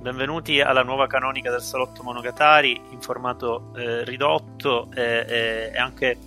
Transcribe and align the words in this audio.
benvenuti 0.00 0.60
alla 0.60 0.82
nuova 0.82 1.06
canonica 1.06 1.50
del 1.50 1.60
salotto 1.60 2.02
Monogatari 2.02 2.80
in 2.90 3.00
formato 3.00 3.72
eh, 3.76 4.04
ridotto 4.04 4.90
e, 4.94 5.24
e, 5.28 5.70
e, 5.72 5.78
anche 5.78 6.18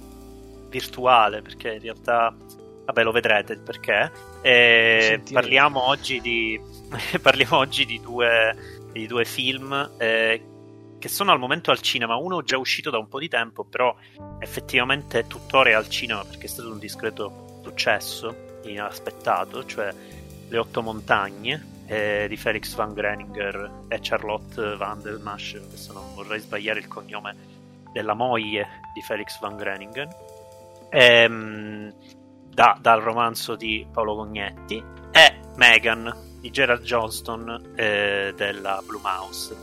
virtuale 0.70 1.42
perché 1.42 1.74
in 1.74 1.82
realtà 1.82 2.34
vabbè 2.86 3.04
lo 3.04 3.12
vedrete 3.12 3.54
il 3.54 3.60
perché. 3.60 4.12
E 4.42 5.22
parliamo 5.32 5.88
oggi 5.88 6.22
di 6.22 6.60
parliamo 7.22 7.58
oggi 7.58 7.86
di 7.86 8.00
due, 8.00 8.56
di 8.92 9.08
due 9.08 9.26
film 9.26 9.92
eh, 9.98 10.42
che 11.04 11.10
sono 11.10 11.34
al 11.34 11.40
momento 11.40 11.70
al 11.70 11.82
cinema 11.82 12.16
uno 12.16 12.44
già 12.44 12.58
uscito 12.58 12.90
da 12.90 12.98
un 12.98 13.10
po' 13.10 13.20
di 13.20 13.28
tempo 13.28 13.66
però 13.66 13.94
effettivamente 14.40 15.28
tuttora 15.28 15.72
è 15.72 15.74
al 15.74 15.90
cinema 15.90 16.24
perché 16.24 16.46
è 16.46 16.48
stato 16.48 16.72
un 16.72 16.80
discreto 16.80 17.60
successo 17.62 18.62
inaspettato 18.64 19.66
cioè 19.66 19.94
Le 20.48 20.58
Otto 20.58 20.82
Montagne 20.82 21.72
eh, 21.88 22.26
di 22.30 22.38
Felix 22.38 22.74
van 22.76 22.94
Greninger 22.94 23.84
e 23.90 24.00
Charlotte 24.02 24.78
van 24.78 25.02
der 25.02 25.20
Masch, 25.20 25.56
adesso 25.62 25.92
non 25.92 26.14
vorrei 26.16 26.40
sbagliare 26.40 26.80
il 26.80 26.88
cognome 26.88 27.36
della 27.92 28.14
moglie 28.14 28.66
di 28.94 29.02
Felix 29.02 29.38
van 29.42 29.58
Greningen, 29.58 30.08
ehm, 30.90 31.94
da, 32.48 32.78
dal 32.80 33.02
romanzo 33.02 33.58
di 33.58 33.86
Paolo 33.92 34.16
Cognetti, 34.16 34.82
e 35.12 35.40
Megan 35.58 36.38
di 36.40 36.50
Gerald 36.50 36.84
Johnston 36.84 37.74
eh, 37.76 38.34
della 38.38 38.82
Blue 38.86 39.02
Mouse. 39.02 39.54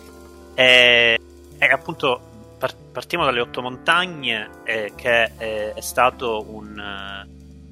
E, 0.55 1.19
e 1.61 1.67
appunto 1.67 2.57
partiamo 2.93 3.25
dalle 3.25 3.41
otto 3.41 3.63
montagne, 3.63 4.49
eh, 4.65 4.93
che 4.97 5.37
è, 5.37 5.73
è 5.75 5.81
stato 5.81 6.45
un 6.49 7.29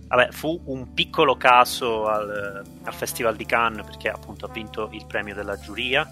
Vabbè, 0.08 0.30
fu 0.30 0.58
un 0.64 0.94
piccolo 0.94 1.36
caso 1.36 2.06
al, 2.06 2.64
al, 2.82 2.94
Festival 2.94 3.36
di 3.36 3.44
Cannes 3.44 3.84
perché 3.84 4.08
appunto 4.08 4.46
ha 4.46 4.48
vinto 4.48 4.88
il 4.92 5.04
premio 5.06 5.34
della 5.34 5.58
giuria. 5.58 6.08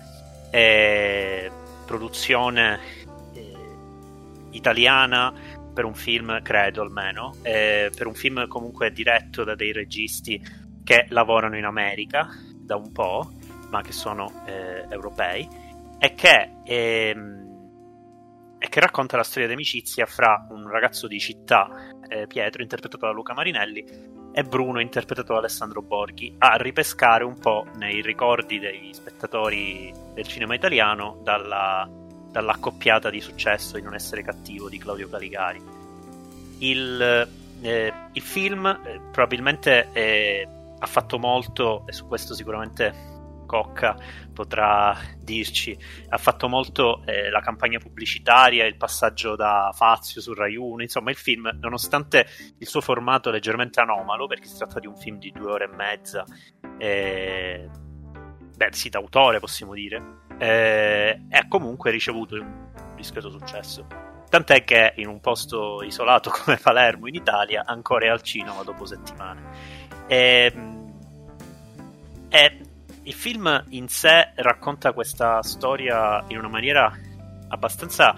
Produzione 1.87 2.79
eh, 3.33 3.55
italiana 4.51 5.33
per 5.73 5.85
un 5.85 5.95
film, 5.95 6.43
credo 6.43 6.83
almeno, 6.83 7.35
eh, 7.43 7.91
per 7.95 8.07
un 8.07 8.15
film 8.15 8.47
comunque 8.49 8.91
diretto 8.93 9.45
da 9.45 9.55
dei 9.55 9.73
registi 9.73 10.43
che 10.83 11.07
lavorano 11.11 11.57
in 11.57 11.65
America 11.65 12.29
da 12.55 12.77
un 12.77 12.93
po', 12.93 13.31
ma 13.71 13.83
che 13.83 13.93
sono 13.93 14.43
eh, 14.47 14.87
europei, 14.89 15.49
e 15.99 16.15
che, 16.15 16.51
ehm, 16.65 17.46
che 18.77 18.83
racconta 18.83 19.17
la 19.17 19.23
storia 19.23 19.49
di 19.49 19.55
amicizia 19.55 20.05
fra 20.05 20.49
un 20.51 20.69
ragazzo 20.69 21.07
di 21.07 21.19
città 21.19 21.89
eh, 22.09 22.27
Pietro, 22.27 22.61
interpretato 22.61 23.07
da 23.07 23.11
Luca 23.11 23.33
Marinelli, 23.33 23.83
e 24.35 24.43
Bruno, 24.43 24.81
interpretato 24.81 25.33
da 25.33 25.39
Alessandro 25.39 25.81
Borghi, 25.81 26.35
a 26.37 26.57
ripescare 26.57 27.25
un 27.25 27.39
po' 27.39 27.65
nei 27.77 28.03
ricordi 28.03 28.59
dei 28.59 28.91
spettatori 28.93 29.91
del 30.13 30.27
cinema 30.27 30.55
italiano 30.55 31.19
dalla, 31.23 31.89
dall'accoppiata 32.31 33.09
di 33.09 33.23
successo 33.23 33.79
in 33.79 33.85
Non 33.85 33.95
essere 33.95 34.21
cattivo 34.21 34.69
di 34.69 34.77
Claudio 34.77 35.09
Caligari. 35.09 35.63
Il, 36.59 37.31
eh, 37.63 37.93
il 38.13 38.23
film 38.23 38.67
eh, 38.67 39.01
probabilmente 39.11 39.89
eh, 39.93 40.47
ha 40.79 40.87
fatto 40.87 41.19
molto, 41.19 41.85
e 41.87 41.95
su 41.95 42.07
questo 42.07 42.35
sicuramente 42.35 43.16
Cocca 43.47 43.97
potrà 44.33 44.97
dirci, 45.19 45.77
ha 46.09 46.19
fatto 46.19 46.49
molto 46.49 47.03
eh, 47.07 47.31
la 47.31 47.41
campagna 47.41 47.79
pubblicitaria, 47.79 48.67
il 48.67 48.77
passaggio 48.77 49.37
da 49.37 49.71
Fazio 49.73 50.21
su 50.21 50.35
Rai 50.35 50.57
1, 50.57 50.83
insomma 50.83 51.11
il 51.11 51.17
film, 51.17 51.51
nonostante 51.61 52.27
il 52.59 52.67
suo 52.67 52.81
formato 52.81 53.31
leggermente 53.31 53.81
anomalo, 53.81 54.27
perché 54.27 54.47
si 54.47 54.57
tratta 54.59 54.81
di 54.81 54.87
un 54.87 54.97
film 54.97 55.19
di 55.19 55.33
due 55.33 55.51
ore 55.51 55.65
e 55.65 55.75
mezza, 55.75 56.25
eh, 56.79 57.69
beh 58.57 58.69
sì, 58.73 58.89
d'autore 58.89 59.41
possiamo 59.41 59.73
dire, 59.73 60.25
eh, 60.39 61.23
ha 61.31 61.49
comunque 61.49 61.91
ricevuto 61.91 62.35
un 62.35 62.69
discreto 62.95 63.31
successo. 63.31 63.87
Tant'è 64.29 64.65
che 64.65 64.95
in 64.97 65.07
un 65.07 65.21
posto 65.21 65.83
isolato 65.83 66.31
come 66.45 66.59
Palermo 66.61 67.07
in 67.07 67.15
Italia 67.15 67.65
ancora 67.65 68.07
è 68.07 68.09
al 68.09 68.23
cinema 68.23 68.63
dopo 68.63 68.85
settimane. 68.85 69.43
E, 70.07 70.53
ehm, 70.55 70.85
e 72.29 72.66
il 73.07 73.15
film 73.15 73.65
in 73.71 73.89
sé 73.89 74.31
racconta 74.35 74.93
questa 74.93 75.43
storia 75.43 76.25
in 76.29 76.39
una 76.39 76.49
maniera 76.49 76.93
abbastanza 77.49 78.17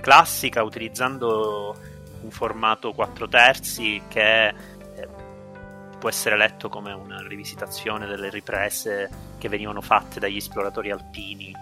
classica, 0.00 0.62
utilizzando 0.62 1.76
un 2.22 2.30
formato 2.30 2.92
4 2.92 3.28
terzi 3.28 4.02
che 4.08 4.48
eh, 4.48 4.54
può 5.98 6.08
essere 6.08 6.36
letto 6.36 6.68
come 6.70 6.92
una 6.92 7.20
rivisitazione 7.26 8.06
delle 8.06 8.30
riprese 8.30 9.10
che 9.38 9.48
venivano 9.48 9.82
fatte 9.82 10.18
dagli 10.18 10.36
esploratori 10.36 10.90
alpini 10.90 11.54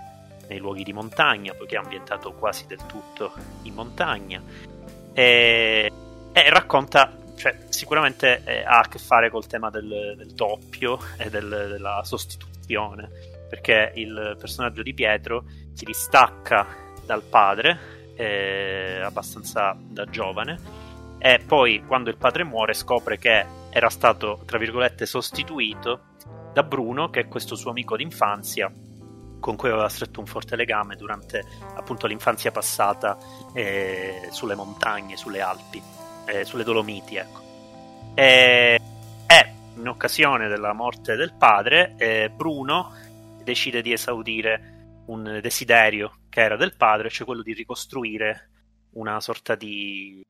nei 0.47 0.59
luoghi 0.59 0.85
di 0.85 0.93
montagna, 0.93 1.55
poiché 1.55 1.75
è 1.75 1.79
ambientato 1.79 2.33
quasi 2.35 2.67
del 2.67 2.85
tutto 2.87 3.33
in 3.63 3.75
montagna. 3.75 4.41
E, 5.13 5.93
e 6.33 6.51
racconta 6.51 7.13
cioè, 7.35 7.57
sicuramente 7.69 8.43
eh, 8.45 8.63
ha 8.63 8.79
a 8.79 8.89
che 8.89 8.99
fare 8.99 9.29
col 9.29 9.47
tema 9.47 9.71
del, 9.71 10.15
del 10.17 10.33
doppio 10.35 11.01
e 11.17 11.31
del, 11.31 11.49
della 11.49 12.03
sostituzione 12.05 12.50
questione, 12.71 13.11
perché 13.49 13.93
il 13.97 14.37
personaggio 14.39 14.83
di 14.83 14.95
Pietro 14.95 15.45
si 15.73 15.85
distacca 15.85 16.67
dal 17.05 17.23
padre 17.23 18.13
eh, 18.15 19.01
abbastanza 19.03 19.77
da 19.77 20.05
giovane 20.05 20.79
e 21.19 21.41
poi 21.45 21.83
quando 21.85 22.11
il 22.11 22.17
padre 22.17 22.45
muore 22.45 22.73
scopre 22.73 23.19
che 23.19 23.45
era 23.71 23.91
stato, 23.91 24.41
tra 24.47 24.59
virgolette, 24.59 25.05
sostituito 25.05 26.01
da 26.53 26.63
Bruno, 26.63 27.11
che 27.11 27.21
è 27.21 27.29
questo 27.29 27.57
suo 27.57 27.71
amico 27.71 27.97
d'infanzia 27.97 28.73
con 29.41 29.57
cui 29.57 29.71
aveva 29.71 29.89
stretto 29.89 30.21
un 30.21 30.27
forte 30.27 30.55
legame 30.55 30.97
durante 30.97 31.43
appunto 31.75 32.07
l'infanzia 32.07 32.51
passata 32.51 33.17
eh, 33.55 34.29
sulle 34.31 34.55
montagne, 34.55 35.17
sulle 35.17 35.41
Alpi, 35.41 35.83
eh, 36.27 36.45
sulle 36.45 36.63
Dolomiti, 36.63 37.17
ecco. 37.17 37.49
E 38.15 38.80
in 39.77 39.89
occasione 39.89 40.49
della 40.49 40.73
morte 40.73 41.17
del 41.17 41.35
padre, 41.37 41.95
eh, 41.97 42.31
Bruno 42.31 42.93
decide 43.43 43.83
di 43.83 43.93
esaudire 43.93 45.03
un 45.07 45.41
desiderio 45.43 46.19
che 46.29 46.41
era 46.41 46.57
del 46.57 46.77
padre, 46.77 47.11
cioè 47.11 47.27
quello 47.27 47.43
di 47.43 47.53
ricostruire 47.53 48.49
una 48.93 49.21
sorta 49.21 49.55
di 49.55 50.25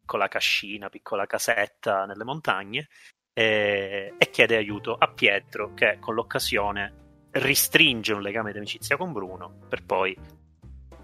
piccola 0.00 0.28
cascina, 0.28 0.88
piccola 0.88 1.26
casetta 1.26 2.06
nelle 2.06 2.24
montagne 2.24 2.88
eh, 3.34 4.14
e 4.16 4.30
chiede 4.30 4.56
aiuto 4.56 4.96
a 4.98 5.08
Pietro 5.08 5.74
che 5.74 5.98
con 6.00 6.14
l'occasione 6.14 7.06
ristringe 7.32 8.14
un 8.14 8.22
legame 8.22 8.52
di 8.52 8.58
amicizia 8.58 8.96
con 8.96 9.12
Bruno 9.12 9.60
per 9.68 9.84
poi 9.84 10.16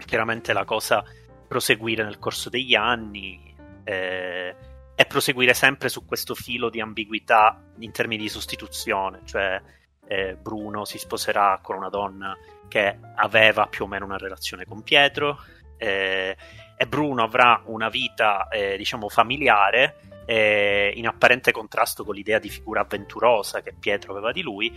chiaramente 0.05 0.53
la 0.53 0.65
cosa 0.65 1.03
proseguire 1.47 2.03
nel 2.03 2.19
corso 2.19 2.49
degli 2.49 2.75
anni. 2.75 3.55
Eh, 3.83 4.55
e 4.95 5.05
proseguire 5.05 5.53
sempre 5.53 5.89
su 5.89 6.05
questo 6.05 6.35
filo 6.35 6.69
di 6.69 6.79
ambiguità 6.79 7.61
in 7.79 7.91
termini 7.91 8.23
di 8.23 8.29
sostituzione, 8.29 9.21
cioè 9.25 9.61
eh, 10.07 10.35
Bruno 10.35 10.85
si 10.85 10.97
sposerà 10.97 11.59
con 11.61 11.75
una 11.75 11.89
donna 11.89 12.35
che 12.67 12.97
aveva 13.15 13.67
più 13.67 13.85
o 13.85 13.87
meno 13.87 14.05
una 14.05 14.17
relazione 14.17 14.65
con 14.65 14.83
Pietro 14.83 15.39
eh, 15.77 16.35
e 16.77 16.87
Bruno 16.87 17.23
avrà 17.23 17.61
una 17.65 17.89
vita 17.89 18.47
eh, 18.47 18.77
diciamo 18.77 19.09
familiare 19.09 19.99
eh, 20.25 20.91
in 20.95 21.07
apparente 21.07 21.51
contrasto 21.51 22.03
con 22.03 22.15
l'idea 22.15 22.39
di 22.39 22.49
figura 22.49 22.81
avventurosa 22.81 23.61
che 23.61 23.73
Pietro 23.77 24.11
aveva 24.11 24.31
di 24.31 24.41
lui 24.41 24.71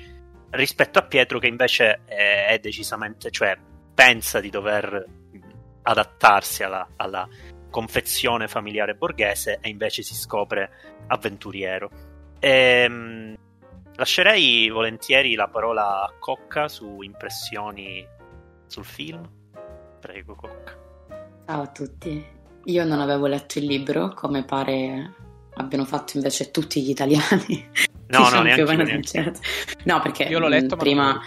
rispetto 0.51 0.99
a 0.99 1.03
Pietro 1.03 1.39
che 1.39 1.47
invece 1.47 2.01
eh, 2.07 2.47
è 2.47 2.59
decisamente 2.59 3.31
cioè 3.31 3.57
pensa 3.95 4.41
di 4.41 4.51
dover 4.51 5.05
adattarsi 5.83 6.63
alla, 6.63 6.87
alla 6.97 7.29
confezione 7.71 8.49
familiare 8.49 8.95
borghese 8.95 9.59
e 9.61 9.69
invece 9.69 10.03
si 10.03 10.15
scopre 10.15 10.71
avventuriero. 11.07 11.91
Ehm, 12.41 13.37
lascerei 13.95 14.69
volentieri 14.69 15.35
la 15.35 15.49
parola 15.49 16.03
a 16.03 16.13
Cocca 16.19 16.69
su 16.69 17.03
impressioni 17.03 18.07
sul 18.67 18.85
film. 18.85 19.29
Prego, 20.01 20.35
Cocca. 20.35 20.77
Ciao 21.47 21.63
a 21.63 21.69
tutti. 21.69 22.25
Io 22.65 22.85
non 22.85 23.01
avevo 23.01 23.27
letto 23.27 23.59
il 23.59 23.65
libro, 23.65 24.13
come 24.15 24.45
pare 24.45 25.15
abbiano 25.55 25.85
fatto 25.85 26.17
invece 26.17 26.51
tutti 26.51 26.83
gli 26.83 26.91
italiani. 26.91 27.71
No, 28.09 28.29
no, 28.31 28.43
neanche, 28.43 28.77
neanche. 28.77 29.33
No, 29.85 30.01
perché 30.01 30.25
io 30.25 30.39
l'ho 30.39 30.49
letto, 30.49 30.77
prima... 30.77 31.21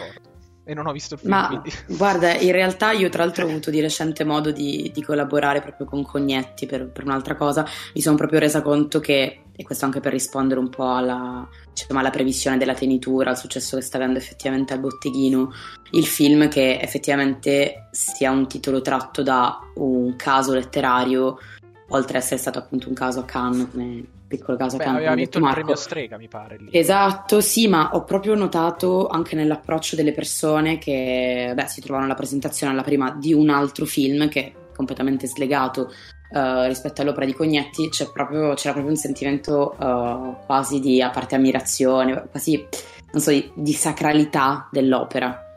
e 0.72 0.76
non 0.76 0.88
ho 0.88 0.92
visto 0.92 1.16
il 1.16 1.20
film. 1.20 1.34
Ma 1.34 1.48
quindi. 1.48 1.72
guarda, 1.98 2.34
in 2.34 2.52
realtà 2.52 2.92
io 2.92 3.10
tra 3.10 3.24
l'altro 3.24 3.46
ho 3.46 3.50
avuto 3.50 3.70
di 3.70 3.80
recente 3.80 4.24
modo 4.24 4.52
di, 4.52 4.92
di 4.94 5.04
collaborare 5.04 5.62
proprio 5.62 5.86
con 5.86 6.04
Cognetti 6.04 6.66
per, 6.66 6.90
per, 6.90 7.04
un'altra 7.04 7.36
cosa. 7.36 7.66
Mi 7.94 8.02
sono 8.02 8.16
proprio 8.16 8.40
resa 8.40 8.62
conto 8.62 9.00
che, 9.00 9.44
e 9.56 9.64
questo 9.64 9.86
anche 9.86 10.00
per 10.00 10.12
rispondere 10.12 10.60
un 10.60 10.70
po' 10.70 10.94
alla, 10.94 11.48
diciamo, 11.74 12.00
alla 12.00 12.10
previsione 12.10 12.58
della 12.58 12.74
tenitura, 12.74 13.32
al 13.32 13.38
successo 13.38 13.76
che 13.78 13.84
sta 13.84 13.98
avendo 13.98 14.18
effettivamente 14.18 14.74
al 14.74 14.80
botteghino, 14.80 15.52
il 15.92 16.06
film 16.06 16.48
che 16.48 16.80
effettivamente 16.80 17.88
sia 17.92 18.32
un 18.32 18.48
titolo 18.48 18.82
tratto 18.82 19.22
da 19.24 19.60
un 19.76 20.16
caso 20.16 20.54
letterario 20.54 21.38
oltre 21.90 22.18
ad 22.18 22.24
essere 22.24 22.40
stato 22.40 22.60
appunto 22.60 22.88
un 22.88 22.96
caso 22.96 23.20
a 23.20 23.26
Cannes, 23.26 23.68
come 23.72 24.04
piccolo 24.38 24.58
caso 24.58 24.78
Beh, 24.78 24.86
aveva 24.86 25.14
vinto 25.14 25.38
il 25.38 25.44
Marco. 25.44 25.60
premio 25.60 25.76
Strega, 25.76 26.18
mi 26.18 26.28
pare. 26.28 26.58
Lì. 26.58 26.70
Esatto, 26.72 27.42
sì, 27.42 27.68
ma 27.68 27.92
ho 27.94 28.04
proprio 28.04 28.36
notato 28.36 29.08
anche 29.08 29.36
nell'approccio 29.36 29.96
delle 29.96 30.14
persone 30.14 30.78
che 30.78 31.52
beh, 31.54 31.68
si 31.68 31.82
trovano 31.82 32.06
alla 32.06 32.16
presentazione 32.16 32.72
alla 32.74 32.84
prima 32.84 33.12
di 33.12 33.34
un 33.34 33.50
altro 33.50 33.86
film 33.86 34.30
che 34.30 34.42
è 34.42 34.54
completamente 34.74 35.28
slegato 35.28 35.92
eh, 36.34 36.68
rispetto 36.68 37.02
all'opera 37.02 37.26
di 37.26 37.34
Cognetti, 37.34 37.90
c'è 37.90 38.10
proprio, 38.12 38.54
c'era 38.54 38.72
proprio 38.74 38.94
un 38.94 38.96
sentimento 38.96 39.76
eh, 39.78 40.46
quasi 40.46 40.80
di 40.80 41.02
a 41.02 41.10
parte 41.10 41.36
ammirazione, 41.36 42.28
quasi 42.32 42.66
non 43.12 43.22
so, 43.22 43.32
di, 43.32 43.52
di 43.54 43.74
sacralità 43.74 44.68
dell'opera. 44.72 45.51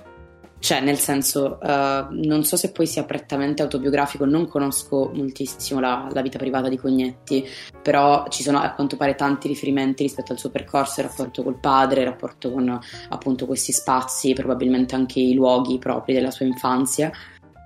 Cioè, 0.65 0.81
nel 0.81 0.99
senso, 0.99 1.61
eh, 1.61 2.07
non 2.09 2.43
so 2.43 2.57
se 2.57 2.73
poi 2.73 2.87
sia 2.87 3.05
prettamente 3.05 3.61
autobiografico, 3.61 4.25
non 4.25 4.49
conosco 4.49 5.11
moltissimo 5.13 5.79
la, 5.79 6.09
la 6.11 6.23
vita 6.23 6.39
privata 6.39 6.71
di 6.71 6.79
Cognetti, 6.79 7.47
però 7.83 8.25
ci 8.31 8.43
sono 8.43 8.61
a 8.61 8.71
quanto 8.71 8.97
pare 8.97 9.15
tanti 9.15 9.47
riferimenti 9.47 10.05
rispetto 10.05 10.33
al 10.33 10.39
suo 10.39 10.49
percorso, 10.49 11.03
il 11.03 11.09
rapporto 11.09 11.43
col 11.43 11.61
padre, 11.61 12.01
il 12.01 12.07
rapporto 12.07 12.51
con 12.51 12.81
appunto 13.11 13.45
questi 13.45 13.73
spazi, 13.73 14.33
probabilmente 14.33 14.95
anche 14.95 15.21
i 15.21 15.35
luoghi 15.35 15.77
propri 15.77 16.15
della 16.15 16.31
sua 16.31 16.47
infanzia. 16.47 17.13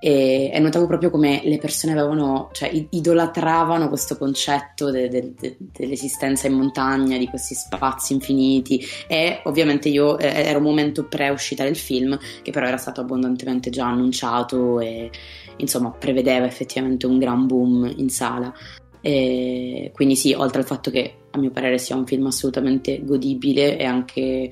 E, 0.01 0.49
e 0.53 0.59
notavo 0.59 0.87
proprio 0.87 1.09
come 1.09 1.41
le 1.43 1.57
persone 1.57 1.91
avevano, 1.93 2.49
cioè 2.53 2.71
idolatravano 2.89 3.89
questo 3.89 4.17
concetto 4.17 4.91
de- 4.91 5.09
de- 5.09 5.33
de- 5.37 5.57
dell'esistenza 5.59 6.47
in 6.47 6.53
montagna, 6.53 7.17
di 7.17 7.27
questi 7.27 7.53
spazi 7.53 8.13
infiniti. 8.13 8.81
E 9.07 9.41
ovviamente 9.43 9.89
io 9.89 10.17
eh, 10.17 10.27
era 10.27 10.57
un 10.57 10.63
momento 10.63 11.05
pre-uscita 11.05 11.63
del 11.63 11.75
film, 11.75 12.17
che 12.41 12.51
però 12.51 12.65
era 12.65 12.77
stato 12.77 13.01
abbondantemente 13.01 13.69
già 13.69 13.87
annunciato 13.87 14.79
e 14.79 15.09
insomma 15.57 15.91
prevedeva 15.91 16.45
effettivamente 16.45 17.05
un 17.05 17.19
gran 17.19 17.45
boom 17.45 17.91
in 17.97 18.09
sala. 18.09 18.53
E 19.01 19.91
quindi 19.93 20.15
sì, 20.15 20.33
oltre 20.33 20.59
al 20.59 20.65
fatto 20.67 20.91
che 20.91 21.13
a 21.31 21.37
mio 21.37 21.51
parere 21.51 21.77
sia 21.77 21.95
un 21.95 22.05
film 22.05 22.25
assolutamente 22.25 23.03
godibile 23.03 23.77
e 23.77 23.85
anche 23.85 24.49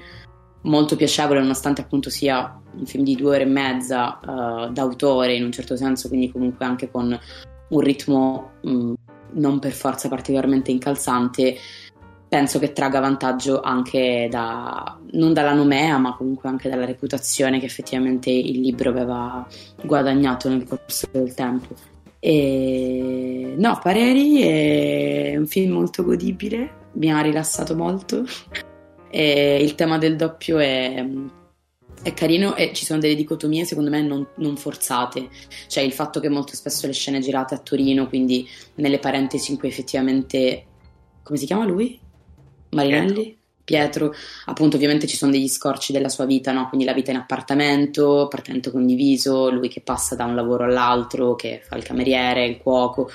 molto 0.62 0.96
piacevole, 0.96 1.40
nonostante 1.40 1.82
appunto 1.82 2.10
sia 2.10 2.60
un 2.78 2.86
film 2.86 3.04
di 3.04 3.16
due 3.16 3.36
ore 3.36 3.44
e 3.44 3.46
mezza 3.46 4.20
eh, 4.20 4.72
d'autore 4.72 5.34
in 5.36 5.44
un 5.44 5.52
certo 5.52 5.76
senso, 5.76 6.08
quindi 6.08 6.32
comunque 6.32 6.66
anche 6.66 6.90
con 6.90 7.18
un 7.70 7.80
ritmo 7.80 8.52
mh, 8.62 8.94
non 9.34 9.60
per 9.60 9.72
forza 9.72 10.08
particolarmente 10.10 10.72
incalzante, 10.72 11.58
penso 12.28 12.60
che 12.60 12.74
tragga 12.74 13.00
vantaggio 13.00 13.62
anche 13.62 14.28
da, 14.30 14.98
non 15.12 15.34
dalla 15.34 15.54
nomea, 15.54 15.98
ma 15.98 16.16
comunque 16.16 16.50
anche 16.50 16.70
dalla 16.70 16.86
reputazione 16.86 17.60
che 17.60 17.66
effettivamente 17.66 18.30
il 18.30 18.60
libro 18.60 18.90
aveva 18.90 19.48
guadagnato 19.84 20.50
nel 20.50 20.66
corso 20.68 21.08
del 21.12 21.34
tempo. 21.34 21.76
E... 22.20 23.54
No, 23.58 23.80
Pareri 23.82 24.42
è 24.42 25.36
un 25.38 25.48
film 25.48 25.74
molto 25.74 26.04
godibile, 26.04 26.86
mi 26.94 27.12
ha 27.12 27.22
rilassato 27.22 27.76
molto. 27.76 28.26
E 29.10 29.64
il 29.64 29.74
tema 29.76 29.98
del 29.98 30.18
doppio 30.18 30.58
è, 30.58 31.04
è 32.02 32.14
carino 32.14 32.56
e 32.56 32.72
ci 32.74 32.86
sono 32.86 33.00
delle 33.00 33.16
dicotomie 33.16 33.66
secondo 33.66 33.90
me 33.90 34.02
non, 34.02 34.28
non 34.36 34.58
forzate. 34.58 35.30
Cioè 35.68 35.84
il 35.84 35.94
fatto 35.94 36.20
che 36.20 36.30
molto 36.30 36.56
spesso 36.56 36.88
le 36.88 36.94
scene 36.94 37.20
girate 37.20 37.56
a 37.56 37.60
Torino, 37.60 38.08
quindi 38.08 38.48
nelle 38.76 39.00
parentesi 39.00 39.52
in 39.52 39.58
cui 39.58 39.68
effettivamente... 39.68 40.66
come 41.24 41.38
si 41.38 41.46
chiama 41.46 41.66
lui? 41.66 42.00
Marinelli? 42.70 43.36
Pietro, 43.64 44.14
appunto 44.46 44.78
ovviamente 44.78 45.08
ci 45.08 45.18
sono 45.18 45.32
degli 45.32 45.50
scorci 45.50 45.92
della 45.92 46.08
sua 46.08 46.24
vita, 46.24 46.54
no? 46.54 46.70
quindi 46.70 46.86
la 46.86 46.94
vita 46.94 47.12
in 47.12 47.18
appartamento, 47.18 48.22
appartamento 48.22 48.72
condiviso, 48.72 49.52
lui 49.52 49.68
che 49.68 49.82
passa 49.82 50.16
da 50.16 50.24
un 50.24 50.36
lavoro 50.36 50.64
all'altro, 50.64 51.36
che 51.36 51.62
fa 51.62 51.76
il 51.76 51.84
cameriere, 51.84 52.46
il 52.46 52.60
cuoco, 52.60 53.10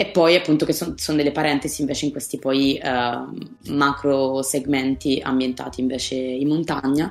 e 0.00 0.06
poi 0.06 0.36
appunto 0.36 0.64
che 0.64 0.72
sono 0.72 0.94
son 0.96 1.16
delle 1.16 1.32
parentesi 1.32 1.80
invece 1.80 2.04
in 2.04 2.12
questi 2.12 2.38
poi 2.38 2.76
eh, 2.76 3.24
macro 3.70 4.42
segmenti 4.42 5.20
ambientati 5.20 5.80
invece 5.80 6.14
in 6.14 6.46
montagna. 6.46 7.10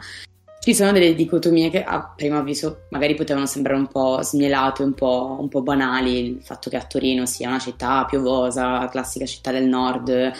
Ci 0.68 0.76
sono 0.76 0.92
delle 0.92 1.16
dicotomie 1.16 1.70
che 1.70 1.82
a 1.82 2.12
primo 2.14 2.40
avviso 2.40 2.88
magari 2.90 3.16
potevano 3.16 3.46
sembrare 3.46 3.80
un 3.80 3.88
po' 3.88 4.22
smielate, 4.22 4.84
un 4.84 4.94
po', 4.94 5.38
un 5.40 5.48
po' 5.48 5.62
banali, 5.62 6.26
il 6.26 6.42
fatto 6.42 6.70
che 6.70 6.76
a 6.76 6.84
Torino 6.84 7.26
sia 7.26 7.48
una 7.48 7.58
città 7.58 8.04
piovosa, 8.04 8.86
classica 8.90 9.26
città 9.26 9.54
del 9.54 9.66
nord, 9.66 10.10
eh, 10.10 10.34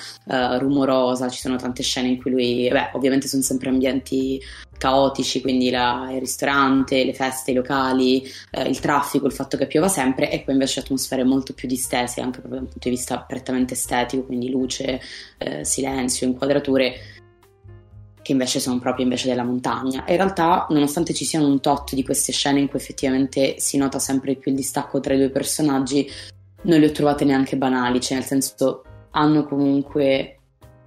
rumorosa, 0.60 1.30
ci 1.30 1.40
sono 1.40 1.56
tante 1.56 1.82
scene 1.82 2.10
in 2.10 2.22
cui 2.22 2.32
lui, 2.32 2.68
beh, 2.70 2.90
ovviamente 2.96 3.30
sono 3.30 3.42
sempre 3.42 3.70
ambienti 3.70 4.38
caotici, 4.78 5.40
quindi 5.40 5.70
la, 5.70 6.10
il 6.12 6.20
ristorante, 6.20 7.06
le 7.06 7.14
feste, 7.14 7.52
i 7.52 7.54
locali, 7.54 8.22
eh, 8.52 8.64
il 8.64 8.82
traffico, 8.82 9.28
il 9.28 9.32
fatto 9.32 9.56
che 9.56 9.66
piova 9.66 9.88
sempre, 9.88 10.30
e 10.30 10.42
poi 10.42 10.56
invece 10.56 10.82
atmosfere 10.82 11.24
molto 11.24 11.54
più 11.54 11.70
distese, 11.70 12.20
anche 12.20 12.40
proprio 12.40 12.60
dal 12.60 12.70
punto 12.70 12.90
di 12.90 12.96
vista 12.96 13.20
prettamente 13.20 13.76
estetico, 13.76 14.26
quindi 14.26 14.50
luce, 14.50 15.00
eh, 15.38 15.64
silenzio, 15.64 16.28
inquadrature 16.28 16.96
che 18.28 18.34
invece 18.34 18.60
sono 18.60 18.78
proprio 18.78 19.06
invece 19.06 19.30
della 19.30 19.46
montagna. 19.46 20.04
In 20.06 20.18
realtà, 20.18 20.68
nonostante 20.70 21.14
ci 21.14 21.24
siano 21.24 21.48
un 21.48 21.62
tot 21.62 21.94
di 21.94 22.04
queste 22.04 22.34
scene 22.34 22.60
in 22.60 22.68
cui 22.68 22.78
effettivamente 22.78 23.58
si 23.58 23.78
nota 23.78 24.00
sempre 24.00 24.36
più 24.36 24.52
il 24.52 24.58
distacco 24.58 25.00
tra 25.00 25.14
i 25.14 25.18
due 25.18 25.30
personaggi, 25.30 26.06
non 26.64 26.82
le 26.82 26.88
ho 26.88 26.92
trovate 26.92 27.24
neanche 27.24 27.56
banali, 27.56 28.02
cioè 28.02 28.18
nel 28.18 28.26
senso 28.26 28.84
hanno 29.12 29.46
comunque, 29.46 30.40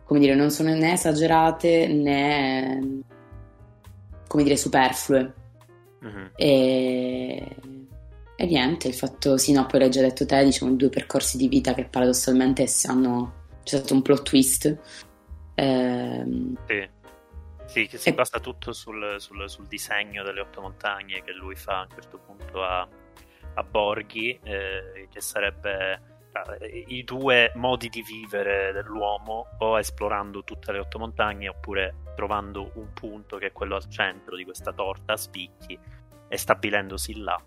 come 0.04 0.20
dire, 0.20 0.34
non 0.34 0.50
sono 0.50 0.74
né 0.74 0.92
esagerate 0.92 1.88
né, 1.88 3.00
come 4.28 4.42
dire, 4.42 4.58
superflue. 4.58 5.32
Mhm. 6.00 6.30
E, 6.36 7.56
e 8.36 8.46
niente, 8.46 8.86
il 8.86 8.94
fatto, 8.94 9.38
sì, 9.38 9.52
no, 9.52 9.64
poi 9.64 9.80
l'hai 9.80 9.90
già 9.90 10.02
detto 10.02 10.26
te, 10.26 10.44
diciamo, 10.44 10.72
due 10.72 10.90
percorsi 10.90 11.38
di 11.38 11.48
vita 11.48 11.72
che 11.72 11.84
paradossalmente 11.84 12.68
hanno, 12.84 13.32
c'è 13.62 13.78
stato 13.78 13.94
un 13.94 14.02
plot 14.02 14.22
twist. 14.24 14.76
Ehm, 15.54 16.54
Sì. 16.66 16.98
Sì, 17.70 17.86
che 17.86 17.98
si 17.98 18.08
E- 18.08 18.14
basa 18.14 18.40
tutto 18.40 18.72
sul, 18.72 19.20
sul- 19.20 19.48
sul 19.48 19.68
disegno 19.68 20.24
delle 20.24 20.40
otto 20.40 20.60
montagne 20.60 21.22
che 21.22 21.32
lui 21.32 21.54
fa 21.54 21.78
a 21.78 21.82
un 21.82 21.90
certo 21.90 22.18
punto 22.18 22.64
a, 22.64 22.80
a 23.54 23.62
Borghi, 23.62 24.40
eh, 24.42 25.06
che 25.08 25.20
sarebbe 25.20 26.02
eh, 26.58 26.84
i 26.88 27.04
due 27.04 27.52
modi 27.54 27.88
di 27.88 28.02
vivere 28.02 28.72
dell'uomo, 28.72 29.50
o 29.58 29.78
esplorando 29.78 30.42
tutte 30.42 30.72
le 30.72 30.80
otto 30.80 30.98
montagne, 30.98 31.48
oppure 31.48 31.94
trovando 32.16 32.72
un 32.74 32.92
punto 32.92 33.36
che 33.36 33.46
è 33.46 33.52
quello 33.52 33.76
al 33.76 33.88
centro 33.88 34.34
di 34.34 34.42
questa 34.42 34.72
torta 34.72 35.12
a 35.12 35.16
spicchi 35.16 35.78
e 36.26 36.36
stabilendosi 36.36 37.18
là. 37.20 37.40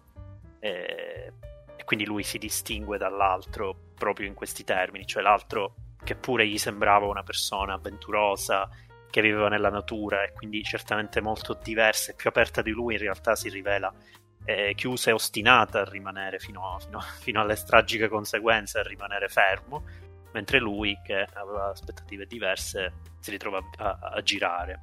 E 0.59 1.33
quindi 1.83 2.05
lui 2.05 2.23
si 2.23 2.37
distingue 2.37 2.97
dall'altro 2.97 3.75
proprio 3.93 4.25
in 4.25 4.35
questi 4.35 4.63
termini, 4.63 5.05
cioè 5.05 5.21
l'altro 5.21 5.75
che 6.01 6.15
pure 6.15 6.47
gli 6.47 6.57
sembrava 6.57 7.07
una 7.07 7.23
persona 7.23 7.73
avventurosa, 7.73 8.69
che 9.13 9.21
viveva 9.21 9.47
nella 9.47 9.69
natura 9.69 10.23
e 10.23 10.33
quindi 10.33 10.63
certamente 10.63 11.21
molto 11.21 11.55
diversa 11.61 12.09
e 12.09 12.15
più 12.15 12.29
aperta 12.29 12.63
di 12.63 12.71
lui, 12.71 12.95
in 12.95 12.99
realtà 12.99 13.35
si 13.35 13.47
rivela 13.47 13.93
eh, 14.43 14.73
chiusa 14.75 15.11
e 15.11 15.13
ostinata 15.13 15.81
a 15.81 15.85
rimanere 15.87 16.39
fino, 16.39 16.79
fino- 16.79 16.99
fino 17.19 17.39
alle 17.39 17.55
tragiche 17.63 18.07
conseguenze, 18.07 18.79
a 18.79 18.81
rimanere 18.81 19.27
fermo, 19.27 19.83
mentre 20.31 20.57
lui, 20.57 20.97
che 21.05 21.27
aveva 21.31 21.69
aspettative 21.69 22.25
diverse, 22.25 22.93
si 23.19 23.29
ritrova 23.29 23.59
a, 23.77 23.99
a 24.01 24.21
girare. 24.23 24.81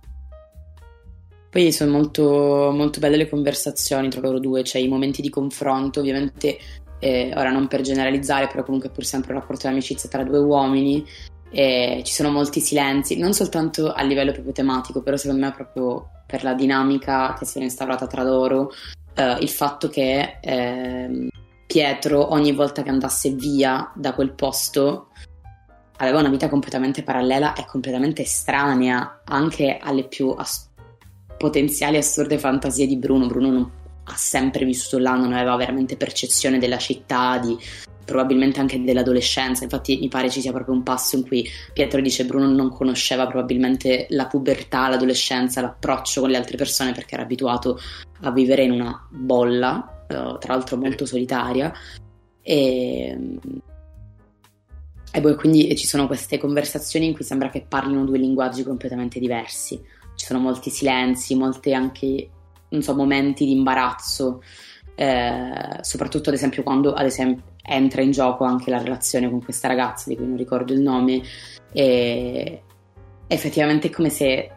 Poi 1.51 1.73
sono 1.73 1.91
molto, 1.91 2.71
molto 2.73 3.01
belle 3.01 3.17
le 3.17 3.29
conversazioni 3.29 4.11
tra 4.11 4.21
loro 4.21 4.39
due, 4.39 4.63
cioè 4.63 4.81
i 4.81 4.87
momenti 4.87 5.23
di 5.23 5.29
confronto, 5.29 5.99
ovviamente, 5.99 6.57
eh, 7.01 7.33
ora 7.35 7.51
non 7.51 7.67
per 7.67 7.81
generalizzare, 7.81 8.47
però 8.47 8.63
comunque 8.63 8.91
è 8.91 8.93
pur 8.93 9.05
sempre 9.05 9.33
un 9.33 9.41
rapporto 9.41 9.67
di 9.67 9.73
amicizia 9.73 10.09
tra 10.09 10.23
due 10.23 10.39
uomini, 10.39 11.05
e 11.51 12.03
ci 12.05 12.13
sono 12.13 12.31
molti 12.31 12.61
silenzi, 12.61 13.19
non 13.19 13.33
soltanto 13.33 13.93
a 13.93 14.03
livello 14.03 14.33
proprio 14.33 14.53
tematico, 14.53 15.03
però 15.03 15.17
secondo 15.17 15.45
me 15.45 15.53
proprio 15.53 16.11
per 16.27 16.45
la 16.45 16.55
dinamica 16.55 17.35
che 17.39 17.45
si 17.45 17.59
è 17.59 17.63
instaurata 17.63 18.07
tra 18.07 18.23
loro, 18.23 18.71
eh, 19.15 19.39
il 19.41 19.49
fatto 19.49 19.89
che 19.89 20.39
ehm, 20.41 21.29
Pietro 21.67 22.33
ogni 22.33 22.53
volta 22.53 22.83
che 22.83 22.89
andasse 22.89 23.31
via 23.31 23.93
da 23.95 24.13
quel 24.13 24.33
posto 24.33 25.09
aveva 25.99 26.19
una 26.19 26.29
vita 26.29 26.49
completamente 26.49 27.03
parallela 27.03 27.53
e 27.53 27.65
completamente 27.67 28.23
estranea 28.23 29.23
anche 29.25 29.79
alle 29.81 30.05
più 30.05 30.31
as- 30.31 30.69
potenziali 31.37 31.97
assurde 31.97 32.39
fantasie 32.39 32.87
di 32.87 32.97
Bruno. 32.97 33.27
Bruno 33.27 33.51
non 33.51 33.71
ha 34.05 34.17
sempre 34.17 34.65
vissuto 34.65 34.99
là, 34.99 35.15
non 35.15 35.33
aveva 35.33 35.55
veramente 35.57 35.97
percezione 35.97 36.59
della 36.59 36.79
città, 36.79 37.39
di, 37.39 37.57
probabilmente 38.05 38.61
anche 38.61 38.83
dell'adolescenza. 38.83 39.65
Infatti, 39.65 39.99
mi 39.99 40.09
pare 40.09 40.31
ci 40.31 40.41
sia 40.41 40.53
proprio 40.53 40.75
un 40.75 40.83
passo 40.83 41.17
in 41.17 41.27
cui 41.27 41.49
Pietro 41.73 42.01
dice: 42.01 42.25
Bruno 42.25 42.49
non 42.49 42.71
conosceva 42.71 43.27
probabilmente 43.27 44.07
la 44.11 44.27
pubertà, 44.27 44.89
l'adolescenza, 44.89 45.61
l'approccio 45.61 46.21
con 46.21 46.31
le 46.31 46.37
altre 46.37 46.57
persone 46.57 46.93
perché 46.93 47.15
era 47.15 47.25
abituato 47.25 47.79
a 48.23 48.31
vivere 48.31 48.65
in 48.65 48.73
una 48.73 49.07
bolla, 49.11 50.05
eh, 50.09 50.37
tra 50.39 50.55
l'altro 50.55 50.77
molto 50.77 51.07
solitaria. 51.07 51.73
E. 52.43 53.39
E 55.13 55.21
poi 55.21 55.35
quindi 55.35 55.77
ci 55.77 55.89
sono 55.89 56.07
queste 56.07 56.39
conversazioni 56.39 57.07
in 57.07 57.15
cui 57.15 57.25
sembra 57.25 57.51
che 57.51 57.65
parlino 57.69 58.05
due 58.05 58.19
linguaggi 58.19 58.63
completamente 58.63 59.19
diversi. 59.19 59.81
Ci 60.15 60.25
sono 60.25 60.39
molti 60.39 60.71
silenzi, 60.71 61.35
molti 61.35 61.75
anche, 61.75 62.31
non 62.69 62.81
so, 62.83 62.95
momenti 62.95 63.45
di 63.45 63.51
imbarazzo, 63.51 64.41
eh, 64.95 65.79
soprattutto 65.81 66.29
ad 66.29 66.37
esempio 66.37 66.63
quando 66.63 66.93
ad 66.93 67.07
esempio, 67.07 67.43
entra 67.71 68.03
in 68.03 68.11
gioco 68.11 68.45
anche 68.45 68.71
la 68.71 68.79
relazione 68.79 69.31
con 69.31 69.43
questa 69.43 69.69
ragazza 69.69 70.09
di 70.09 70.17
cui 70.17 70.27
non 70.27 70.37
ricordo 70.37 70.73
il 70.73 70.81
nome 70.81 71.23
e 71.73 72.63
effettivamente 73.29 73.89
è 73.89 73.91
come 73.91 74.11
se 74.11 74.51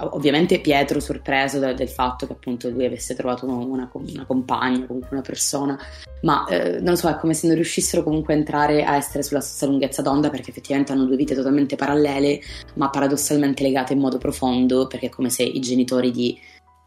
ovviamente 0.00 0.60
Pietro 0.60 1.00
sorpreso 1.00 1.58
da, 1.58 1.72
del 1.72 1.88
fatto 1.88 2.26
che 2.26 2.32
appunto 2.32 2.70
lui 2.70 2.84
avesse 2.84 3.14
trovato 3.16 3.46
una, 3.46 3.88
una 3.96 4.24
compagna, 4.26 4.86
comunque 4.86 5.08
una 5.10 5.22
persona, 5.22 5.76
ma 6.22 6.46
eh, 6.46 6.80
non 6.80 6.96
so, 6.96 7.08
è 7.08 7.16
come 7.16 7.34
se 7.34 7.46
non 7.46 7.56
riuscissero 7.56 8.04
comunque 8.04 8.34
a 8.34 8.36
entrare 8.36 8.84
a 8.84 8.96
essere 8.96 9.22
sulla 9.24 9.40
stessa 9.40 9.66
lunghezza 9.66 10.02
d'onda 10.02 10.30
perché 10.30 10.50
effettivamente 10.50 10.92
hanno 10.92 11.04
due 11.04 11.16
vite 11.16 11.34
totalmente 11.34 11.74
parallele, 11.74 12.40
ma 12.74 12.90
paradossalmente 12.90 13.62
legate 13.64 13.92
in 13.94 13.98
modo 13.98 14.18
profondo, 14.18 14.86
perché 14.86 15.06
è 15.06 15.10
come 15.10 15.30
se 15.30 15.42
i 15.42 15.60
genitori 15.60 16.12
di 16.12 16.38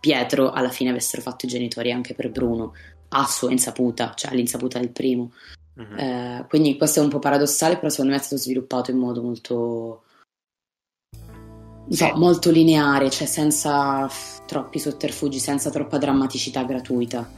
Pietro 0.02 0.52
alla 0.52 0.72
fine 0.72 0.90
avessero 0.90 1.22
fatto 1.22 1.46
i 1.46 1.50
genitori 1.50 1.92
anche 1.92 2.16
per 2.16 2.32
Bruno, 2.32 2.74
a 3.10 3.26
sua 3.28 3.52
insaputa, 3.52 4.14
cioè 4.16 4.32
all'insaputa 4.32 4.80
del 4.80 4.90
primo. 4.90 5.32
Mm-hmm. 5.80 5.98
Eh, 5.98 6.46
quindi 6.50 6.76
questo 6.76 7.00
è 7.00 7.04
un 7.04 7.10
po' 7.10 7.20
paradossale, 7.20 7.76
però 7.78 7.90
secondo 7.90 8.12
me 8.12 8.18
è 8.18 8.22
stato 8.22 8.42
sviluppato 8.42 8.92
in 8.92 8.98
modo 8.98 9.22
molto 9.22 10.04
so, 11.88 12.12
molto 12.16 12.52
lineare, 12.52 13.10
cioè 13.10 13.28
senza 13.28 14.10
troppi 14.48 14.80
sotterfugi, 14.80 15.40
senza 15.40 15.70
troppa 15.70 15.98
drammaticità 15.98 16.64
gratuita. 16.64 17.30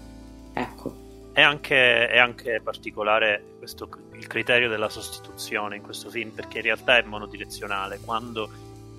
Ecco. 0.53 1.01
È 1.33 1.41
anche, 1.41 2.07
è 2.07 2.17
anche 2.17 2.61
particolare 2.63 3.55
questo, 3.57 3.89
il 4.13 4.27
criterio 4.27 4.69
della 4.69 4.89
sostituzione 4.89 5.75
in 5.75 5.81
questo 5.81 6.09
film, 6.09 6.29
perché 6.29 6.59
in 6.59 6.63
realtà 6.63 6.97
è 6.97 7.01
monodirezionale. 7.03 7.99
Quando 8.03 8.49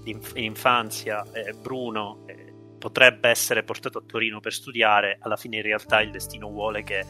in, 0.05 0.21
in 0.35 0.45
infanzia 0.45 1.25
eh, 1.33 1.55
Bruno 1.55 2.19
eh, 2.27 2.44
potrebbe 2.85 3.31
essere 3.31 3.63
portato 3.63 3.97
a 3.97 4.03
Torino 4.07 4.41
per 4.41 4.53
studiare, 4.53 5.17
alla 5.23 5.37
fine 5.37 5.57
in 5.57 5.63
realtà 5.63 6.03
il 6.03 6.11
destino 6.11 6.51
vuole 6.51 6.83
che 6.83 7.03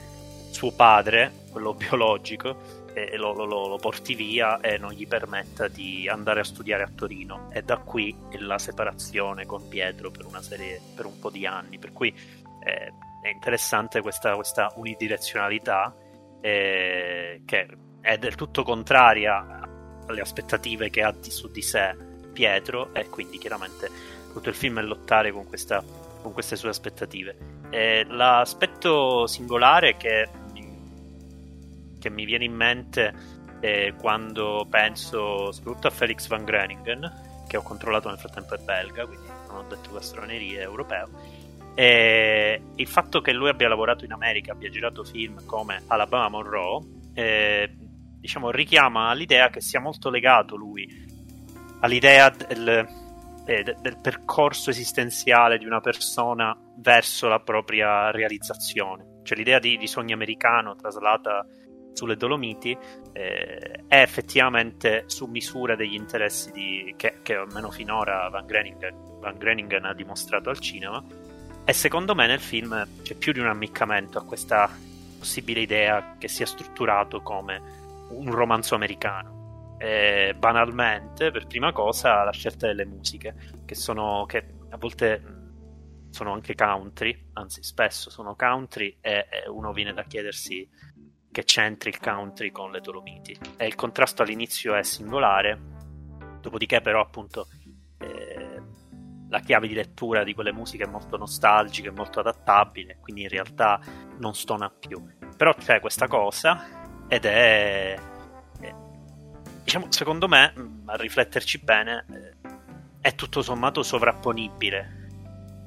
suo 0.52 0.70
padre, 0.70 1.32
quello 1.50 1.74
biologico, 1.74 2.82
lo, 3.16 3.32
lo, 3.32 3.66
lo, 3.66 3.76
porti 3.78 4.14
via 4.14 4.60
e 4.60 4.78
non 4.78 4.92
gli 4.92 5.04
permetta 5.08 5.66
di 5.66 6.08
andare 6.08 6.38
a 6.38 6.44
studiare 6.44 6.84
a 6.84 6.90
Torino. 6.94 7.50
E 7.52 7.62
da 7.62 7.78
qui 7.78 8.16
la 8.38 8.56
separazione 8.56 9.46
con 9.46 9.66
Pietro 9.66 10.12
per 10.12 10.26
serie, 10.42 10.80
per 10.94 11.06
un 11.06 11.18
po' 11.18 11.30
di 11.30 11.44
anni. 11.44 11.80
Per 11.80 11.92
cui 11.92 12.14
eh, 12.62 12.92
è 13.20 13.28
interessante 13.28 14.00
questa, 14.00 14.36
questa 14.36 14.72
unidirezionalità 14.76 15.92
eh, 16.40 17.42
che 17.44 17.66
è 18.00 18.16
del 18.16 18.36
tutto 18.36 18.62
contraria 18.62 19.60
alle 20.06 20.20
aspettative 20.20 20.88
che 20.88 21.02
ha 21.02 21.10
di, 21.10 21.32
su 21.32 21.50
di 21.50 21.62
sé 21.62 21.96
Pietro 22.32 22.94
e 22.94 23.08
quindi 23.08 23.38
chiaramente 23.38 24.13
tutto 24.34 24.50
il 24.50 24.54
film 24.54 24.80
è 24.80 24.82
lottare 24.82 25.32
con, 25.32 25.46
questa, 25.46 25.82
con 26.20 26.32
queste 26.34 26.56
sue 26.56 26.68
aspettative. 26.68 27.62
E 27.70 28.04
l'aspetto 28.06 29.26
singolare 29.26 29.96
che 29.96 30.28
che 32.04 32.10
mi 32.10 32.26
viene 32.26 32.44
in 32.44 32.54
mente 32.54 33.14
eh, 33.60 33.94
quando 33.98 34.66
penso 34.68 35.50
soprattutto 35.52 35.86
a 35.86 35.90
Felix 35.90 36.26
van 36.26 36.44
Groningen, 36.44 37.44
che 37.48 37.56
ho 37.56 37.62
controllato 37.62 38.10
nel 38.10 38.18
frattempo 38.18 38.54
è 38.54 38.58
belga, 38.58 39.06
quindi 39.06 39.26
non 39.48 39.56
ho 39.56 39.62
detto 39.66 39.90
castronerie, 39.90 40.58
è 40.58 40.62
europeo. 40.64 41.08
E 41.74 42.60
il 42.74 42.86
fatto 42.86 43.22
che 43.22 43.32
lui 43.32 43.48
abbia 43.48 43.68
lavorato 43.68 44.04
in 44.04 44.12
America, 44.12 44.52
abbia 44.52 44.68
girato 44.68 45.02
film 45.02 45.46
come 45.46 45.82
Alabama 45.86 46.28
Monroe, 46.28 46.84
eh, 47.14 47.74
diciamo, 48.20 48.50
richiama 48.50 49.14
l'idea 49.14 49.48
che 49.48 49.62
sia 49.62 49.80
molto 49.80 50.10
legato 50.10 50.56
lui 50.56 50.86
all'idea 51.80 52.28
del, 52.28 52.86
eh, 53.44 53.62
del 53.62 53.98
percorso 54.00 54.70
esistenziale 54.70 55.58
di 55.58 55.66
una 55.66 55.80
persona 55.80 56.56
verso 56.76 57.28
la 57.28 57.40
propria 57.40 58.10
realizzazione. 58.10 59.20
Cioè 59.22 59.36
l'idea 59.36 59.58
di, 59.58 59.76
di 59.76 59.86
sogno 59.86 60.14
americano 60.14 60.74
traslata 60.76 61.46
sulle 61.92 62.16
Dolomiti 62.16 62.76
eh, 63.12 63.84
è 63.86 64.00
effettivamente 64.00 65.04
su 65.06 65.26
misura 65.26 65.76
degli 65.76 65.94
interessi 65.94 66.50
di, 66.50 66.94
che, 66.96 67.18
che, 67.22 67.36
almeno 67.36 67.70
finora 67.70 68.28
Van 68.28 68.44
Groningen, 68.44 69.18
Van 69.20 69.38
Groningen 69.38 69.84
ha 69.84 69.94
dimostrato 69.94 70.50
al 70.50 70.58
cinema 70.58 71.02
e 71.64 71.72
secondo 71.72 72.14
me 72.14 72.26
nel 72.26 72.40
film 72.40 72.86
c'è 73.02 73.14
più 73.14 73.32
di 73.32 73.38
un 73.38 73.46
ammiccamento 73.46 74.18
a 74.18 74.24
questa 74.24 74.68
possibile 75.18 75.60
idea 75.60 76.16
che 76.18 76.28
sia 76.28 76.46
strutturato 76.46 77.22
come 77.22 77.62
un 78.10 78.30
romanzo 78.30 78.74
americano 78.74 79.43
e 79.76 80.34
banalmente 80.38 81.30
per 81.30 81.46
prima 81.46 81.72
cosa 81.72 82.22
la 82.22 82.32
scelta 82.32 82.66
delle 82.66 82.84
musiche 82.84 83.34
che 83.64 83.74
sono 83.74 84.24
che 84.26 84.54
a 84.70 84.76
volte 84.76 85.42
sono 86.10 86.32
anche 86.32 86.54
country 86.54 87.30
anzi 87.32 87.62
spesso 87.64 88.08
sono 88.08 88.36
country 88.36 88.98
e, 89.00 89.26
e 89.28 89.48
uno 89.48 89.72
viene 89.72 89.92
da 89.92 90.04
chiedersi 90.04 90.68
che 91.34 91.42
c'entri 91.42 91.90
il 91.90 91.98
country 91.98 92.52
con 92.52 92.70
le 92.70 92.80
Dolomiti. 92.80 93.36
E 93.56 93.66
il 93.66 93.74
contrasto 93.74 94.22
all'inizio 94.22 94.76
è 94.76 94.84
singolare, 94.84 95.60
dopodiché 96.40 96.80
però 96.80 97.00
appunto 97.00 97.48
eh, 97.98 98.62
la 99.28 99.40
chiave 99.40 99.66
di 99.66 99.74
lettura 99.74 100.22
di 100.22 100.32
quelle 100.32 100.52
musiche 100.52 100.84
è 100.84 100.86
molto 100.86 101.16
nostalgica, 101.16 101.88
è 101.88 101.92
molto 101.92 102.20
adattabile, 102.20 102.98
quindi 103.00 103.22
in 103.22 103.28
realtà 103.28 103.80
non 104.20 104.32
stona 104.34 104.70
più. 104.70 105.04
Però 105.36 105.52
c'è 105.54 105.80
questa 105.80 106.06
cosa 106.06 107.04
ed 107.08 107.24
è 107.24 107.96
diciamo, 109.64 109.90
secondo 109.90 110.28
me, 110.28 110.52
mm, 110.56 110.88
a 110.88 110.96
rifletterci 110.96 111.58
bene, 111.58 112.04
eh, 112.12 112.50
è 113.00 113.14
tutto 113.16 113.42
sommato 113.42 113.82
sovrapponibile 113.82 115.02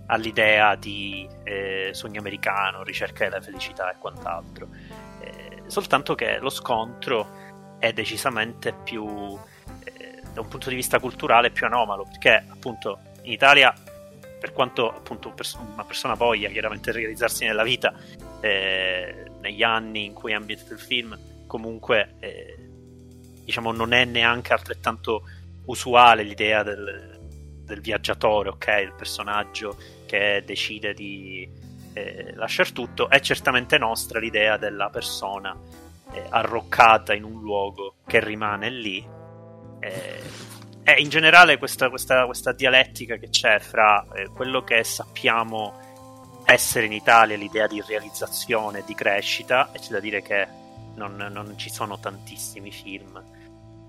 all'idea 0.08 0.76
di 0.76 1.28
eh, 1.44 1.90
sogno 1.92 2.22
americano, 2.22 2.84
ricerca 2.84 3.26
della 3.26 3.42
felicità 3.42 3.92
e 3.92 3.98
quant'altro. 4.00 4.70
Soltanto 5.68 6.16
che 6.16 6.38
lo 6.40 6.50
scontro 6.50 7.76
è 7.78 7.92
decisamente 7.92 8.74
più, 8.74 9.38
eh, 9.84 10.22
da 10.34 10.42
un 10.42 10.48
punto 10.48 10.70
di 10.70 10.76
vista 10.76 10.98
culturale, 11.00 11.52
più 11.52 11.66
anomalo, 11.66 12.06
perché 12.06 12.46
appunto 12.48 13.00
in 13.24 13.34
Italia, 13.34 13.74
per 14.40 14.54
quanto 14.54 14.90
appunto 14.90 15.34
una 15.74 15.84
persona 15.84 16.14
voglia 16.14 16.50
chiaramente 16.50 16.94
realizzarsi 16.94 17.46
nella 17.46 17.64
vita, 17.64 17.94
eh, 18.40 19.30
negli 19.42 19.62
anni 19.62 20.06
in 20.06 20.14
cui 20.14 20.32
è 20.32 20.36
ambientato 20.36 20.72
il 20.72 20.80
film, 20.80 21.18
comunque 21.46 22.16
eh, 22.20 22.67
diciamo 23.48 23.72
non 23.72 23.94
è 23.94 24.04
neanche 24.04 24.52
altrettanto 24.52 25.24
usuale 25.68 26.24
l'idea 26.24 26.64
del, 26.64 27.18
del 27.64 27.80
viaggiatore, 27.80 28.50
ok? 28.50 28.68
Il 28.84 28.94
personaggio 28.94 29.78
che 30.06 30.44
decide 30.46 30.94
di 30.94 31.50
eh, 31.94 32.34
lasciare 32.36 32.74
tutto, 32.74 33.10
è 33.10 33.22
certamente 33.22 33.78
nostra 33.78 34.20
l'idea 34.20 34.58
della 34.58 34.90
persona 34.90 35.58
eh, 36.12 36.26
arroccata 36.28 37.14
in 37.14 37.24
un 37.24 37.40
luogo 37.40 37.96
che 38.06 38.20
rimane 38.20 38.70
lì. 38.70 39.08
Eh, 39.80 40.22
e 40.84 41.02
in 41.02 41.08
generale 41.08 41.58
questa, 41.58 41.90
questa, 41.90 42.26
questa, 42.26 42.52
dialettica 42.52 43.16
che 43.16 43.30
c'è 43.30 43.60
fra 43.60 44.06
eh, 44.14 44.28
quello 44.28 44.66
che 44.66 44.84
sappiamo 44.84 46.42
essere 46.44 46.86
in 46.86 46.92
Italia, 46.92 47.38
l'idea 47.38 47.68
di 47.68 47.82
realizzazione, 47.86 48.84
di 48.86 48.94
crescita, 48.94 49.72
e 49.72 49.80
c'è 49.80 49.92
da 49.92 50.02
dire 50.02 50.22
che 50.22 50.66
non, 50.98 51.16
non 51.16 51.58
ci 51.58 51.70
sono 51.70 51.98
tantissimi 52.00 52.72
film 52.72 53.24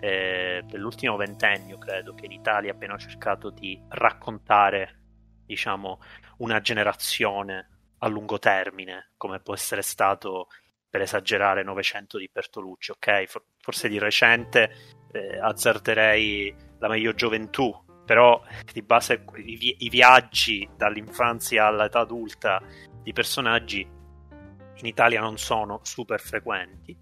eh, 0.01 0.63
dell'ultimo 0.67 1.17
ventennio, 1.17 1.79
credo, 1.79 2.15
che 2.15 2.27
in 2.27 2.33
Italia 2.33 2.73
abbiano 2.73 2.97
cercato 2.99 3.51
di 3.51 3.81
raccontare, 3.89 5.01
diciamo, 5.45 6.01
una 6.39 6.61
generazione 6.61 7.69
a 7.99 8.09
lungo 8.09 8.39
termine, 8.39 9.11
come 9.17 9.41
può 9.41 9.55
essere 9.55 9.83
stato 9.83 10.49
per 10.89 11.01
esagerare 11.03 11.65
900 11.65 12.19
di 12.19 12.31
Bertolucci, 12.33 12.93
ok? 12.93 13.25
Forse 13.59 13.89
di 13.89 13.99
recente 13.99 14.71
eh, 15.13 15.39
azzarderei 15.41 16.55
la 16.79 16.89
meglio 16.89 17.13
gioventù, 17.13 17.75
però 18.07 18.41
di 18.73 18.83
base 18.83 19.25
i, 19.35 19.57
vi- 19.57 19.77
i, 19.81 19.89
viaggi 19.91 20.67
dall'infanzia 20.77 21.67
all'età 21.67 22.01
adulta 22.01 22.63
di 23.03 23.13
personaggi 23.13 23.87
in 24.81 24.87
Italia 24.87 25.21
non 25.21 25.39
sono 25.39 25.81
super 25.83 26.21
frequenti 26.21 26.97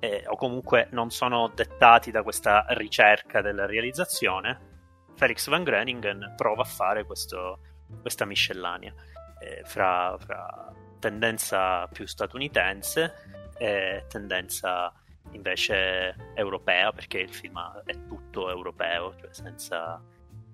eh, 0.00 0.24
o 0.26 0.36
comunque 0.36 0.88
non 0.92 1.10
sono 1.10 1.48
dettati 1.54 2.10
da 2.10 2.22
questa 2.22 2.64
ricerca 2.68 3.40
della 3.40 3.66
realizzazione. 3.66 4.66
Felix 5.14 5.48
Van 5.48 5.64
Groningen 5.64 6.34
prova 6.36 6.62
a 6.62 6.66
fare 6.66 7.04
questo, 7.04 7.60
questa 8.00 8.24
miscellanea 8.24 8.92
eh, 9.40 9.62
fra, 9.64 10.16
fra, 10.18 10.72
tendenza 11.00 11.86
più 11.86 12.06
statunitense 12.06 13.52
e 13.56 14.04
tendenza 14.08 14.92
invece 15.30 16.32
europea, 16.34 16.90
perché 16.90 17.18
il 17.18 17.32
film 17.32 17.56
è 17.84 18.06
tutto 18.06 18.50
europeo, 18.50 19.14
cioè 19.20 19.32
senza, 19.32 20.02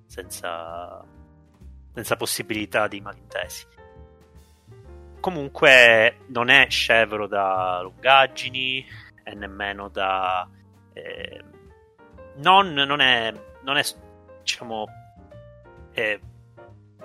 senza, 0.04 1.02
senza 1.94 2.16
possibilità 2.16 2.86
di 2.86 3.00
malintesi. 3.00 3.66
Comunque 5.24 6.18
non 6.26 6.50
è 6.50 6.66
scevro 6.68 7.26
da 7.26 7.80
lungaggini 7.80 8.84
e 9.22 9.34
nemmeno 9.34 9.88
da... 9.88 10.46
Eh, 10.92 11.42
non, 12.42 12.74
non, 12.74 13.00
è, 13.00 13.32
non 13.62 13.78
è 13.78 13.82
diciamo 14.42 14.86
eh, 15.94 16.20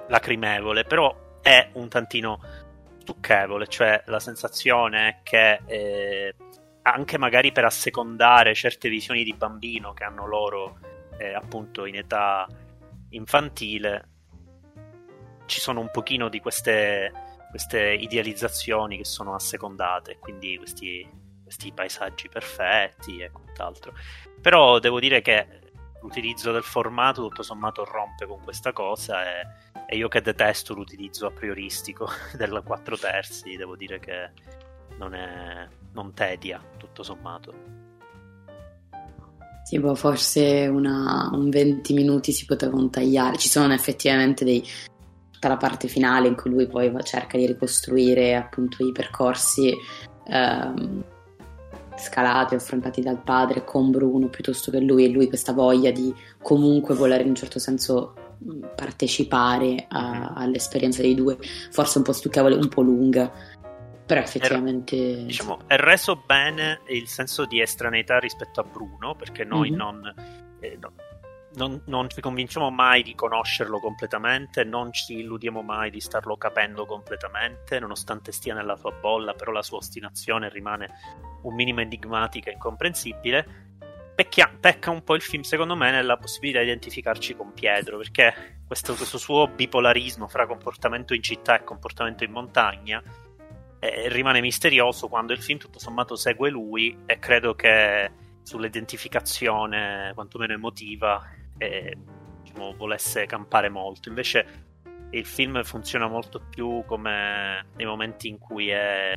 lacrimevole, 0.10 0.84
però 0.84 1.40
è 1.42 1.70
un 1.76 1.88
tantino 1.88 2.42
stucchevole, 2.98 3.68
cioè 3.68 4.04
la 4.08 4.20
sensazione 4.20 5.08
è 5.08 5.20
che 5.24 5.62
eh, 5.66 6.36
anche 6.82 7.18
magari 7.18 7.54
per 7.54 7.64
assecondare 7.64 8.54
certe 8.54 8.90
visioni 8.90 9.24
di 9.24 9.34
bambino 9.34 9.94
che 9.94 10.04
hanno 10.04 10.28
loro 10.28 10.78
eh, 11.18 11.34
appunto 11.34 11.86
in 11.86 11.96
età 11.96 12.46
infantile 13.12 14.08
ci 15.46 15.62
sono 15.62 15.80
un 15.80 15.90
pochino 15.90 16.28
di 16.28 16.42
queste, 16.42 17.12
queste 17.50 17.94
idealizzazioni 17.94 18.98
che 18.98 19.06
sono 19.06 19.34
assecondate 19.34 20.18
quindi 20.20 20.58
questi, 20.58 21.08
questi 21.44 21.72
paesaggi 21.72 22.30
perfetti 22.30 23.20
e 23.20 23.32
quant'altro 23.32 23.94
però 24.42 24.80
devo 24.80 25.00
dire 25.00 25.22
che 25.22 25.72
l'utilizzo 26.02 26.52
del 26.52 26.64
formato 26.64 27.28
tutto 27.28 27.44
sommato 27.44 27.84
rompe 27.84 28.26
con 28.26 28.42
questa 28.44 28.72
cosa 28.72 29.24
e, 29.24 29.48
e 29.88 29.98
io 29.98 30.08
che 30.08 30.22
detesto 30.22 30.74
l'utilizzo 30.74 31.26
a 31.26 31.32
prioristico 31.32 32.08
del 32.38 32.62
4 32.64 32.98
terzi 32.98 33.56
devo 33.56 33.76
dire 33.76 34.00
che 34.00 34.32
non, 34.98 35.14
è, 35.14 35.68
non 35.94 36.14
tedia 36.14 36.62
tutto 36.78 37.04
sommato 37.04 37.80
Tipo, 39.70 39.94
forse 39.94 40.66
una, 40.66 41.30
un 41.32 41.52
20 41.52 41.94
minuti 41.94 42.32
si 42.32 42.46
potevano 42.46 42.90
tagliare. 42.90 43.38
Ci 43.38 43.50
sono 43.50 43.72
effettivamente 43.72 44.44
dei, 44.44 44.68
tutta 45.40 45.48
la 45.48 45.58
parte 45.58 45.88
finale 45.88 46.28
in 46.28 46.36
cui 46.36 46.52
lui 46.52 46.68
poi 46.68 46.94
cerca 47.04 47.38
di 47.38 47.48
ricostruire 47.48 48.36
appunto 48.36 48.86
i 48.86 48.92
percorsi 48.92 49.74
ehm, 50.28 51.04
scalati, 51.96 52.56
affrontati 52.56 53.02
dal 53.02 53.22
padre 53.24 53.64
con 53.64 53.90
Bruno 53.90 54.28
piuttosto 54.28 54.70
che 54.70 54.82
lui 54.82 55.06
e 55.06 55.10
lui 55.10 55.30
questa 55.30 55.54
voglia 55.54 55.92
di 55.92 56.14
comunque 56.42 56.94
voler 56.94 57.22
in 57.22 57.30
un 57.30 57.36
certo 57.36 57.58
senso 57.58 58.16
partecipare 58.76 59.86
a, 59.88 60.34
all'esperienza 60.36 61.02
dei 61.02 61.16
due, 61.16 61.38
forse 61.72 62.00
un 62.00 62.04
po' 62.04 62.14
stucchevole, 62.14 62.56
un 62.56 62.68
po' 62.68 62.82
lunga 62.82 63.32
però 64.06 64.22
effettivamente. 64.22 64.96
È, 64.96 65.24
diciamo, 65.24 65.60
è 65.68 65.76
reso 65.78 66.22
bene 66.26 66.82
il 66.88 67.08
senso 67.08 67.46
di 67.46 67.62
estraneità 67.62 68.18
rispetto 68.18 68.60
a 68.60 68.64
Bruno, 68.64 69.16
perché 69.16 69.44
noi 69.44 69.70
mm-hmm. 69.70 69.78
non, 69.78 70.14
eh, 70.62 70.78
no, 70.82 70.92
non, 71.54 71.82
non, 71.86 72.10
ci 72.10 72.22
convinciamo 72.22 72.70
mai 72.70 73.04
di 73.04 73.16
conoscerlo 73.16 73.80
completamente, 73.80 74.64
non 74.64 74.92
ci 74.94 75.20
illudiamo 75.20 75.62
mai 75.62 75.90
di 75.90 76.00
starlo 76.00 76.38
capendo 76.38 76.86
completamente, 76.86 77.80
nonostante 77.80 78.32
stia 78.32 78.54
nella 78.54 78.76
sua 78.76 78.92
bolla, 78.92 79.34
però 79.34 79.52
la 79.52 79.64
sua 79.64 79.78
ostinazione 79.78 80.50
rimane 80.50 80.90
un 81.44 81.56
minimo 81.56 81.82
enigmatica 81.82 82.50
e 82.50 82.54
incomprensibile. 82.54 83.68
Pecchia, 84.16 84.52
pecca 84.60 84.92
un 84.92 85.04
po' 85.04 85.16
il 85.16 85.22
film, 85.22 85.44
secondo 85.44 85.76
me, 85.76 85.92
nella 85.92 86.18
possibilità 86.18 86.60
di 86.60 86.66
identificarci 86.66 87.36
con 87.36 87.54
Pietro, 87.54 87.98
perché 87.98 88.62
questo, 88.68 88.94
questo 88.96 89.18
suo 89.18 89.48
bipolarismo 89.48 90.28
fra 90.28 90.46
comportamento 90.46 91.14
in 91.14 91.24
città 91.24 91.58
e 91.58 91.64
comportamento 91.64 92.24
in 92.24 92.32
montagna 92.32 93.02
eh, 93.80 94.10
rimane 94.10 94.42
misterioso 94.42 95.08
quando 95.08 95.34
il 95.34 95.42
film 95.42 95.58
tutto 95.58 95.80
sommato 95.80 96.16
segue 96.16 96.50
lui 96.50 96.98
e 97.06 97.18
credo 97.18 97.56
che 97.56 98.12
sull'identificazione 98.50 100.12
quantomeno 100.16 100.54
emotiva 100.54 101.24
eh, 101.58 101.96
diciamo, 102.42 102.74
volesse 102.74 103.28
campare 103.28 103.70
molto. 103.70 104.10
Invece 104.10 104.68
il 105.12 105.26
film 105.26 105.64
funziona 105.64 106.08
molto 106.08 106.42
più 106.50 106.84
come 106.86 107.68
nei 107.76 107.86
momenti 107.86 108.28
in 108.28 108.40
cui 108.40 108.70
è 108.70 109.14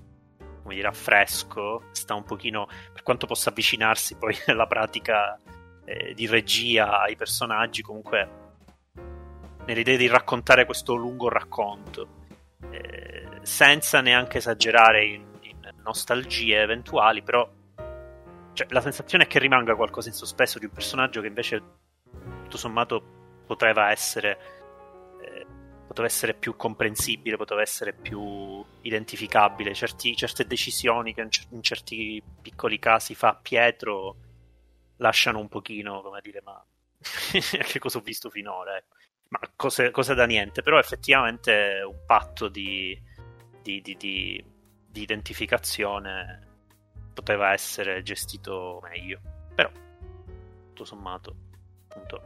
come 0.62 0.74
dire 0.74 0.86
a 0.88 0.92
fresco 0.92 1.88
sta 1.90 2.14
un 2.14 2.22
pochino 2.22 2.68
per 2.92 3.02
quanto 3.02 3.26
possa 3.26 3.50
avvicinarsi 3.50 4.16
poi 4.16 4.36
nella 4.46 4.66
pratica 4.66 5.38
eh, 5.84 6.14
di 6.14 6.26
regia 6.26 7.00
ai 7.00 7.16
personaggi 7.16 7.82
comunque 7.82 8.40
nell'idea 9.66 9.96
di 9.96 10.08
raccontare 10.08 10.64
questo 10.66 10.94
lungo 10.94 11.28
racconto. 11.28 12.20
Eh, 12.70 13.28
senza 13.42 14.00
neanche 14.00 14.38
esagerare 14.38 15.04
in, 15.04 15.24
in, 15.40 15.70
nostalgie 15.82 16.60
eventuali, 16.60 17.22
però 17.22 17.48
cioè, 18.52 18.66
la 18.70 18.80
sensazione 18.80 19.24
è 19.24 19.26
che 19.26 19.38
rimanga 19.38 19.74
qualcosa 19.74 20.08
in 20.08 20.14
sospeso 20.14 20.58
di 20.58 20.66
un 20.66 20.72
personaggio 20.72 21.20
che 21.20 21.26
invece 21.26 21.62
tutto 22.42 22.56
sommato 22.56 23.02
poteva 23.46 23.90
essere 23.90 24.38
eh, 25.20 25.46
poteva 25.86 26.06
essere 26.06 26.34
più 26.34 26.56
comprensibile, 26.56 27.36
poteva 27.36 27.60
essere 27.60 27.92
più 27.92 28.64
identificabile. 28.82 29.74
Certi, 29.74 30.16
certe 30.16 30.46
decisioni 30.46 31.14
che 31.14 31.28
in, 31.50 31.62
certi 31.62 32.22
piccoli 32.40 32.78
casi 32.78 33.14
fa 33.14 33.34
Pietro 33.34 34.16
lasciano 34.96 35.38
un 35.38 35.48
pochino, 35.48 36.00
come 36.00 36.20
dire, 36.22 36.40
ma 36.42 36.64
che 37.66 37.78
cosa 37.78 37.98
ho 37.98 38.02
visto 38.02 38.30
finora? 38.30 38.76
Ecco 38.76 38.96
ma 39.32 39.40
cose, 39.56 39.90
cose, 39.90 40.14
da 40.14 40.26
niente, 40.26 40.60
però 40.60 40.78
effettivamente 40.78 41.82
un 41.86 42.04
patto 42.04 42.48
di, 42.48 42.98
di, 43.62 43.80
di, 43.80 43.96
di, 43.96 44.44
identificazione 44.92 46.51
poteva 47.12 47.52
essere 47.52 48.02
gestito 48.02 48.80
meglio, 48.82 49.20
però 49.54 49.70
tutto 50.68 50.84
sommato, 50.84 51.36
appunto, 51.88 52.22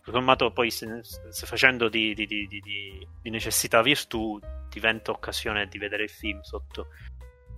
tutto 0.00 0.12
sommato 0.12 0.52
poi 0.52 0.70
se, 0.70 1.00
se 1.02 1.46
facendo 1.46 1.88
di, 1.88 2.14
necessità 3.22 3.82
virtù 3.82 4.38
diventa 4.68 5.10
occasione 5.10 5.66
di 5.66 5.78
vedere 5.78 6.04
il 6.04 6.10
film 6.10 6.40
sotto 6.40 6.88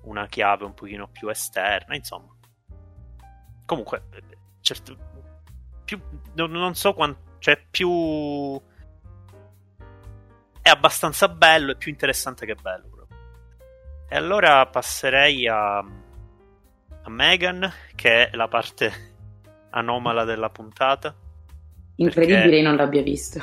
una 0.02 0.26
chiave 0.26 0.64
un 0.64 0.74
pochino 0.74 1.08
più 1.08 1.28
esterna, 1.28 1.94
insomma. 1.94 2.34
Comunque, 3.64 4.04
certo, 4.60 4.96
più, 5.84 6.00
non, 6.34 6.50
non 6.50 6.74
so 6.74 6.94
quanto 6.94 7.26
cioè, 7.38 7.64
più. 7.70 8.60
È 10.60 10.68
abbastanza 10.68 11.28
bello, 11.28 11.72
è 11.72 11.76
più 11.76 11.92
interessante 11.92 12.44
che 12.44 12.56
bello. 12.56 12.88
Proprio. 12.88 13.18
E 14.08 14.16
allora 14.16 14.66
passerei 14.66 15.46
a. 15.46 15.84
a 17.06 17.10
Megan, 17.10 17.72
che 17.94 18.28
è 18.28 18.36
la 18.36 18.48
parte 18.48 19.14
anomala 19.70 20.24
della 20.24 20.50
puntata. 20.50 21.14
Incredibile, 21.96 22.42
perché... 22.42 22.62
non 22.62 22.76
l'abbia 22.76 23.02
visto. 23.02 23.40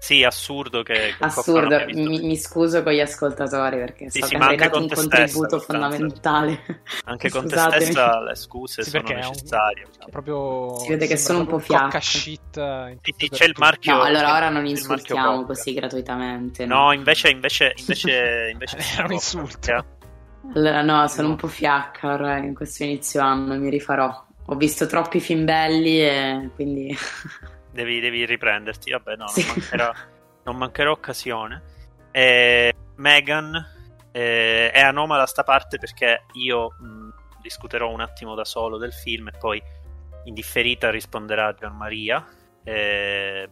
Sì, 0.00 0.22
assurdo 0.22 0.82
che... 0.82 1.14
Assurdo, 1.18 1.84
mi, 1.86 2.20
mi, 2.20 2.36
scuso 2.36 2.84
con 2.84 2.92
gli 2.92 3.00
ascoltatori 3.00 3.78
perché 3.78 4.10
sì, 4.10 4.22
sì, 4.22 4.36
che 4.36 4.54
è 4.54 4.76
un 4.76 4.88
contributo 4.88 5.58
fondamentale. 5.58 6.84
Anche 7.04 7.28
con 7.30 7.48
te 7.48 7.56
stessa 7.56 8.20
le 8.20 8.36
scuse 8.36 8.84
sì, 8.84 8.90
sono 8.90 9.08
necessarie. 9.08 9.86
È 10.06 10.08
proprio... 10.08 10.76
Si 10.78 10.88
vede 10.88 11.08
che 11.08 11.16
sono 11.16 11.40
un 11.40 11.46
po' 11.46 11.58
fiacca. 11.58 12.00
Sì, 12.00 12.38
sì, 12.52 13.28
c'è 13.28 13.46
il 13.46 13.54
marchio... 13.58 13.94
No, 13.94 14.02
allora 14.02 14.34
ora 14.36 14.48
non 14.50 14.66
insultiamo 14.66 15.44
così 15.44 15.74
gratuitamente. 15.74 16.64
No, 16.64 16.84
no 16.84 16.92
invece, 16.92 17.30
invece, 17.30 17.74
invece, 17.76 18.50
invece 18.54 18.76
è 18.76 19.02
un 19.02 19.12
insulto. 19.12 19.96
Allora 20.54 20.82
no, 20.82 21.06
sono 21.08 21.28
un 21.28 21.36
po' 21.36 21.46
fiacca 21.46 22.12
ora 22.12 22.38
in 22.38 22.54
questo 22.54 22.82
inizio 22.82 23.20
anno, 23.20 23.56
mi 23.56 23.68
rifarò. 23.68 24.26
Ho 24.46 24.54
visto 24.54 24.86
troppi 24.86 25.20
film 25.20 25.44
belli 25.44 26.00
e 26.00 26.50
quindi... 26.54 26.96
devi, 27.70 28.00
devi 28.00 28.24
riprenderti. 28.24 28.90
Vabbè, 28.90 29.16
no, 29.16 29.26
sì. 29.28 29.44
non, 29.44 29.54
mancherà, 29.56 29.94
non 30.44 30.56
mancherà 30.56 30.90
occasione. 30.90 31.62
E 32.10 32.74
Megan 32.96 33.54
eh, 34.10 34.70
è 34.70 34.80
anomala 34.80 35.26
sta 35.26 35.42
parte 35.42 35.78
perché 35.78 36.24
io 36.32 36.74
mh, 36.78 37.08
discuterò 37.42 37.90
un 37.90 38.00
attimo 38.00 38.34
da 38.34 38.44
solo 38.44 38.78
del 38.78 38.92
film 38.92 39.28
e 39.28 39.32
poi 39.38 39.62
in 40.24 40.34
differita 40.34 40.90
risponderà 40.90 41.54
Gianmaria. 41.54 42.26
Eh, 42.64 43.48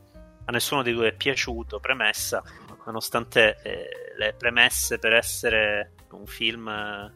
a 0.47 0.53
nessuno 0.53 0.83
dei 0.83 0.93
due 0.93 1.09
è 1.09 1.13
piaciuto, 1.13 1.81
premessa, 1.81 2.43
nonostante 2.87 3.61
eh, 3.63 3.89
le 4.17 4.33
premesse 4.33 4.99
per 4.99 5.13
essere 5.13 5.93
un 6.13 6.27
film 6.27 6.69
eh, 6.69 7.13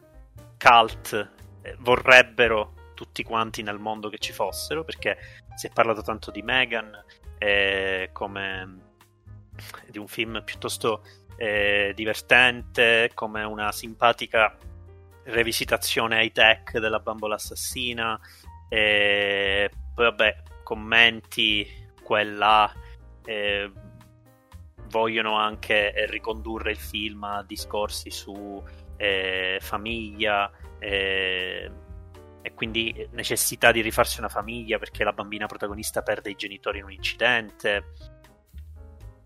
cult 0.57 1.31
eh, 1.61 1.75
vorrebbero 1.79 2.73
tutti 2.93 3.23
quanti 3.23 3.63
nel 3.63 3.79
mondo 3.79 4.09
che 4.09 4.19
ci 4.19 4.31
fossero, 4.31 4.83
perché 4.83 5.17
si 5.55 5.67
è 5.67 5.71
parlato 5.71 6.01
tanto 6.01 6.29
di 6.29 6.41
Megan 6.41 6.91
eh, 7.37 8.09
come 8.11 8.89
di 9.87 9.97
un 9.97 10.07
film 10.07 10.43
piuttosto 10.43 11.03
eh, 11.35 11.93
divertente, 11.95 13.11
come 13.13 13.43
una 13.43 13.71
simpatica 13.71 14.55
revisitazione 15.23 16.23
high 16.23 16.31
tech 16.31 16.77
della 16.79 16.99
bambola 16.99 17.35
assassina, 17.35 18.19
e 18.69 19.69
poi 19.93 20.05
vabbè, 20.05 20.43
commenti 20.63 21.89
quella 22.03 22.71
eh, 23.25 23.71
vogliono 24.89 25.37
anche 25.37 25.93
ricondurre 26.07 26.71
il 26.71 26.77
film 26.77 27.23
a 27.23 27.43
discorsi 27.45 28.11
su 28.11 28.61
eh, 28.97 29.57
famiglia, 29.61 30.51
eh, 30.79 31.71
e 32.41 32.53
quindi 32.53 33.07
necessità 33.11 33.71
di 33.71 33.81
rifarsi 33.81 34.19
una 34.19 34.29
famiglia 34.29 34.79
perché 34.79 35.03
la 35.03 35.13
bambina 35.13 35.45
protagonista 35.45 36.01
perde 36.01 36.31
i 36.31 36.35
genitori 36.35 36.79
in 36.79 36.85
un 36.85 36.91
incidente. 36.91 37.93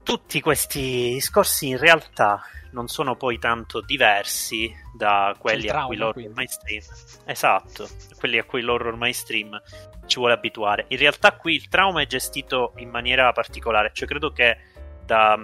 Tutti 0.05 0.39
questi 0.39 1.13
discorsi 1.13 1.69
in 1.69 1.79
realtà 1.79 2.39
non 2.73 2.87
sono 2.87 3.15
poi 3.15 3.39
tanto 3.39 3.81
diversi 3.81 4.71
da 4.93 5.35
quelli 5.35 5.65
trauma, 5.65 5.83
a 5.83 5.87
cui 5.87 5.97
l'horror 5.97 6.29
mainstream 6.31 6.81
esatto, 7.25 7.87
quelli 8.19 8.37
a 8.37 8.43
cui 8.43 8.61
l'horror 8.61 8.95
mainstream 8.97 9.59
ci 10.05 10.19
vuole 10.19 10.35
abituare. 10.35 10.85
In 10.89 10.97
realtà 10.99 11.31
qui 11.35 11.55
il 11.55 11.67
trauma 11.69 12.03
è 12.03 12.05
gestito 12.05 12.73
in 12.75 12.89
maniera 12.91 13.31
particolare, 13.31 13.89
cioè 13.93 14.07
credo 14.07 14.31
che 14.31 14.57
da, 15.03 15.39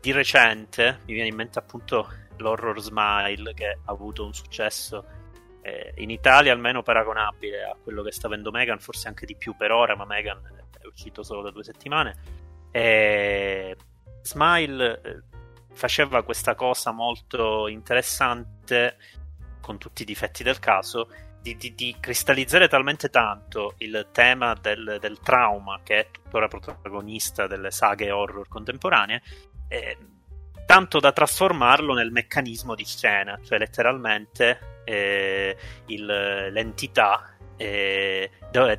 di 0.00 0.12
recente 0.12 1.00
mi 1.06 1.14
viene 1.14 1.28
in 1.28 1.34
mente 1.34 1.58
appunto 1.58 2.08
l'horror 2.36 2.78
smile 2.80 3.54
che 3.54 3.70
ha 3.70 3.90
avuto 3.90 4.24
un 4.24 4.32
successo 4.32 5.04
eh, 5.62 5.94
in 5.96 6.10
Italia 6.10 6.52
almeno 6.52 6.84
paragonabile 6.84 7.64
a 7.64 7.76
quello 7.82 8.04
che 8.04 8.12
sta 8.12 8.28
avendo 8.28 8.52
Megan, 8.52 8.78
forse 8.78 9.08
anche 9.08 9.26
di 9.26 9.34
più 9.34 9.56
per 9.56 9.72
ora, 9.72 9.96
ma 9.96 10.04
Megan 10.04 10.40
è 10.80 10.86
uscito 10.86 11.24
solo 11.24 11.42
da 11.42 11.50
due 11.50 11.64
settimane. 11.64 12.44
E 12.70 13.76
Smile 14.26 15.00
eh, 15.02 15.22
faceva 15.72 16.22
questa 16.22 16.54
cosa 16.54 16.90
molto 16.90 17.68
interessante, 17.68 18.96
con 19.60 19.78
tutti 19.78 20.02
i 20.02 20.04
difetti 20.04 20.42
del 20.42 20.58
caso, 20.58 21.08
di, 21.40 21.56
di, 21.56 21.74
di 21.74 21.96
cristallizzare 22.00 22.68
talmente 22.68 23.08
tanto 23.08 23.74
il 23.78 24.08
tema 24.12 24.54
del, 24.60 24.98
del, 25.00 25.20
trauma, 25.20 25.80
che 25.82 25.98
è 25.98 26.10
tuttora 26.10 26.48
protagonista 26.48 27.46
delle 27.46 27.70
saghe 27.70 28.10
horror 28.10 28.48
contemporanee, 28.48 29.22
eh, 29.68 29.96
tanto 30.66 30.98
da 30.98 31.12
trasformarlo 31.12 31.94
nel 31.94 32.10
meccanismo 32.10 32.74
di 32.74 32.84
scena, 32.84 33.38
cioè 33.44 33.58
letteralmente 33.58 34.80
eh, 34.84 35.56
il, 35.86 36.04
l'entità 36.04 37.36
eh, 37.56 38.30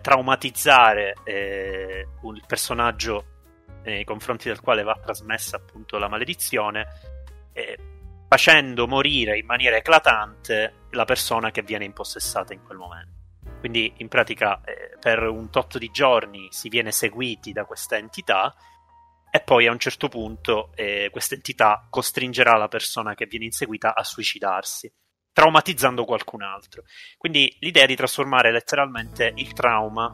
traumatizzare 0.02 1.16
eh, 1.24 2.08
il 2.22 2.44
personaggio 2.46 3.37
nei 3.92 4.04
confronti 4.04 4.50
del 4.50 4.60
quale 4.60 4.84
va 4.84 5.00
trasmessa 5.02 5.56
appunto 5.56 5.98
la 5.98 6.10
maledizione, 6.10 6.88
eh, 7.54 7.78
facendo 8.28 8.88
morire 8.88 9.38
in 9.38 9.46
maniera 9.46 9.78
eclatante 9.78 10.88
la 10.92 11.06
persona 11.06 11.52
che 11.52 11.62
viene 11.62 11.86
impossessata 11.86 12.54
in 12.54 12.64
quel 12.64 12.78
momento. 12.78 13.16
Quindi 13.60 13.94
in 13.98 14.10
pratica 14.10 14.62
eh, 14.62 14.98
per 15.00 15.24
un 15.24 15.50
tot 15.50 15.78
di 15.78 15.90
giorni 15.90 16.48
si 16.52 16.68
viene 16.70 16.92
seguiti 16.92 17.54
da 17.54 17.66
questa 17.66 17.98
entità 17.98 18.54
e 19.32 19.42
poi 19.42 19.68
a 19.68 19.72
un 19.72 19.80
certo 19.80 20.10
punto 20.10 20.72
eh, 20.76 21.10
questa 21.12 21.36
entità 21.36 21.88
costringerà 21.90 22.58
la 22.58 22.68
persona 22.68 23.16
che 23.16 23.26
viene 23.26 23.46
inseguita 23.46 23.96
a 23.96 24.04
suicidarsi, 24.04 24.92
traumatizzando 25.32 26.06
qualcun 26.06 26.44
altro. 26.44 26.84
Quindi 27.18 27.56
l'idea 27.60 27.84
è 27.84 27.88
di 27.88 27.96
trasformare 27.96 28.52
letteralmente 28.52 29.32
il 29.36 29.54
trauma 29.54 30.14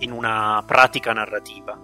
in 0.00 0.10
una 0.10 0.62
pratica 0.66 1.12
narrativa, 1.12 1.80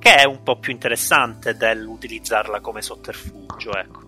che 0.00 0.14
è 0.16 0.24
un 0.24 0.42
po' 0.42 0.56
più 0.56 0.72
interessante 0.72 1.56
dell'utilizzarla 1.56 2.60
come 2.60 2.80
sotterfugio, 2.80 3.76
ecco. 3.76 4.00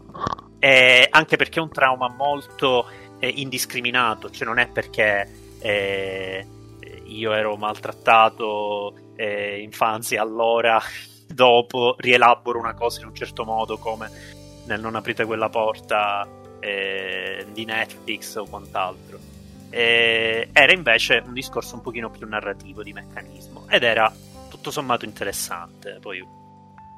E 0.59 1.07
anche 1.11 1.37
perché 1.37 1.59
è 1.59 1.63
un 1.63 1.71
trauma 1.71 2.09
molto 2.09 2.89
eh, 3.19 3.29
indiscriminato, 3.29 4.31
cioè 4.31 4.47
non 4.47 4.59
è 4.59 4.69
perché 4.69 5.31
eh, 5.59 6.47
io 7.05 7.33
ero 7.33 7.57
maltrattato 7.57 8.95
eh, 9.17 9.61
infanzia 9.61 10.23
allora 10.23 10.81
dopo 11.29 11.95
rielaboro 11.99 12.59
una 12.59 12.75
cosa 12.75 13.01
in 13.01 13.09
un 13.09 13.15
certo 13.15 13.45
modo 13.45 13.77
come 13.77 14.11
nel 14.65 14.81
non 14.81 14.95
aprite 14.95 15.27
quella 15.27 15.51
porta 15.51 16.27
eh, 16.59 17.47
di 17.53 17.65
Netflix 17.67 18.35
o 18.37 18.45
quant'altro. 18.45 19.19
Eh, 19.69 20.49
era 20.53 20.73
invece 20.73 21.23
un 21.25 21.35
discorso 21.35 21.75
un 21.75 21.83
pochino 21.83 22.11
più 22.11 22.27
narrativo 22.27 22.83
di 22.83 22.93
meccanismo 22.93 23.67
ed 23.69 23.83
era 23.83 24.11
tutto 24.63 24.71
sommato 24.71 25.05
interessante. 25.05 25.99
Poi 26.01 26.25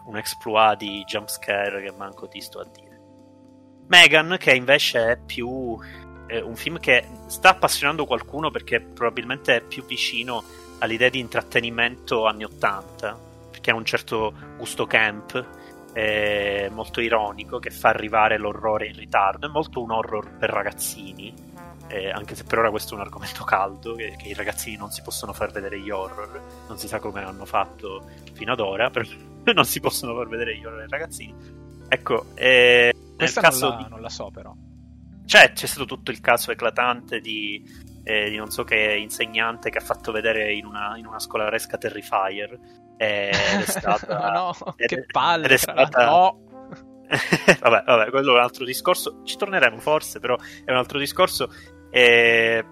un 0.05 0.17
exploit 0.19 0.77
di 0.77 1.03
jumpscare 1.05 1.83
che 1.83 1.93
manco 1.97 2.29
ti 2.29 2.41
sto 2.43 2.61
a 2.61 2.67
dire. 2.71 3.01
Megan, 3.87 4.37
che 4.39 4.55
invece 4.55 5.13
è 5.13 5.19
più 5.19 5.79
eh, 6.27 6.43
un 6.43 6.55
film 6.57 6.79
che 6.79 7.07
sta 7.27 7.51
appassionando 7.51 8.05
qualcuno 8.05 8.51
perché 8.51 8.81
probabilmente 8.81 9.57
è 9.57 9.61
più 9.63 9.85
vicino 9.87 10.43
all'idea 10.79 11.09
di 11.09 11.19
intrattenimento 11.19 12.27
anni 12.27 12.45
80 12.45 13.33
che 13.61 13.71
ha 13.71 13.75
un 13.75 13.85
certo 13.87 14.35
gusto 14.59 14.85
camp, 14.85 15.43
eh, 15.95 16.69
molto 16.71 17.01
ironico, 17.01 17.59
che 17.59 17.71
fa 17.71 17.89
arrivare 17.89 18.37
l'orrore 18.37 18.89
in 18.89 18.97
ritardo. 18.97 19.47
È 19.47 19.51
molto 19.51 19.81
un 19.81 19.91
horror 19.91 20.37
per 20.37 20.51
ragazzini, 20.51 21.33
eh, 21.95 22.11
anche 22.11 22.35
se 22.35 22.43
per 22.43 22.59
ora 22.59 22.71
questo 22.71 22.95
è 22.95 22.97
un 22.97 23.03
argomento 23.03 23.45
caldo, 23.45 23.95
che, 23.95 24.17
che, 24.19 24.29
i 24.29 24.35
ragazzini 24.35 24.77
non 24.77 24.91
si 24.91 25.01
possono 25.03 25.33
far 25.33 25.53
vedere 25.53 25.79
gli 25.79 25.91
horror, 25.91 26.43
non 26.67 26.77
si 26.77 26.89
sa 26.89 26.99
come 26.99 27.23
hanno 27.23 27.45
fatto 27.45 28.11
fino 28.33 28.53
ad 28.53 28.61
ora, 28.61 28.91
però 28.91 29.09
non 29.55 29.65
si 29.65 29.79
possono 29.79 30.15
far 30.15 30.27
vedere 30.27 30.57
gli 30.57 30.65
horror 30.65 30.81
ai 30.81 30.89
ragazzini. 30.89 31.35
Ecco, 31.89 32.27
eh, 32.35 32.93
Questa 33.17 33.41
nel 33.41 33.51
caso 33.51 33.69
non 33.69 33.77
la, 33.77 33.83
di... 33.85 33.91
non 33.91 34.01
la 34.01 34.09
so 34.09 34.31
però. 34.33 34.53
C'è, 35.25 35.53
c'è 35.53 35.67
stato 35.67 35.87
tutto 35.87 36.11
il 36.11 36.21
caso 36.21 36.51
eclatante 36.51 37.21
di, 37.21 37.65
eh, 38.03 38.29
di 38.29 38.37
non 38.37 38.51
so 38.51 38.65
che 38.65 38.97
insegnante 38.99 39.71
che 39.71 39.79
ha 39.79 39.83
fatto 39.83 40.11
vedere 40.11 40.53
in 40.53 40.67
una, 40.67 40.97
in 40.99 41.07
una 41.07 41.19
scolaresca 41.19 41.79
Terrifier 41.79 42.59
ed 42.97 43.33
è 43.33 43.65
stata... 43.67 44.31
no, 44.31 44.75
ed, 44.77 44.89
che 44.89 45.07
palle! 45.07 45.45
Ed 45.45 45.53
è 45.53 45.57
stata... 45.57 46.05
No! 46.05 46.43
vabbè, 47.61 47.85
vabbè, 47.85 48.11
quello 48.11 48.33
è 48.33 48.37
un 48.37 48.43
altro 48.43 48.65
discorso. 48.65 49.23
Ci 49.25 49.37
torneremo 49.37 49.79
forse, 49.79 50.19
però 50.21 50.37
è 50.65 50.71
un 50.71 50.77
altro 50.77 50.99
discorso. 50.99 51.51
Eh, 51.95 52.65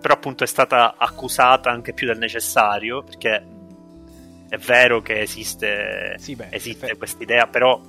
però 0.00 0.14
appunto 0.14 0.44
è 0.44 0.46
stata 0.46 0.94
accusata 0.96 1.70
anche 1.70 1.92
più 1.92 2.06
del 2.06 2.18
necessario, 2.18 3.02
perché 3.02 3.44
è 4.48 4.56
vero 4.58 5.02
che 5.02 5.20
esiste, 5.20 6.14
sì, 6.18 6.36
beh, 6.36 6.48
esiste 6.50 6.96
questa 6.96 7.22
idea, 7.22 7.46
però 7.46 7.80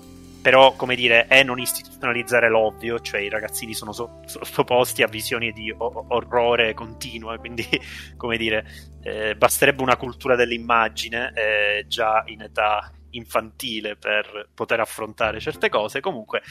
però 0.41 0.73
come 0.73 0.95
dire 0.95 1.27
è 1.27 1.43
non 1.43 1.59
istituzionalizzare 1.59 2.49
l'ovvio 2.49 2.99
cioè 2.99 3.21
i 3.21 3.29
ragazzini 3.29 3.75
sono 3.75 3.91
so- 3.91 4.21
sottoposti 4.25 5.03
a 5.03 5.07
visioni 5.07 5.51
di 5.51 5.71
o- 5.77 6.05
orrore 6.07 6.73
continue 6.73 7.37
quindi 7.37 7.63
come 8.17 8.37
dire 8.37 8.65
eh, 9.03 9.35
basterebbe 9.35 9.83
una 9.83 9.97
cultura 9.97 10.35
dell'immagine 10.35 11.31
eh, 11.35 11.85
già 11.87 12.23
in 12.25 12.41
età 12.41 12.91
infantile 13.11 13.95
per 13.95 14.49
poter 14.53 14.79
affrontare 14.79 15.39
certe 15.39 15.69
cose. 15.69 15.99
Comunque 15.99 16.41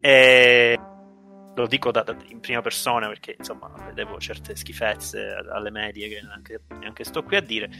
eh, 0.00 0.78
lo 1.56 1.66
dico 1.66 1.90
da, 1.90 2.02
da, 2.02 2.14
in 2.28 2.40
prima 2.40 2.60
persona 2.60 3.08
perché 3.08 3.34
insomma 3.38 3.72
vedevo 3.86 4.18
certe 4.18 4.54
schifezze 4.54 5.34
alle 5.50 5.70
medie 5.70 6.08
che 6.08 6.20
neanche, 6.22 6.60
neanche 6.78 7.04
sto 7.04 7.22
qui 7.22 7.36
a 7.36 7.40
dire 7.40 7.70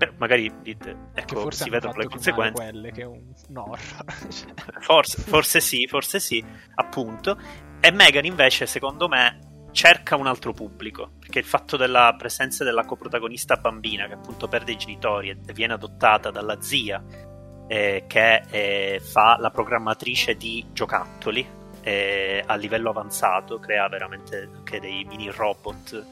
però 0.00 0.12
magari 0.16 0.50
dite, 0.62 1.10
ecco, 1.12 1.50
si 1.50 1.68
vedono 1.68 1.92
le 1.98 2.06
conseguenze. 2.06 2.62
Quelle 2.62 2.90
che 2.90 3.04
un, 3.04 3.20
un 3.48 3.56
horror. 3.58 4.04
Cioè. 4.30 4.80
forse, 4.80 5.20
forse 5.20 5.60
sì, 5.60 5.86
forse 5.86 6.18
sì, 6.18 6.42
appunto. 6.76 7.38
E 7.80 7.90
Megan 7.90 8.24
invece, 8.24 8.64
secondo 8.64 9.08
me, 9.08 9.66
cerca 9.72 10.16
un 10.16 10.26
altro 10.26 10.54
pubblico, 10.54 11.16
perché 11.18 11.40
il 11.40 11.44
fatto 11.44 11.76
della 11.76 12.14
presenza 12.16 12.64
della 12.64 12.86
coprotagonista 12.86 13.56
bambina, 13.56 14.06
che 14.06 14.14
appunto 14.14 14.48
perde 14.48 14.72
i 14.72 14.78
genitori 14.78 15.28
e 15.28 15.52
viene 15.52 15.74
adottata 15.74 16.30
dalla 16.30 16.62
zia, 16.62 17.04
eh, 17.68 18.04
che 18.06 18.42
eh, 18.48 19.00
fa 19.04 19.36
la 19.38 19.50
programmatrice 19.50 20.34
di 20.34 20.64
giocattoli 20.72 21.58
eh, 21.82 22.42
a 22.44 22.54
livello 22.56 22.90
avanzato, 22.90 23.58
crea 23.58 23.88
veramente 23.88 24.48
anche 24.54 24.80
dei 24.80 25.04
mini 25.04 25.30
robot 25.30 26.04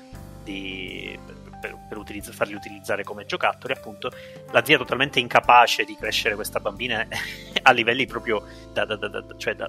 di, 0.42 1.18
per, 1.60 1.76
per 1.88 1.98
utilizz- 1.98 2.32
farli 2.32 2.54
utilizzare 2.54 3.04
come 3.04 3.26
giocattoli, 3.26 3.72
appunto, 3.72 4.10
la 4.50 4.64
zia 4.64 4.78
totalmente 4.78 5.20
incapace 5.20 5.84
di 5.84 5.96
crescere 5.96 6.34
questa 6.34 6.60
bambina 6.60 7.06
a 7.62 7.72
livelli 7.72 8.06
proprio 8.06 8.44
da, 8.72 8.84
da, 8.84 8.96
da, 8.96 9.24
cioè 9.36 9.54
da, 9.54 9.68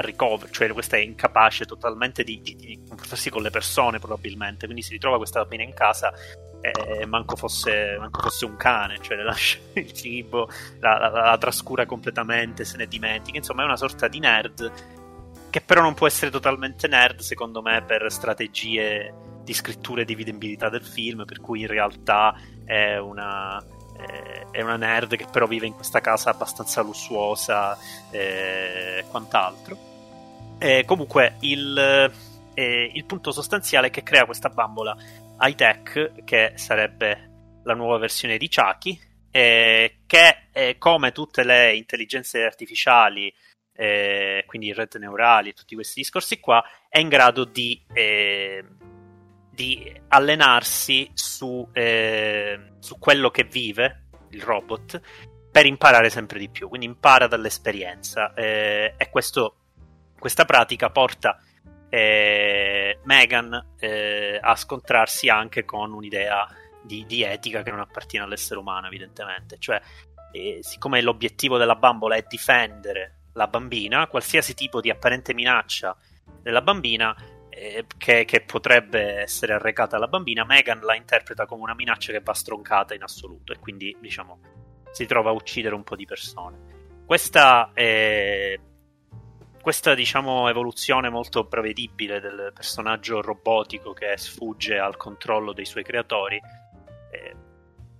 ricovero, 0.00 0.50
cioè 0.50 0.72
questa 0.72 0.96
è 0.96 1.00
incapace 1.00 1.66
totalmente 1.66 2.24
di, 2.24 2.40
di, 2.40 2.56
di, 2.56 2.78
confrontarsi 2.88 3.28
con 3.28 3.42
le 3.42 3.50
persone 3.50 3.98
probabilmente, 3.98 4.64
quindi 4.64 4.82
si 4.82 4.92
ritrova 4.92 5.18
questa 5.18 5.40
bambina 5.40 5.64
in 5.64 5.74
casa 5.74 6.12
e 6.62 7.04
manco 7.06 7.34
fosse, 7.34 7.96
manco 7.98 8.20
fosse 8.22 8.44
un 8.44 8.56
cane, 8.56 8.98
cioè 9.02 9.16
le 9.16 9.24
lascia 9.24 9.58
il 9.74 9.92
cibo, 9.92 10.48
la, 10.78 10.96
la, 10.98 11.08
la 11.08 11.38
trascura 11.38 11.86
completamente, 11.86 12.64
se 12.64 12.76
ne 12.76 12.86
dimentica, 12.86 13.36
insomma 13.36 13.62
è 13.62 13.64
una 13.64 13.76
sorta 13.76 14.06
di 14.06 14.20
nerd 14.20 15.00
che 15.52 15.60
però 15.60 15.82
non 15.82 15.92
può 15.92 16.06
essere 16.06 16.30
totalmente 16.30 16.88
nerd 16.88 17.20
secondo 17.20 17.60
me 17.60 17.82
per 17.82 18.10
strategie 18.10 19.12
di 19.44 19.52
scrittura 19.52 20.00
e 20.00 20.06
di 20.06 20.14
vivibilità 20.14 20.70
del 20.70 20.82
film, 20.82 21.26
per 21.26 21.42
cui 21.42 21.60
in 21.60 21.66
realtà 21.66 22.34
è 22.64 22.96
una, 22.96 23.62
è 24.50 24.62
una 24.62 24.76
nerd 24.76 25.14
che 25.14 25.26
però 25.30 25.46
vive 25.46 25.66
in 25.66 25.74
questa 25.74 26.00
casa 26.00 26.30
abbastanza 26.30 26.80
lussuosa 26.80 27.76
e 28.10 29.04
quant'altro. 29.10 30.56
E 30.56 30.84
comunque 30.86 31.36
il, 31.40 32.10
eh, 32.54 32.90
il 32.94 33.04
punto 33.04 33.30
sostanziale 33.30 33.88
è 33.88 33.90
che 33.90 34.02
crea 34.02 34.24
questa 34.24 34.48
bambola 34.48 34.96
high 35.38 35.54
tech 35.54 36.24
che 36.24 36.52
sarebbe 36.54 37.60
la 37.64 37.74
nuova 37.74 37.98
versione 37.98 38.38
di 38.38 38.48
Chucky 38.48 38.98
eh, 39.30 39.96
che 40.06 40.44
eh, 40.52 40.76
come 40.78 41.10
tutte 41.10 41.42
le 41.42 41.74
intelligenze 41.74 42.42
artificiali 42.42 43.32
eh, 43.82 44.44
quindi 44.46 44.72
rete 44.72 44.98
neurali 44.98 45.48
e 45.48 45.52
tutti 45.54 45.74
questi 45.74 46.00
discorsi 46.00 46.38
qua 46.38 46.62
è 46.88 46.98
in 46.98 47.08
grado 47.08 47.44
di 47.44 47.84
eh, 47.92 48.64
di 49.52 50.00
allenarsi 50.08 51.10
su, 51.12 51.68
eh, 51.72 52.72
su 52.78 52.98
quello 52.98 53.30
che 53.30 53.44
vive 53.44 54.06
il 54.30 54.42
robot 54.42 55.00
per 55.50 55.66
imparare 55.66 56.08
sempre 56.08 56.38
di 56.38 56.48
più, 56.48 56.68
quindi 56.68 56.86
impara 56.86 57.26
dall'esperienza. 57.26 58.32
Eh, 58.32 58.94
e 58.96 59.10
questo, 59.10 59.56
questa 60.18 60.46
pratica 60.46 60.88
porta 60.88 61.38
eh, 61.90 62.98
Megan 63.04 63.74
eh, 63.78 64.38
a 64.40 64.56
scontrarsi 64.56 65.28
anche 65.28 65.66
con 65.66 65.92
un'idea 65.92 66.48
di, 66.82 67.04
di, 67.06 67.22
etica 67.22 67.62
che 67.62 67.70
non 67.70 67.80
appartiene 67.80 68.24
all'essere 68.24 68.58
umano 68.58 68.86
evidentemente, 68.86 69.58
cioè 69.58 69.78
eh, 70.32 70.60
siccome 70.62 71.02
l'obiettivo 71.02 71.58
della 71.58 71.76
bambola 71.76 72.16
è 72.16 72.24
difendere 72.26 73.21
la 73.34 73.46
bambina, 73.46 74.06
qualsiasi 74.06 74.54
tipo 74.54 74.80
di 74.80 74.90
apparente 74.90 75.34
minaccia 75.34 75.96
della 76.40 76.62
bambina 76.62 77.14
eh, 77.48 77.84
che, 77.98 78.24
che, 78.24 78.40
potrebbe 78.40 79.20
essere 79.20 79.52
arrecata 79.52 79.96
alla 79.96 80.08
bambina, 80.08 80.44
Megan 80.44 80.80
la 80.80 80.96
interpreta 80.96 81.46
come 81.46 81.62
una 81.62 81.74
minaccia 81.74 82.12
che 82.12 82.20
va 82.20 82.32
stroncata 82.32 82.94
in 82.94 83.02
assoluto 83.02 83.52
e 83.52 83.58
quindi 83.58 83.96
diciamo 84.00 84.40
si 84.90 85.06
trova 85.06 85.30
a 85.30 85.34
uccidere 85.34 85.74
un 85.74 85.84
po' 85.84 85.96
di 85.96 86.04
persone. 86.04 87.04
Questa 87.04 87.70
è 87.72 88.58
questa 89.60 89.94
diciamo 89.94 90.48
evoluzione 90.48 91.08
molto 91.08 91.46
prevedibile 91.46 92.20
del 92.20 92.50
personaggio 92.52 93.20
robotico 93.20 93.92
che 93.92 94.16
sfugge 94.16 94.76
al 94.78 94.96
controllo 94.96 95.52
dei 95.52 95.64
suoi 95.64 95.84
creatori 95.84 96.40
eh, 97.12 97.34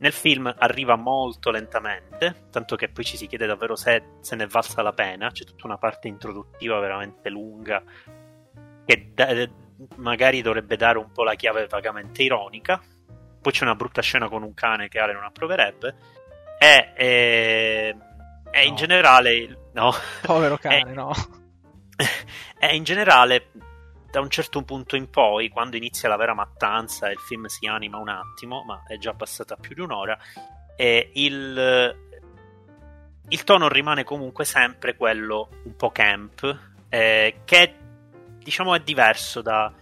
nel 0.02 0.12
film 0.12 0.52
arriva 0.58 0.96
molto 0.96 1.50
lentamente 1.50 2.48
tanto 2.50 2.74
che 2.74 2.88
poi 2.88 3.04
ci 3.04 3.16
si 3.16 3.28
chiede 3.28 3.46
davvero 3.46 3.76
se, 3.76 4.02
se 4.20 4.34
ne 4.34 4.44
è 4.44 4.46
valsa 4.48 4.82
la 4.82 4.92
pena. 4.92 5.30
C'è 5.30 5.44
tutta 5.44 5.66
una 5.66 5.78
parte 5.78 6.08
introduttiva 6.08 6.80
veramente 6.80 7.30
lunga 7.30 7.82
che 8.84 9.12
da- 9.14 9.48
magari 9.96 10.42
dovrebbe 10.42 10.76
dare 10.76 10.98
un 10.98 11.12
po' 11.12 11.22
la 11.22 11.36
chiave 11.36 11.68
vagamente 11.68 12.24
ironica. 12.24 12.82
Poi 13.40 13.52
c'è 13.52 13.62
una 13.62 13.76
brutta 13.76 14.02
scena 14.02 14.28
con 14.28 14.42
un 14.42 14.54
cane 14.54 14.88
che 14.88 14.98
Ale 14.98 15.12
non 15.12 15.22
approverebbe. 15.22 15.94
E, 16.58 16.92
e, 16.96 17.96
e 18.50 18.60
no. 18.60 18.60
in 18.66 18.74
generale 18.74 19.58
no. 19.72 19.92
Povero 20.22 20.56
cane 20.56 20.90
e, 20.90 20.94
no. 20.94 21.12
e 22.58 22.74
in 22.74 22.82
generale, 22.82 23.50
da 24.12 24.20
un 24.20 24.28
certo 24.28 24.62
punto 24.62 24.94
in 24.94 25.08
poi, 25.08 25.48
quando 25.48 25.76
inizia 25.76 26.06
la 26.06 26.16
vera 26.16 26.34
mattanza 26.34 27.08
e 27.08 27.12
il 27.12 27.18
film 27.18 27.46
si 27.46 27.66
anima 27.66 27.96
un 27.96 28.10
attimo, 28.10 28.62
ma 28.62 28.82
è 28.86 28.98
già 28.98 29.14
passata 29.14 29.56
più 29.56 29.74
di 29.74 29.80
un'ora, 29.80 30.18
e 30.76 31.12
il, 31.14 31.96
il 33.26 33.44
tono 33.44 33.68
rimane 33.68 34.04
comunque 34.04 34.44
sempre 34.44 34.96
quello 34.96 35.48
un 35.64 35.74
po' 35.76 35.90
camp, 35.92 36.58
eh, 36.90 37.40
che 37.46 37.74
diciamo 38.36 38.74
è 38.74 38.80
diverso 38.80 39.40
da, 39.40 39.72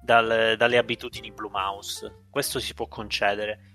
dal, 0.00 0.54
dalle 0.56 0.78
abitudini 0.78 1.30
Blue 1.30 1.50
Mouse. 1.50 2.22
Questo 2.30 2.58
si 2.60 2.72
può 2.72 2.86
concedere. 2.86 3.72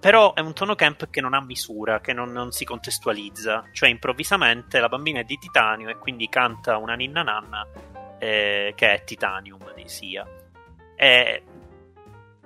Però 0.00 0.34
è 0.34 0.40
un 0.40 0.52
tono 0.52 0.74
camp 0.74 1.08
che 1.10 1.20
non 1.20 1.32
ha 1.32 1.40
misura, 1.40 2.00
che 2.00 2.12
non, 2.12 2.32
non, 2.32 2.50
si 2.50 2.64
contestualizza. 2.64 3.68
Cioè, 3.72 3.88
improvvisamente 3.88 4.80
la 4.80 4.88
bambina 4.88 5.20
è 5.20 5.24
di 5.24 5.38
titanio 5.38 5.90
e 5.90 5.96
quindi 5.96 6.28
canta 6.28 6.76
una 6.76 6.94
ninna 6.94 7.22
nanna 7.22 7.93
eh, 8.24 8.72
che 8.74 8.94
è 8.94 9.04
titanium 9.04 9.74
di 9.74 9.86
Sia. 9.86 10.26
E, 10.96 11.42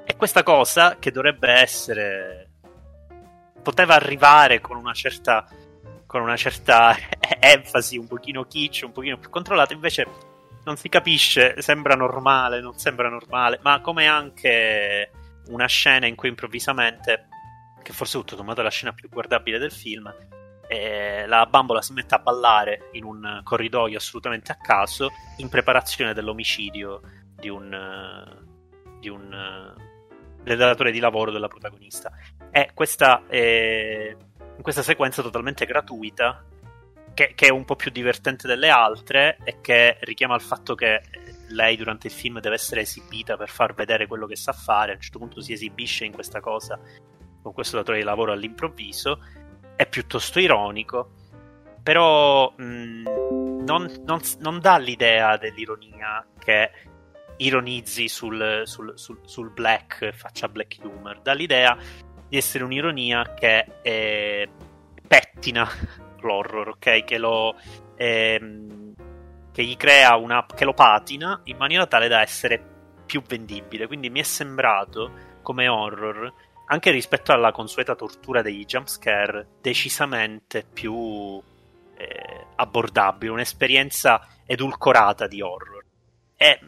e 0.05 0.17
questa 0.17 0.43
cosa 0.43 0.97
che 0.99 1.13
dovrebbe 1.13 1.51
essere. 1.51 2.51
poteva 3.63 3.95
arrivare 3.95 4.61
con 4.61 4.77
una 4.77 4.93
certa. 4.93 5.47
con 6.07 6.23
una 6.23 6.37
certa 6.37 6.97
enfasi, 7.39 7.97
un 7.97 8.09
pochino 8.09 8.45
kitsch, 8.45 8.83
un 8.85 8.93
pochino 8.93 9.19
più 9.19 9.31
controllata, 9.31 9.73
invece 9.73 10.07
non 10.65 10.77
si 10.77 10.89
capisce, 10.89 11.63
sembra 11.63 11.95
normale, 11.95 12.61
non 12.61 12.77
sembra 12.77 13.09
normale, 13.09 13.61
ma 13.63 13.81
come 13.81 14.07
anche 14.07 15.11
una 15.49 15.67
scena 15.67 16.07
in 16.07 16.15
cui 16.15 16.29
improvvisamente 16.29 17.29
che 17.83 17.93
forse 17.93 18.19
tutto 18.19 18.37
sommato 18.37 18.61
è 18.61 18.65
la 18.65 18.71
scena 18.71 18.93
più 18.93 19.09
guardabile 19.09 19.59
del 19.59 19.73
film, 19.73 20.13
eh, 20.69 21.27
la 21.27 21.47
bambola 21.47 21.83
si 21.83 21.93
mette 21.93 22.15
a 22.15 22.19
ballare 22.19 22.91
in 22.93 23.05
un 23.05 23.41
corridoio 23.43 23.97
assolutamente 23.97 24.53
a 24.53 24.57
caso 24.57 25.11
in 25.39 25.49
preparazione 25.49 26.15
dell'omicidio 26.15 27.01
di 27.35 27.49
un, 27.49 28.47
di 29.01 29.09
un 29.09 29.75
del 30.43 30.57
datore 30.57 30.93
di 30.93 30.99
lavoro 30.99 31.31
della 31.31 31.49
protagonista. 31.49 32.11
E 32.51 32.71
questa, 32.73 33.25
eh, 33.29 34.17
questa 34.63 34.83
sequenza 34.83 35.23
totalmente 35.23 35.67
gratuita, 35.67 36.45
che, 37.13 37.33
che, 37.35 37.47
è 37.49 37.51
un 37.51 37.65
po' 37.65 37.77
più 37.77 37.91
divertente 37.91 38.47
delle 38.47 38.71
altre 38.71 39.39
e 39.45 39.61
che 39.61 39.99
richiama 40.01 40.35
il 40.35 40.41
fatto 40.41 40.75
che 40.75 41.03
lei 41.49 41.77
durante 41.77 42.07
il 42.07 42.13
film 42.13 42.41
deve 42.41 42.55
essere 42.55 42.83
esibita 42.83 43.37
per 43.37 43.49
far 43.49 43.75
vedere 43.75 44.07
quello 44.07 44.27
che 44.27 44.37
sa 44.37 44.53
fare, 44.53 44.93
a 44.93 44.95
un 44.95 45.01
certo 45.01 45.19
punto 45.19 45.41
si 45.41 45.53
esibisce 45.53 46.05
in 46.05 46.13
questa 46.13 46.41
cosa 46.41 46.79
con 47.43 47.53
questo 47.53 47.77
datore 47.77 47.99
di 47.99 48.05
lavoro 48.05 48.33
all'improvviso, 48.33 49.21
è 49.79 49.87
piuttosto 49.87 50.41
ironico, 50.41 51.13
però 51.85 52.53
mh, 52.57 53.63
non, 53.65 53.89
non, 54.05 54.21
non, 54.41 54.59
dà 54.59 54.77
l'idea 54.77 55.37
dell'ironia 55.37 56.27
che 56.37 56.71
ironizzi 57.37 58.09
sul, 58.09 58.63
sul, 58.65 58.99
sul, 58.99 59.21
sul, 59.23 59.53
black, 59.53 60.11
faccia 60.11 60.49
black 60.49 60.79
humor, 60.83 61.21
dà 61.21 61.33
l'idea 61.33 61.79
di 62.29 62.37
essere 62.37 62.65
un'ironia 62.65 63.35
che 63.35 63.67
eh, 63.83 64.49
pettina 65.07 65.69
l'horror, 66.23 66.71
ok? 66.71 67.05
Che 67.05 67.19
lo... 67.19 67.55
Ehm, 67.95 68.95
che 69.53 69.65
gli 69.65 69.77
crea 69.77 70.17
una 70.17 70.45
che 70.55 70.65
lo 70.65 70.75
patina 70.75 71.41
in 71.45 71.57
maniera 71.57 71.87
tale 71.87 72.09
da 72.09 72.21
essere 72.21 72.61
più 73.07 73.23
vendibile. 73.23 73.87
Quindi 73.87 74.11
mi 74.11 74.19
è 74.19 74.25
sembrato 74.25 75.13
come 75.43 75.69
horror 75.69 76.33
anche 76.69 76.91
rispetto 76.91 77.33
alla 77.33 77.53
consueta 77.53 77.95
tortura 77.95 78.43
degli 78.43 78.65
jumpscare, 78.65 79.47
decisamente 79.61 80.65
più 80.65 81.41
eh, 81.97 82.47
abbordabile, 82.57 83.33
un'esperienza 83.33 84.27
edulcorata 84.45 85.27
di 85.27 85.41
horror. 85.41 85.85
E 86.37 86.61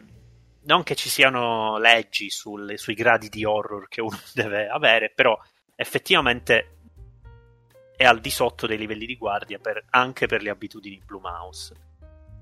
non 0.63 0.83
che 0.83 0.95
ci 0.95 1.09
siano 1.09 1.77
leggi 1.77 2.29
sul, 2.29 2.77
sui 2.77 2.93
gradi 2.93 3.29
di 3.29 3.45
horror 3.45 3.87
che 3.87 4.01
uno 4.01 4.19
deve 4.33 4.67
avere, 4.67 5.11
però 5.13 5.39
effettivamente 5.75 6.77
è 7.95 8.05
al 8.05 8.19
di 8.19 8.31
sotto 8.31 8.65
dei 8.65 8.77
livelli 8.77 9.05
di 9.05 9.15
guardia 9.15 9.59
per, 9.59 9.85
anche 9.91 10.25
per 10.25 10.41
le 10.41 10.49
abitudini 10.49 11.01
Blue 11.05 11.21
Mouse. 11.21 11.75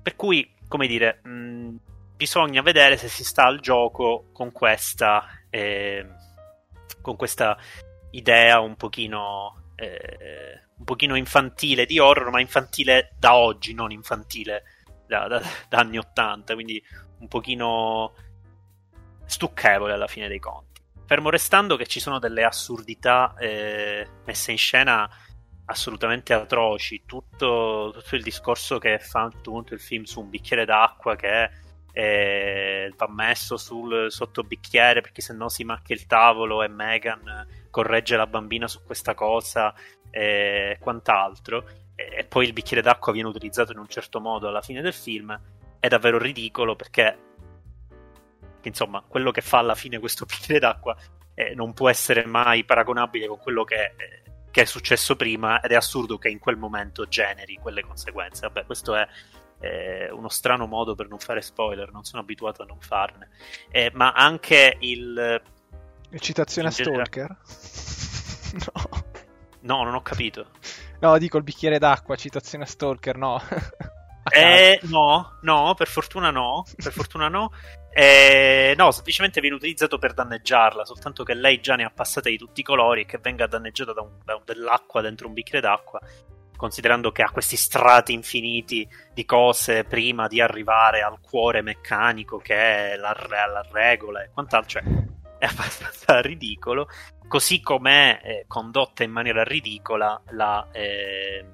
Per 0.02 0.16
cui, 0.16 0.50
come 0.66 0.86
dire, 0.86 1.20
mh, 1.22 1.76
bisogna 2.16 2.62
vedere 2.62 2.96
se 2.96 3.08
si 3.08 3.22
sta 3.22 3.44
al 3.44 3.60
gioco 3.60 4.30
con 4.32 4.50
questa. 4.50 5.26
Eh, 5.50 6.06
con 7.00 7.16
questa 7.16 7.56
idea 8.10 8.60
un 8.60 8.76
pochino, 8.76 9.72
eh, 9.76 10.60
un 10.78 10.84
pochino 10.84 11.16
infantile 11.16 11.86
di 11.86 11.98
horror, 11.98 12.30
ma 12.30 12.40
infantile 12.40 13.12
da 13.18 13.34
oggi, 13.34 13.74
non 13.74 13.90
infantile 13.90 14.64
da, 15.06 15.26
da, 15.26 15.42
da 15.68 15.78
anni 15.78 15.98
80, 15.98 16.54
quindi 16.54 16.82
un 17.18 17.28
pochino 17.28 18.14
stucchevole 19.24 19.92
alla 19.92 20.06
fine 20.06 20.28
dei 20.28 20.38
conti. 20.38 20.80
Fermo 21.06 21.30
restando 21.30 21.76
che 21.76 21.86
ci 21.86 22.00
sono 22.00 22.18
delle 22.18 22.44
assurdità 22.44 23.34
eh, 23.36 24.08
messe 24.24 24.52
in 24.52 24.58
scena 24.58 25.08
assolutamente 25.66 26.32
atroci, 26.34 27.04
tutto, 27.06 27.92
tutto, 27.92 28.16
il 28.16 28.22
discorso 28.22 28.78
che 28.78 28.98
fa 28.98 29.30
tutto 29.40 29.74
il 29.74 29.80
film 29.80 30.02
su 30.02 30.20
un 30.20 30.28
bicchiere 30.28 30.64
d'acqua 30.64 31.16
che 31.16 31.50
è 31.92 32.70
e 32.80 32.92
va 32.96 33.08
messo 33.08 33.56
sul 33.56 34.10
sottobicchiere 34.10 35.00
perché 35.00 35.20
sennò 35.20 35.48
si 35.48 35.64
macchia 35.64 35.94
il 35.94 36.06
tavolo 36.06 36.62
e 36.62 36.68
Megan 36.68 37.46
corregge 37.70 38.16
la 38.16 38.26
bambina 38.26 38.66
su 38.66 38.82
questa 38.84 39.14
cosa 39.14 39.74
e 40.10 40.76
quant'altro. 40.80 41.68
E 41.94 42.24
poi 42.24 42.46
il 42.46 42.54
bicchiere 42.54 42.82
d'acqua 42.82 43.12
viene 43.12 43.28
utilizzato 43.28 43.72
in 43.72 43.78
un 43.78 43.88
certo 43.88 44.20
modo 44.20 44.48
alla 44.48 44.62
fine 44.62 44.80
del 44.80 44.94
film. 44.94 45.38
È 45.78 45.88
davvero 45.88 46.18
ridicolo 46.18 46.74
perché 46.74 47.28
insomma 48.62 49.02
quello 49.06 49.30
che 49.30 49.40
fa 49.40 49.58
alla 49.58 49.74
fine 49.74 49.98
questo 49.98 50.24
bicchiere 50.26 50.60
d'acqua 50.60 50.96
eh, 51.34 51.54
non 51.54 51.72
può 51.72 51.88
essere 51.88 52.26
mai 52.26 52.64
paragonabile 52.64 53.26
con 53.26 53.38
quello 53.38 53.64
che, 53.64 53.94
eh, 53.96 54.22
che 54.50 54.62
è 54.62 54.64
successo 54.64 55.16
prima 55.16 55.60
ed 55.60 55.70
è 55.72 55.74
assurdo 55.74 56.18
che 56.18 56.28
in 56.28 56.38
quel 56.38 56.56
momento 56.56 57.06
generi 57.06 57.58
quelle 57.60 57.82
conseguenze. 57.82 58.46
Vabbè 58.46 58.64
questo 58.64 58.94
è 58.94 59.06
eh, 59.60 60.10
uno 60.10 60.28
strano 60.28 60.66
modo 60.66 60.94
per 60.94 61.08
non 61.08 61.18
fare 61.18 61.42
spoiler, 61.42 61.92
non 61.92 62.04
sono 62.04 62.22
abituato 62.22 62.62
a 62.62 62.66
non 62.66 62.80
farne. 62.80 63.28
Eh, 63.70 63.90
ma 63.94 64.12
anche 64.12 64.76
il... 64.80 65.40
Citazione 66.18 66.68
a 66.68 66.70
Stalker? 66.70 67.36
no. 68.74 69.08
No, 69.62 69.84
non 69.84 69.94
ho 69.94 70.02
capito. 70.02 70.46
No, 71.00 71.18
dico 71.18 71.36
il 71.36 71.42
bicchiere 71.42 71.78
d'acqua, 71.78 72.16
citazione 72.16 72.64
a 72.64 72.66
Stalker, 72.66 73.16
no. 73.16 73.40
eh, 74.32 74.80
no, 74.84 75.38
no, 75.42 75.74
per 75.74 75.88
fortuna 75.88 76.30
no, 76.30 76.64
per 76.82 76.92
fortuna 76.92 77.28
no. 77.28 77.52
Eh, 77.92 78.74
no, 78.76 78.90
semplicemente 78.92 79.40
viene 79.40 79.56
utilizzato 79.56 79.98
per 79.98 80.14
danneggiarla, 80.14 80.84
soltanto 80.84 81.24
che 81.24 81.34
lei 81.34 81.60
già 81.60 81.74
ne 81.74 81.84
ha 81.84 81.90
passate 81.90 82.30
di 82.30 82.38
tutti 82.38 82.60
i 82.60 82.64
colori 82.64 83.02
e 83.02 83.06
che 83.06 83.18
venga 83.18 83.46
danneggiata 83.46 83.92
da, 83.92 84.00
un, 84.00 84.18
da 84.24 84.40
dell'acqua 84.44 85.00
dentro 85.00 85.26
un 85.26 85.34
bicchiere 85.34 85.60
d'acqua 85.60 86.00
considerando 86.60 87.10
che 87.10 87.22
ha 87.22 87.30
questi 87.30 87.56
strati 87.56 88.12
infiniti 88.12 88.86
di 89.14 89.24
cose 89.24 89.84
prima 89.84 90.28
di 90.28 90.42
arrivare 90.42 91.00
al 91.00 91.18
cuore 91.18 91.62
meccanico 91.62 92.36
che 92.36 92.92
è 92.92 92.96
la, 92.96 93.16
la 93.30 93.66
regola 93.72 94.22
e 94.22 94.28
quant'altro, 94.30 94.68
cioè 94.68 94.82
è 95.38 95.46
abbastanza 95.46 96.20
ridicolo, 96.20 96.86
così 97.26 97.62
come 97.62 98.20
è 98.20 98.44
condotta 98.46 99.04
in 99.04 99.10
maniera 99.10 99.42
ridicola 99.42 100.20
la, 100.32 100.68
eh, 100.70 101.46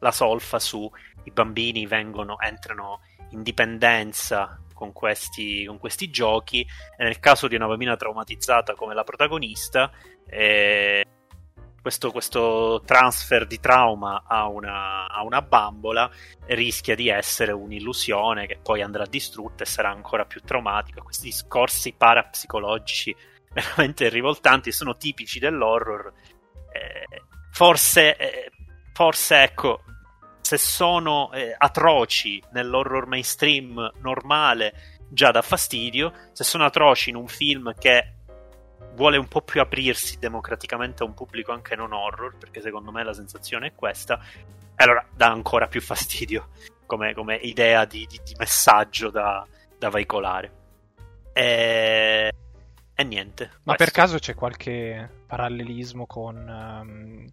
la 0.00 0.10
solfa 0.10 0.58
su 0.58 0.90
i 1.22 1.30
bambini 1.30 1.86
vengono, 1.86 2.36
entrano 2.40 2.98
in 3.30 3.44
dipendenza 3.44 4.60
con 4.74 4.90
questi, 4.92 5.64
con 5.66 5.78
questi, 5.78 6.10
giochi. 6.10 6.66
E 6.96 7.04
nel 7.04 7.20
caso 7.20 7.46
di 7.46 7.54
una 7.54 7.68
bambina 7.68 7.94
traumatizzata 7.94 8.74
come 8.74 8.92
la 8.92 9.04
protagonista 9.04 9.88
eh, 10.26 11.04
questo, 11.82 12.12
questo, 12.12 12.80
transfer 12.86 13.46
di 13.46 13.58
trauma 13.58 14.22
a 14.24 14.46
una, 14.46 15.08
a 15.08 15.24
una, 15.24 15.42
bambola 15.42 16.08
rischia 16.46 16.94
di 16.94 17.08
essere 17.08 17.50
un'illusione 17.50 18.46
che 18.46 18.60
poi 18.62 18.82
andrà 18.82 19.04
distrutta 19.04 19.64
e 19.64 19.66
sarà 19.66 19.90
ancora 19.90 20.24
più 20.24 20.40
traumatica. 20.42 21.02
Questi 21.02 21.24
discorsi 21.24 21.92
parapsicologici 21.92 23.14
veramente 23.52 24.08
rivoltanti 24.08 24.70
sono 24.70 24.96
tipici 24.96 25.40
dell'horror. 25.40 26.12
Eh, 26.72 27.22
forse, 27.50 28.16
eh, 28.16 28.50
forse, 28.92 29.42
ecco, 29.42 29.82
se 30.40 30.58
sono 30.58 31.32
eh, 31.32 31.52
atroci 31.58 32.40
nell'horror 32.52 33.08
mainstream 33.08 33.90
normale, 34.00 34.72
già 35.10 35.32
dà 35.32 35.42
fastidio. 35.42 36.12
Se 36.30 36.44
sono 36.44 36.64
atroci 36.64 37.10
in 37.10 37.16
un 37.16 37.26
film 37.26 37.74
che 37.74 38.21
vuole 38.94 39.16
un 39.16 39.28
po' 39.28 39.42
più 39.42 39.60
aprirsi 39.60 40.18
democraticamente 40.18 41.02
a 41.02 41.06
un 41.06 41.14
pubblico 41.14 41.52
anche 41.52 41.76
non 41.76 41.92
horror, 41.92 42.36
perché 42.36 42.60
secondo 42.60 42.90
me 42.90 43.02
la 43.02 43.12
sensazione 43.12 43.68
è 43.68 43.72
questa, 43.74 44.20
e 44.76 44.82
allora 44.82 45.04
dà 45.14 45.30
ancora 45.30 45.66
più 45.66 45.80
fastidio 45.80 46.48
come, 46.86 47.14
come 47.14 47.36
idea 47.36 47.84
di, 47.84 48.06
di, 48.06 48.20
di, 48.22 48.34
messaggio 48.38 49.10
da, 49.10 49.46
da 49.78 49.88
veicolare. 49.88 50.60
E, 51.32 52.32
e 52.94 53.04
niente. 53.04 53.44
Ma 53.62 53.74
questo. 53.74 53.84
per 53.84 53.90
caso 53.90 54.18
c'è 54.18 54.34
qualche 54.34 55.10
parallelismo 55.26 56.06
con 56.06 56.36
um, 56.36 57.26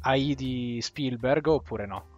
AI 0.00 0.34
di 0.34 0.78
Spielberg 0.80 1.46
oppure 1.46 1.86
no? 1.86 2.16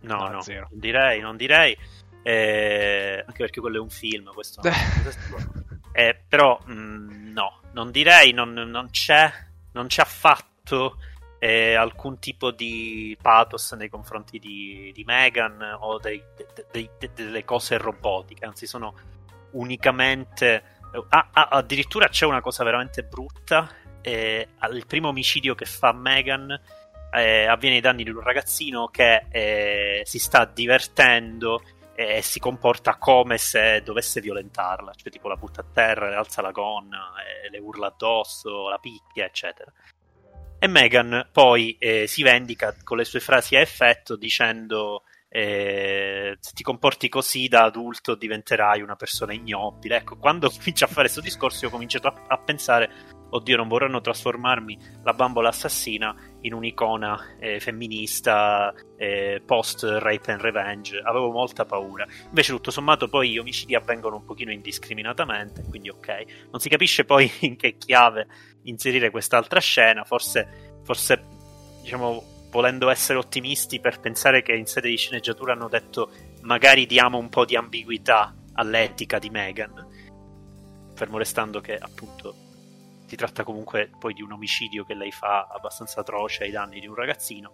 No, 0.00 0.16
no, 0.16 0.28
no 0.28 0.42
non 0.46 0.68
direi, 0.72 1.20
non 1.20 1.36
direi. 1.36 1.76
Eh, 2.22 3.22
anche 3.24 3.38
perché 3.38 3.60
quello 3.60 3.76
è 3.76 3.80
un 3.80 3.88
film, 3.88 4.32
questo, 4.34 4.60
questo 5.02 5.64
eh, 5.92 6.20
però 6.28 6.60
mh, 6.64 6.72
mm, 6.72 7.32
no, 7.32 7.60
non 7.76 7.90
direi, 7.90 8.32
non, 8.32 8.54
non, 8.54 8.88
c'è, 8.90 9.30
non 9.72 9.86
c'è 9.86 10.00
affatto 10.00 10.96
eh, 11.38 11.74
alcun 11.74 12.18
tipo 12.18 12.50
di 12.50 13.16
pathos 13.20 13.72
nei 13.72 13.90
confronti 13.90 14.38
di, 14.38 14.90
di 14.94 15.04
Megan 15.04 15.76
o 15.78 15.98
dei, 15.98 16.22
dei, 16.72 16.88
dei, 16.98 17.10
delle 17.14 17.44
cose 17.44 17.76
robotiche, 17.76 18.46
anzi 18.46 18.66
sono 18.66 18.94
unicamente... 19.52 20.74
Ah, 21.10 21.28
ah, 21.30 21.48
addirittura 21.50 22.08
c'è 22.08 22.24
una 22.24 22.40
cosa 22.40 22.64
veramente 22.64 23.02
brutta, 23.02 23.70
eh, 24.00 24.48
il 24.72 24.86
primo 24.86 25.08
omicidio 25.08 25.54
che 25.54 25.66
fa 25.66 25.92
Megan 25.92 26.58
eh, 27.10 27.44
avviene 27.44 27.76
ai 27.76 27.82
danni 27.82 28.04
di 28.04 28.10
un 28.10 28.20
ragazzino 28.20 28.88
che 28.88 29.26
eh, 29.30 30.02
si 30.06 30.18
sta 30.18 30.46
divertendo 30.46 31.60
e 31.96 32.20
si 32.20 32.38
comporta 32.38 32.96
come 32.96 33.38
se 33.38 33.80
dovesse 33.82 34.20
violentarla, 34.20 34.92
cioè 34.92 35.10
tipo 35.10 35.28
la 35.28 35.36
butta 35.36 35.62
a 35.62 35.66
terra, 35.72 36.10
le 36.10 36.16
alza 36.16 36.42
la 36.42 36.50
gonna, 36.50 37.14
le 37.50 37.58
urla 37.58 37.86
addosso, 37.86 38.68
la 38.68 38.76
picchia, 38.76 39.24
eccetera. 39.24 39.72
E 40.58 40.68
Megan 40.68 41.28
poi 41.32 41.74
eh, 41.78 42.06
si 42.06 42.22
vendica 42.22 42.76
con 42.84 42.98
le 42.98 43.04
sue 43.04 43.20
frasi 43.20 43.56
a 43.56 43.60
effetto 43.60 44.16
dicendo 44.16 45.04
eh, 45.28 46.36
se 46.38 46.52
ti 46.52 46.62
comporti 46.62 47.08
così 47.08 47.48
da 47.48 47.64
adulto 47.64 48.14
diventerai 48.14 48.82
una 48.82 48.96
persona 48.96 49.32
ignobile. 49.32 49.96
Ecco, 49.96 50.16
quando 50.16 50.50
comincia 50.56 50.84
a 50.84 50.88
fare 50.88 51.02
questo 51.02 51.22
discorso 51.22 51.64
io 51.64 51.68
ho 51.68 51.72
cominciato 51.72 52.08
a, 52.08 52.14
a 52.28 52.38
pensare 52.38 52.90
oddio, 53.30 53.56
non 53.56 53.68
vorranno 53.68 54.00
trasformarmi 54.00 54.78
la 55.02 55.12
bambola 55.12 55.48
assassina 55.48 56.14
in 56.46 56.54
un'icona 56.54 57.36
eh, 57.38 57.60
femminista 57.60 58.72
eh, 58.96 59.42
post 59.44 59.82
rape 59.82 60.32
and 60.32 60.40
revenge. 60.40 60.98
Avevo 60.98 61.30
molta 61.30 61.64
paura. 61.64 62.06
Invece, 62.26 62.52
tutto 62.52 62.70
sommato, 62.70 63.08
poi 63.08 63.30
gli 63.30 63.38
omicidi 63.38 63.74
avvengono 63.74 64.16
un 64.16 64.24
pochino 64.24 64.52
indiscriminatamente, 64.52 65.64
quindi 65.68 65.88
ok. 65.90 66.24
Non 66.50 66.60
si 66.60 66.68
capisce 66.68 67.04
poi 67.04 67.30
in 67.40 67.56
che 67.56 67.76
chiave 67.76 68.26
inserire 68.62 69.10
quest'altra 69.10 69.60
scena. 69.60 70.04
Forse, 70.04 70.80
forse 70.84 71.24
diciamo, 71.82 72.48
volendo 72.50 72.88
essere 72.88 73.18
ottimisti 73.18 73.80
per 73.80 74.00
pensare 74.00 74.42
che 74.42 74.52
in 74.52 74.66
sede 74.66 74.88
di 74.88 74.96
sceneggiatura 74.96 75.52
hanno 75.52 75.68
detto 75.68 76.10
magari 76.42 76.86
diamo 76.86 77.18
un 77.18 77.28
po' 77.28 77.44
di 77.44 77.56
ambiguità 77.56 78.34
all'etica 78.54 79.18
di 79.18 79.30
Megan. 79.30 79.86
Fermo 80.94 81.18
restando 81.18 81.60
che 81.60 81.76
appunto 81.76 82.45
si 83.06 83.16
tratta 83.16 83.44
comunque 83.44 83.90
poi 83.98 84.12
di 84.12 84.22
un 84.22 84.32
omicidio 84.32 84.84
che 84.84 84.94
lei 84.94 85.12
fa 85.12 85.46
abbastanza 85.50 86.00
atroce 86.00 86.44
ai 86.44 86.50
danni 86.50 86.80
di 86.80 86.86
un 86.86 86.94
ragazzino 86.94 87.52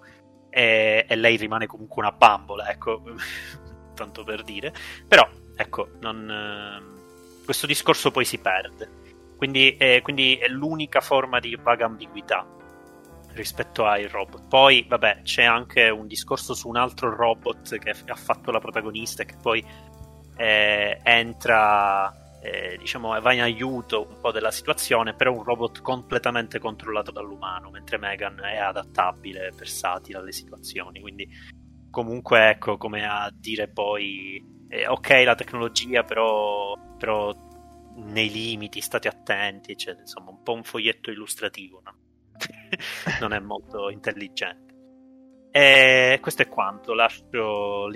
e, 0.50 1.06
e 1.08 1.16
lei 1.16 1.36
rimane 1.36 1.66
comunque 1.66 2.02
una 2.02 2.12
bambola, 2.12 2.70
ecco, 2.70 3.02
tanto 3.94 4.24
per 4.24 4.42
dire. 4.42 4.72
Però, 5.06 5.28
ecco, 5.56 5.90
non, 6.00 6.30
eh, 6.30 7.44
questo 7.44 7.66
discorso 7.66 8.10
poi 8.10 8.24
si 8.24 8.38
perde. 8.38 9.00
Quindi, 9.36 9.76
eh, 9.76 10.00
quindi 10.02 10.36
è 10.36 10.48
l'unica 10.48 11.00
forma 11.00 11.40
di 11.40 11.56
vaga 11.56 11.86
ambiguità 11.86 12.46
rispetto 13.32 13.86
ai 13.86 14.06
robot. 14.06 14.46
Poi, 14.46 14.84
vabbè, 14.88 15.22
c'è 15.22 15.44
anche 15.44 15.88
un 15.88 16.06
discorso 16.06 16.54
su 16.54 16.68
un 16.68 16.76
altro 16.76 17.14
robot 17.14 17.78
che 17.78 17.94
ha 18.06 18.14
fatto 18.14 18.50
la 18.50 18.60
protagonista 18.60 19.22
e 19.22 19.26
che 19.26 19.36
poi 19.40 19.64
eh, 20.36 21.00
entra 21.02 22.21
eh, 22.42 22.76
diciamo, 22.76 23.18
va 23.20 23.32
in 23.32 23.40
aiuto 23.40 24.04
un 24.08 24.18
po' 24.20 24.32
della 24.32 24.50
situazione, 24.50 25.14
però 25.14 25.32
è 25.32 25.36
un 25.36 25.44
robot 25.44 25.80
completamente 25.80 26.58
controllato 26.58 27.12
dall'umano, 27.12 27.70
mentre 27.70 27.98
Megan 27.98 28.40
è 28.42 28.56
adattabile, 28.56 29.52
versatile 29.56 30.18
alle 30.18 30.32
situazioni, 30.32 31.00
quindi 31.00 31.28
comunque 31.88 32.48
ecco 32.48 32.76
come 32.78 33.06
a 33.06 33.30
dire 33.32 33.68
poi 33.68 34.42
eh, 34.68 34.88
ok 34.88 35.22
la 35.24 35.34
tecnologia 35.34 36.02
però, 36.02 36.74
però, 36.98 37.32
nei 37.94 38.30
limiti 38.30 38.80
state 38.80 39.06
attenti, 39.06 39.76
cioè, 39.76 39.96
insomma 40.00 40.30
un 40.30 40.42
po' 40.42 40.54
un 40.54 40.64
foglietto 40.64 41.10
illustrativo, 41.12 41.80
no? 41.84 41.94
non 43.20 43.32
è 43.34 43.38
molto 43.38 43.88
intelligente. 43.88 44.70
E 45.52 46.18
questo 46.20 46.42
è 46.42 46.48
quanto, 46.48 46.94
lascio, 46.94 47.86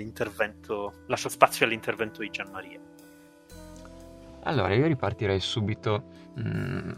lascio 1.07 1.29
spazio 1.29 1.65
all'intervento 1.65 2.21
di 2.21 2.29
Gianmaria. 2.29 2.79
Allora, 4.47 4.73
io 4.73 4.87
ripartirei 4.87 5.41
subito 5.41 6.03
mm, 6.39 6.91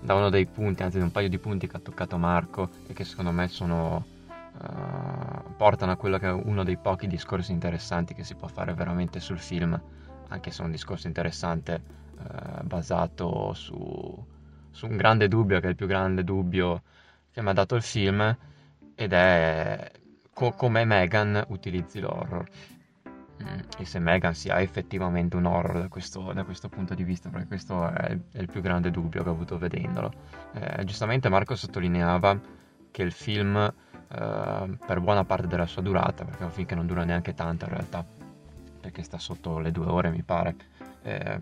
da 0.00 0.14
uno 0.14 0.28
dei 0.28 0.44
punti, 0.44 0.82
anzi 0.82 0.98
da 0.98 1.04
un 1.04 1.10
paio 1.10 1.30
di 1.30 1.38
punti 1.38 1.66
che 1.66 1.78
ha 1.78 1.80
toccato 1.80 2.18
Marco 2.18 2.68
e 2.86 2.92
che 2.92 3.04
secondo 3.04 3.30
me 3.30 3.48
sono, 3.48 4.04
uh, 4.28 5.56
portano 5.56 5.92
a 5.92 5.96
quello 5.96 6.18
che 6.18 6.26
è 6.26 6.30
uno 6.32 6.62
dei 6.62 6.76
pochi 6.76 7.06
discorsi 7.06 7.52
interessanti 7.52 8.12
che 8.12 8.22
si 8.22 8.34
può 8.34 8.48
fare 8.48 8.74
veramente 8.74 9.18
sul 9.18 9.38
film, 9.38 9.80
anche 10.28 10.50
se 10.50 10.60
è 10.60 10.66
un 10.66 10.72
discorso 10.72 11.06
interessante 11.06 11.82
uh, 12.18 12.64
basato 12.64 13.54
su, 13.54 14.26
su 14.70 14.86
un 14.86 14.96
grande 14.98 15.26
dubbio, 15.26 15.60
che 15.60 15.68
è 15.68 15.70
il 15.70 15.76
più 15.76 15.86
grande 15.86 16.22
dubbio 16.22 16.82
che 17.32 17.40
mi 17.40 17.48
ha 17.48 17.54
dato 17.54 17.76
il 17.76 17.82
film, 17.82 18.36
ed 18.94 19.12
è 19.14 19.90
co- 20.34 20.52
come 20.52 20.84
Megan 20.84 21.46
utilizzi 21.48 22.00
l'horror. 22.00 22.44
Mm, 23.42 23.58
e 23.78 23.84
se 23.84 23.98
Megan 23.98 24.34
sia 24.34 24.60
effettivamente 24.60 25.36
un 25.36 25.46
horror 25.46 25.80
da 25.80 25.88
questo, 25.88 26.32
da 26.32 26.44
questo 26.44 26.68
punto 26.68 26.94
di 26.94 27.02
vista, 27.02 27.30
perché 27.30 27.46
questo 27.46 27.88
è 27.88 28.12
il, 28.12 28.22
è 28.30 28.38
il, 28.38 28.48
più 28.48 28.60
grande 28.60 28.90
dubbio 28.90 29.22
che 29.22 29.28
ho 29.28 29.32
avuto 29.32 29.58
vedendolo. 29.58 30.12
Eh, 30.52 30.84
giustamente 30.84 31.28
Marco 31.28 31.56
sottolineava 31.56 32.38
che 32.90 33.02
il 33.02 33.10
film, 33.10 33.56
eh, 33.56 34.78
per 34.86 35.00
buona 35.00 35.24
parte 35.24 35.48
della 35.48 35.66
sua 35.66 35.82
durata, 35.82 36.24
perché 36.24 36.42
è 36.42 36.44
un 36.44 36.52
film 36.52 36.66
che 36.66 36.74
non 36.76 36.86
dura 36.86 37.02
neanche 37.02 37.34
tanto 37.34 37.64
in 37.64 37.72
realtà, 37.72 38.04
perché 38.80 39.02
sta 39.02 39.18
sotto 39.18 39.58
le 39.58 39.72
due 39.72 39.86
ore 39.86 40.10
mi 40.10 40.22
pare, 40.22 40.54
eh, 41.02 41.40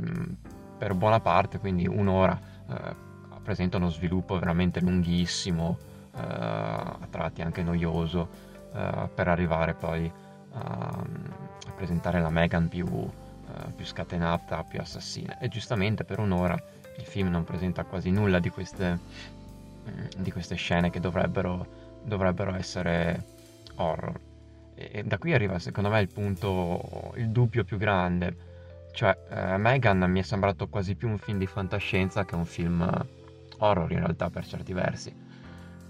per 0.79 0.95
buona 0.95 1.21
parte, 1.21 1.59
quindi 1.59 1.87
un'ora, 1.87 2.41
eh, 2.69 3.11
presenta 3.43 3.77
uno 3.77 3.91
sviluppo 3.91 4.39
veramente 4.39 4.81
lunghissimo, 4.81 5.77
eh, 6.15 6.21
a 6.21 7.07
tratti 7.11 7.43
anche 7.43 7.63
noioso, 7.63 8.29
eh, 8.73 9.11
per 9.15 9.29
arrivare 9.29 9.75
poi 9.75 10.11
a 10.55 11.05
a 11.83 11.85
presentare 11.85 12.21
la 12.21 12.31
Megan 12.31 12.69
più, 12.69 12.87
uh, 12.87 13.75
più 13.75 13.85
scatenata, 13.85 14.63
più 14.63 14.81
assassina. 14.81 15.39
E 15.39 15.49
giustamente 15.49 16.05
per 16.05 16.21
un'ora 16.21 16.55
il 16.99 17.05
film 17.05 17.29
non 17.29 17.45
presenta 17.45 17.85
quasi 17.85 18.11
nulla 18.11 18.39
di 18.39 18.51
queste, 18.51 18.99
mm, 19.89 20.23
di 20.23 20.31
queste 20.31 20.55
scene 20.55 20.91
che 20.91 21.01
dovrebbero, 21.01 21.67
dovrebbero 22.05 22.55
essere 22.55 23.25
horror. 23.75 24.21
E 24.75 25.03
da 25.03 25.19
qui 25.19 25.35
arriva 25.35 25.59
secondo 25.59 25.91
me 25.91 26.01
il 26.01 26.09
punto, 26.09 27.13
il 27.17 27.31
dubbio 27.31 27.65
più 27.65 27.79
grande. 27.79 28.51
Cioè, 28.93 29.17
eh, 29.31 29.57
Megan 29.57 29.99
mi 30.11 30.21
è 30.21 30.23
sembrato 30.23 30.69
quasi 30.69 30.95
più 30.95 31.09
un 31.09 31.19
film 31.19 31.39
di 31.39 31.47
fantascienza 31.47 32.25
che 32.25 32.35
un 32.35 32.45
film 32.45 33.07
horror 33.59 33.91
in 33.91 33.99
realtà 33.99 34.31
per 34.31 34.47
certi 34.47 34.73
versi. 34.73 35.15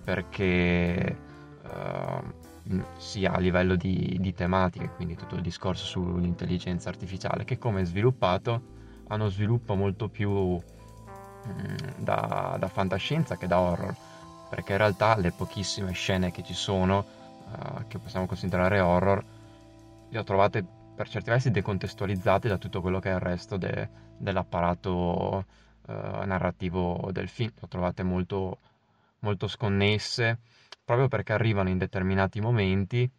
Perché 0.04 1.16
uh, 1.62 2.50
sia 2.96 3.32
a 3.32 3.38
livello 3.38 3.74
di, 3.76 4.16
di 4.20 4.32
tematiche, 4.34 4.90
quindi 4.90 5.16
tutto 5.16 5.34
il 5.34 5.42
discorso 5.42 5.84
sull'intelligenza 5.84 6.88
artificiale, 6.88 7.44
che 7.44 7.58
come 7.58 7.84
sviluppato 7.84 8.62
ha 9.08 9.14
uno 9.14 9.28
sviluppo 9.28 9.74
molto 9.74 10.08
più 10.08 10.30
mm, 10.30 11.76
da, 11.98 12.56
da, 12.58 12.68
fantascienza 12.68 13.36
che 13.36 13.46
da 13.46 13.60
horror, 13.60 13.94
perché 14.48 14.72
in 14.72 14.78
realtà 14.78 15.16
le 15.16 15.32
pochissime 15.32 15.92
scene 15.92 16.30
che 16.30 16.42
ci 16.42 16.54
sono, 16.54 17.04
uh, 17.46 17.86
che 17.88 17.98
possiamo 17.98 18.26
considerare 18.26 18.80
horror, 18.80 19.24
le 20.08 20.18
ho 20.18 20.24
trovate 20.24 20.64
per 20.94 21.08
certi 21.08 21.30
versi 21.30 21.50
decontestualizzate 21.50 22.48
da 22.48 22.58
tutto 22.58 22.80
quello 22.80 23.00
che 23.00 23.10
è 23.10 23.14
il 23.14 23.20
resto 23.20 23.56
de, 23.56 23.88
dell'apparato 24.16 25.44
uh, 25.86 25.92
narrativo 26.24 27.08
del 27.12 27.28
film, 27.28 27.50
le 27.54 27.60
ho 27.62 27.68
trovate 27.68 28.02
molto 28.02 28.58
molto 29.22 29.48
sconnesse, 29.48 30.38
proprio 30.84 31.08
perché 31.08 31.32
arrivano 31.32 31.68
in 31.68 31.78
determinati 31.78 32.40
momenti 32.40 33.10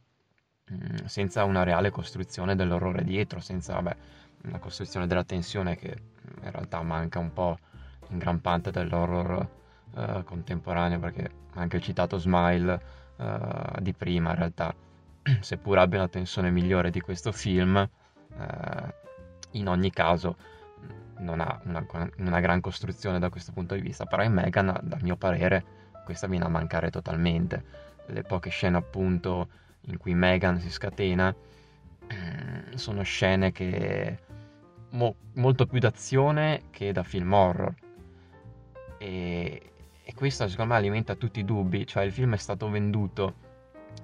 mm, 0.72 1.06
senza 1.06 1.44
una 1.44 1.64
reale 1.64 1.90
costruzione 1.90 2.56
dell'orrore 2.56 3.04
dietro, 3.04 3.40
senza 3.40 3.74
vabbè, 3.74 3.96
una 4.44 4.60
costruzione 4.60 5.08
della 5.08 5.24
tensione 5.24 5.76
che 5.76 5.96
in 6.44 6.52
realtà 6.52 6.82
manca 6.82 7.20
un 7.20 7.32
po' 7.34 7.58
in 8.10 8.18
gran 8.18 8.42
parte 8.42 8.72
dell'horror 8.72 9.48
uh, 9.92 10.24
contemporaneo, 10.24 11.00
perché 11.00 11.30
anche 11.54 11.78
il 11.78 11.84
citato 11.84 12.18
Smile 12.18 12.82
uh, 13.18 13.80
di 13.80 13.94
prima 13.94 14.32
in 14.32 14.36
realtà, 14.36 14.74
seppur 15.40 15.78
abbia 15.78 16.00
una 16.00 16.10
tensione 16.10 16.52
migliore 16.52 16.90
di 16.90 17.00
questo 17.00 17.32
film, 17.32 17.76
uh, 17.76 18.94
in 19.52 19.68
ogni 19.68 19.92
caso 19.92 20.36
non 21.20 21.40
ha 21.40 21.62
una, 21.66 21.86
una, 22.18 22.40
gran 22.40 22.60
costruzione 22.60 23.20
da 23.20 23.30
questo 23.30 23.52
punto 23.52 23.76
di 23.76 23.82
vista, 23.82 24.06
però 24.06 24.24
in 24.24 24.34
Megan, 24.34 24.78
dal 24.82 25.02
mio 25.02 25.16
parere, 25.16 25.83
questa 26.04 26.28
viene 26.28 26.46
a 26.46 26.50
mancare 26.50 26.90
totalmente. 26.90 27.82
Le 28.08 28.24
poche 28.24 28.50
scene 28.50 28.78
appunto 28.78 29.48
in 29.88 29.98
cui 29.98 30.14
Megan 30.14 30.60
si 30.60 30.70
scatena 30.70 31.34
mm, 32.14 32.74
sono 32.76 33.04
scene 33.04 33.52
che 33.52 34.18
mo, 34.92 35.16
molto 35.34 35.66
più 35.66 35.80
d'azione 35.80 36.64
che 36.72 36.92
da 36.92 37.04
film 37.04 37.34
horror. 37.34 37.74
E, 38.98 39.62
e 40.04 40.14
questo 40.14 40.48
secondo 40.48 40.74
me 40.74 40.80
alimenta 40.80 41.16
tutti 41.16 41.40
i 41.40 41.46
dubbi, 41.46 41.86
cioè 41.86 42.04
il 42.04 42.12
film 42.12 42.34
è 42.34 42.38
stato 42.38 42.70
venduto 42.70 43.52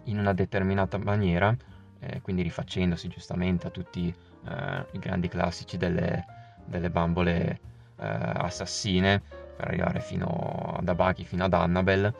in 0.05 0.17
una 0.17 0.33
determinata 0.33 0.97
maniera, 0.97 1.55
eh, 1.99 2.21
quindi 2.21 2.41
rifacendosi 2.41 3.07
giustamente 3.07 3.67
a 3.67 3.69
tutti 3.69 4.13
eh, 4.47 4.85
i 4.91 4.99
grandi 4.99 5.27
classici 5.27 5.77
delle, 5.77 6.25
delle 6.65 6.89
bambole 6.89 7.59
eh, 7.97 8.05
assassine 8.05 9.47
per 9.59 9.67
arrivare 9.67 9.99
fino 9.99 10.73
ad 10.77 10.87
Abaki, 10.87 11.25
fino 11.25 11.43
ad 11.43 11.53
Annabelle, 11.53 12.13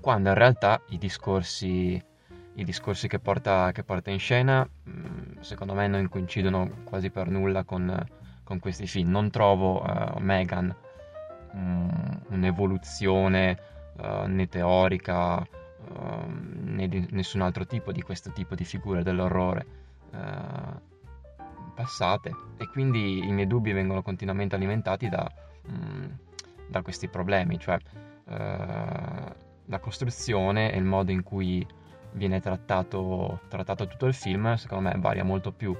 quando 0.00 0.30
in 0.30 0.34
realtà 0.34 0.82
i 0.88 0.98
discorsi, 0.98 2.02
i 2.54 2.64
discorsi 2.64 3.06
che, 3.06 3.20
porta, 3.20 3.70
che, 3.70 3.84
porta, 3.84 4.10
in 4.10 4.18
scena 4.18 4.68
mm, 4.88 5.38
secondo 5.38 5.72
me 5.74 5.86
non 5.86 6.08
coincidono 6.08 6.82
quasi 6.82 7.10
per 7.10 7.28
nulla 7.28 7.62
con, 7.62 8.04
con 8.42 8.58
questi 8.58 8.88
film. 8.88 9.10
Non 9.10 9.30
trovo 9.30 9.82
uh, 9.82 10.18
Megan 10.18 10.74
um, 11.52 12.20
un'evoluzione 12.30 13.56
uh, 13.98 14.26
né 14.26 14.48
teorica 14.48 15.38
uh, 15.38 16.26
né 16.26 16.88
di 16.88 17.06
nessun 17.12 17.42
altro 17.42 17.66
tipo 17.66 17.92
di 17.92 18.02
questo 18.02 18.32
tipo 18.32 18.56
di 18.56 18.64
figure 18.64 19.04
dell'orrore 19.04 19.80
passate 21.74 22.30
e 22.58 22.68
quindi 22.68 23.26
i 23.26 23.32
miei 23.32 23.46
dubbi 23.46 23.72
vengono 23.72 24.02
continuamente 24.02 24.54
alimentati 24.54 25.08
da, 25.08 25.26
mm, 25.70 26.04
da 26.72 26.82
questi 26.82 27.06
problemi, 27.06 27.58
cioè 27.60 27.76
uh, 27.76 28.32
la 29.66 29.78
costruzione 29.78 30.72
e 30.72 30.78
il 30.78 30.84
modo 30.84 31.12
in 31.12 31.22
cui 31.22 31.64
viene 32.12 32.40
trattato, 32.40 33.40
trattato, 33.48 33.86
tutto 33.86 34.06
il 34.06 34.14
film, 34.14 34.54
secondo 34.54 34.88
me 34.88 34.94
varia 34.98 35.22
molto 35.22 35.52
più 35.52 35.76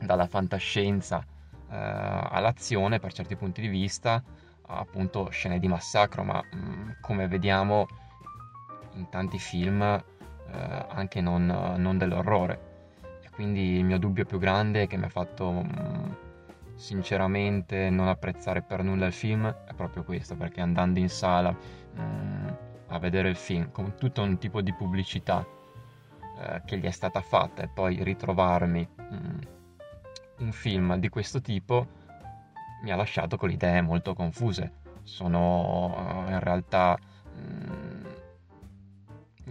dalla 0.00 0.26
fantascienza 0.26 1.18
uh, 1.18 1.66
all'azione 1.68 2.98
per 2.98 3.12
certi 3.12 3.36
punti 3.36 3.60
di 3.60 3.68
vista, 3.68 4.22
appunto 4.66 5.28
scene 5.28 5.60
di 5.60 5.68
massacro, 5.68 6.24
ma 6.24 6.42
mm, 6.42 6.90
come 7.00 7.28
vediamo 7.28 7.86
in 8.94 9.08
tanti 9.08 9.38
film 9.38 9.80
uh, 9.80 10.52
anche 10.88 11.20
non, 11.20 11.46
non 11.76 11.98
dell'orrore. 11.98 12.72
Quindi 13.34 13.78
il 13.78 13.84
mio 13.84 13.98
dubbio 13.98 14.24
più 14.24 14.38
grande 14.38 14.86
che 14.86 14.96
mi 14.96 15.04
ha 15.04 15.08
fatto 15.08 15.50
mm, 15.50 16.12
sinceramente 16.74 17.90
non 17.90 18.08
apprezzare 18.08 18.62
per 18.62 18.82
nulla 18.82 19.06
il 19.06 19.12
film 19.12 19.46
è 19.46 19.72
proprio 19.74 20.04
questo, 20.04 20.36
perché 20.36 20.60
andando 20.60 20.98
in 20.98 21.08
sala 21.08 21.50
mh, 21.50 22.02
mm, 22.02 22.48
a 22.88 22.98
vedere 22.98 23.28
il 23.28 23.36
film 23.36 23.70
con 23.70 23.94
tutto 23.96 24.22
un 24.22 24.38
tipo 24.38 24.60
di 24.60 24.72
pubblicità 24.72 25.46
eh, 26.40 26.62
che 26.64 26.78
gli 26.78 26.84
è 26.84 26.90
stata 26.90 27.20
fatta 27.20 27.62
e 27.62 27.68
poi 27.68 28.02
ritrovarmi 28.02 28.88
mh, 28.96 29.14
mm, 29.14 29.38
un 30.38 30.52
film 30.52 30.96
di 30.96 31.08
questo 31.08 31.40
tipo 31.40 31.86
mi 32.82 32.90
ha 32.90 32.96
lasciato 32.96 33.36
con 33.36 33.48
le 33.48 33.54
idee 33.54 33.80
molto 33.80 34.14
confuse. 34.14 34.82
Sono 35.02 36.24
in 36.28 36.40
realtà 36.40 36.98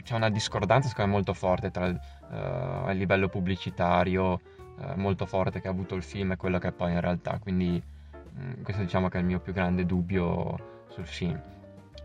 c'è 0.02 0.16
una 0.16 0.30
discordanza 0.30 0.88
secondo 0.88 1.12
me 1.12 1.16
molto 1.18 1.34
forte 1.34 1.72
tra 1.72 1.88
uh, 1.88 2.90
il 2.90 2.98
livello 2.98 3.30
pubblicitario 3.30 4.40
uh, 4.86 5.00
molto 5.00 5.26
forte 5.26 5.62
che 5.62 5.68
ha 5.68 5.72
avuto 5.72 5.96
il 5.96 6.04
film 6.04 6.32
e 6.32 6.36
quello 6.38 6.60
che 6.60 6.70
è 6.70 6.72
poi 6.72 6.92
in 6.92 7.02
realtà. 7.02 7.38
Quindi 7.40 7.82
mm, 8.40 8.64
questo 8.64 8.82
diciamo 8.82 9.10
che 9.10 9.18
è 9.18 9.22
il 9.22 9.26
mio 9.26 9.40
più 9.40 9.54
grande 9.54 9.86
dubbio 9.86 10.86
sul 10.88 11.06
film. 11.06 11.42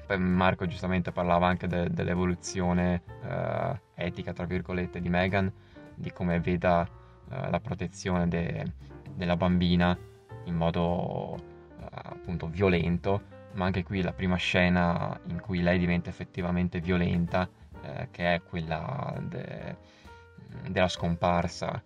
Poi 0.06 0.18
Marco 0.18 0.66
giustamente 0.66 1.12
parlava 1.12 1.46
anche 1.46 1.66
de- 1.66 1.90
dell'evoluzione 1.90 3.02
uh, 3.22 3.76
etica 3.94 4.32
tra 4.32 4.46
virgolette 4.46 5.00
di 5.00 5.08
Meghan 5.08 5.52
di 5.94 6.12
come 6.12 6.40
veda 6.40 6.88
la 7.30 7.60
protezione 7.60 8.26
de- 8.26 8.72
della 9.12 9.36
bambina 9.36 9.94
in 10.44 10.54
modo 10.54 11.36
appunto 11.90 12.46
violento. 12.48 13.36
Ma 13.52 13.66
anche 13.66 13.82
qui 13.82 14.00
la 14.00 14.12
prima 14.12 14.36
scena 14.36 15.18
in 15.26 15.40
cui 15.40 15.60
lei 15.60 15.78
diventa 15.78 16.08
effettivamente 16.08 16.80
violenta 16.80 17.48
eh, 17.82 18.08
che 18.10 18.34
è 18.34 18.42
quella 18.42 19.14
de, 19.20 19.76
della 20.68 20.88
scomparsa 20.88 21.82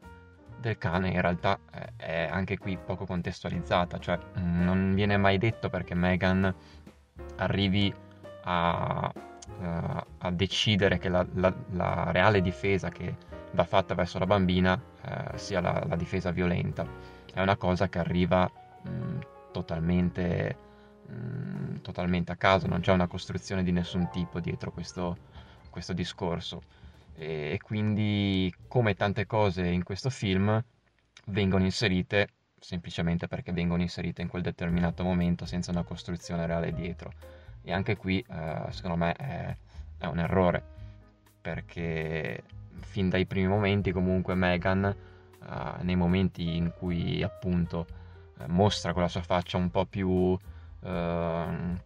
del 0.62 0.78
cane, 0.78 1.10
in 1.10 1.20
realtà 1.20 1.58
eh, 1.74 1.92
è 1.96 2.28
anche 2.30 2.56
qui 2.56 2.78
poco 2.78 3.04
contestualizzata, 3.04 3.98
cioè 3.98 4.18
mm, 4.38 4.62
non 4.64 4.94
viene 4.94 5.18
mai 5.18 5.36
detto 5.36 5.68
perché 5.68 5.94
Megan 5.94 6.54
arrivi 7.36 7.92
a, 8.44 9.12
uh, 9.14 10.04
a 10.18 10.30
decidere 10.30 10.98
che 10.98 11.08
la, 11.08 11.26
la, 11.34 11.52
la, 11.72 12.10
reale 12.12 12.40
difesa 12.40 12.88
che 12.88 13.14
va 13.52 13.64
fatta 13.64 13.94
verso 13.94 14.18
la 14.18 14.26
bambina 14.26 14.72
uh, 14.74 15.36
sia 15.36 15.60
la, 15.60 15.84
la, 15.86 15.96
difesa 15.96 16.30
violenta. 16.30 16.86
È 17.32 17.40
una 17.40 17.56
cosa 17.56 17.88
che 17.88 17.98
arriva 17.98 18.50
mh, 18.82 18.88
mm, 18.88 19.18
totalmente, 19.52 20.56
mh, 21.06 21.14
mm, 21.14 21.76
totalmente 21.82 22.32
a 22.32 22.36
caso, 22.36 22.66
non 22.66 22.80
c'è 22.80 22.92
una 22.92 23.06
costruzione 23.06 23.62
di 23.62 23.72
nessun 23.72 24.08
tipo 24.10 24.40
dietro 24.40 24.70
questo, 24.72 25.16
questo 25.70 25.92
discorso 25.92 26.62
e, 27.14 27.58
quindi 27.62 28.52
come 28.68 28.94
tante 28.94 29.26
cose 29.26 29.66
in 29.66 29.82
questo 29.82 30.10
film 30.10 30.62
vengono 31.26 31.64
inserite 31.64 32.28
semplicemente 32.58 33.26
perché 33.26 33.52
vengono 33.52 33.82
inserite 33.82 34.22
in 34.22 34.28
quel 34.28 34.42
determinato 34.42 35.02
momento 35.02 35.46
senza 35.46 35.70
una 35.70 35.82
costruzione 35.82 36.46
reale 36.46 36.72
dietro. 36.72 37.12
E 37.62 37.72
anche 37.72 37.96
qui 37.96 38.24
eh, 38.28 38.62
secondo 38.70 38.96
me 38.96 39.12
è, 39.14 39.56
è, 39.98 40.06
un 40.06 40.18
errore 40.18 40.62
perché 41.40 42.42
fin 42.80 43.08
dai 43.08 43.26
primi 43.26 43.48
momenti 43.48 43.92
comunque 43.92 44.34
Megan 44.34 44.84
eh, 44.84 45.82
nei 45.82 45.96
momenti 45.96 46.56
in 46.56 46.72
cui 46.76 47.22
appunto 47.22 47.86
eh, 48.38 48.46
mostra 48.48 48.92
quella 48.92 49.08
sua 49.08 49.22
faccia 49.22 49.56
un 49.56 49.70
po' 49.70 49.86
più 49.86 50.36
ehm, 50.84 51.80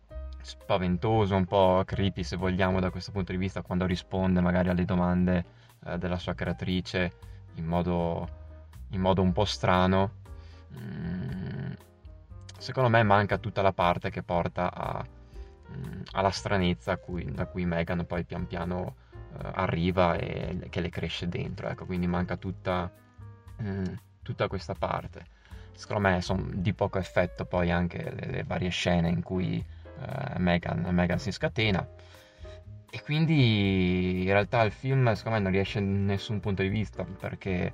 spaventoso, 0.46 1.34
un 1.34 1.44
po' 1.44 1.82
creepy 1.84 2.22
se 2.22 2.36
vogliamo 2.36 2.78
da 2.78 2.90
questo 2.90 3.10
punto 3.10 3.32
di 3.32 3.38
vista 3.38 3.62
quando 3.62 3.84
risponde 3.84 4.40
magari 4.40 4.68
alle 4.68 4.84
domande 4.84 5.44
eh, 5.84 5.98
della 5.98 6.18
sua 6.18 6.34
creatrice 6.34 7.12
in 7.54 7.64
modo, 7.66 8.28
in 8.90 9.00
modo 9.00 9.22
un 9.22 9.32
po' 9.32 9.44
strano. 9.44 10.24
Mm, 10.78 11.72
secondo 12.58 12.88
me 12.88 13.02
manca 13.02 13.38
tutta 13.38 13.60
la 13.60 13.72
parte 13.72 14.10
che 14.10 14.22
porta 14.22 14.72
a, 14.72 15.04
mm, 15.04 16.02
alla 16.12 16.30
stranezza 16.30 16.96
cui, 16.96 17.24
da 17.32 17.46
cui 17.46 17.64
Megan 17.64 18.06
poi 18.06 18.24
pian 18.24 18.46
piano 18.46 18.94
eh, 19.32 19.50
arriva 19.54 20.14
e 20.16 20.68
che 20.70 20.80
le 20.80 20.90
cresce 20.90 21.28
dentro. 21.28 21.68
Ecco, 21.68 21.86
quindi 21.86 22.06
manca 22.06 22.36
tutta, 22.36 22.88
mm, 23.62 23.84
tutta 24.22 24.46
questa 24.46 24.74
parte. 24.74 25.34
Secondo 25.72 26.08
me 26.08 26.20
sono 26.22 26.46
di 26.52 26.72
poco 26.72 26.98
effetto 26.98 27.44
poi 27.46 27.70
anche 27.70 27.98
le, 28.14 28.26
le 28.30 28.44
varie 28.44 28.70
scene 28.70 29.08
in 29.08 29.22
cui 29.22 29.74
uh, 29.98 30.38
Megan, 30.38 31.18
si 31.18 31.32
scatena. 31.32 31.86
E 32.90 33.02
quindi 33.02 34.22
in 34.22 34.30
realtà 34.30 34.62
il 34.62 34.72
film 34.72 35.12
secondo 35.12 35.38
me 35.38 35.44
non 35.44 35.52
riesce 35.52 35.78
in 35.80 36.06
nessun 36.06 36.40
punto 36.40 36.62
di 36.62 36.68
vista 36.68 37.04
perché 37.04 37.72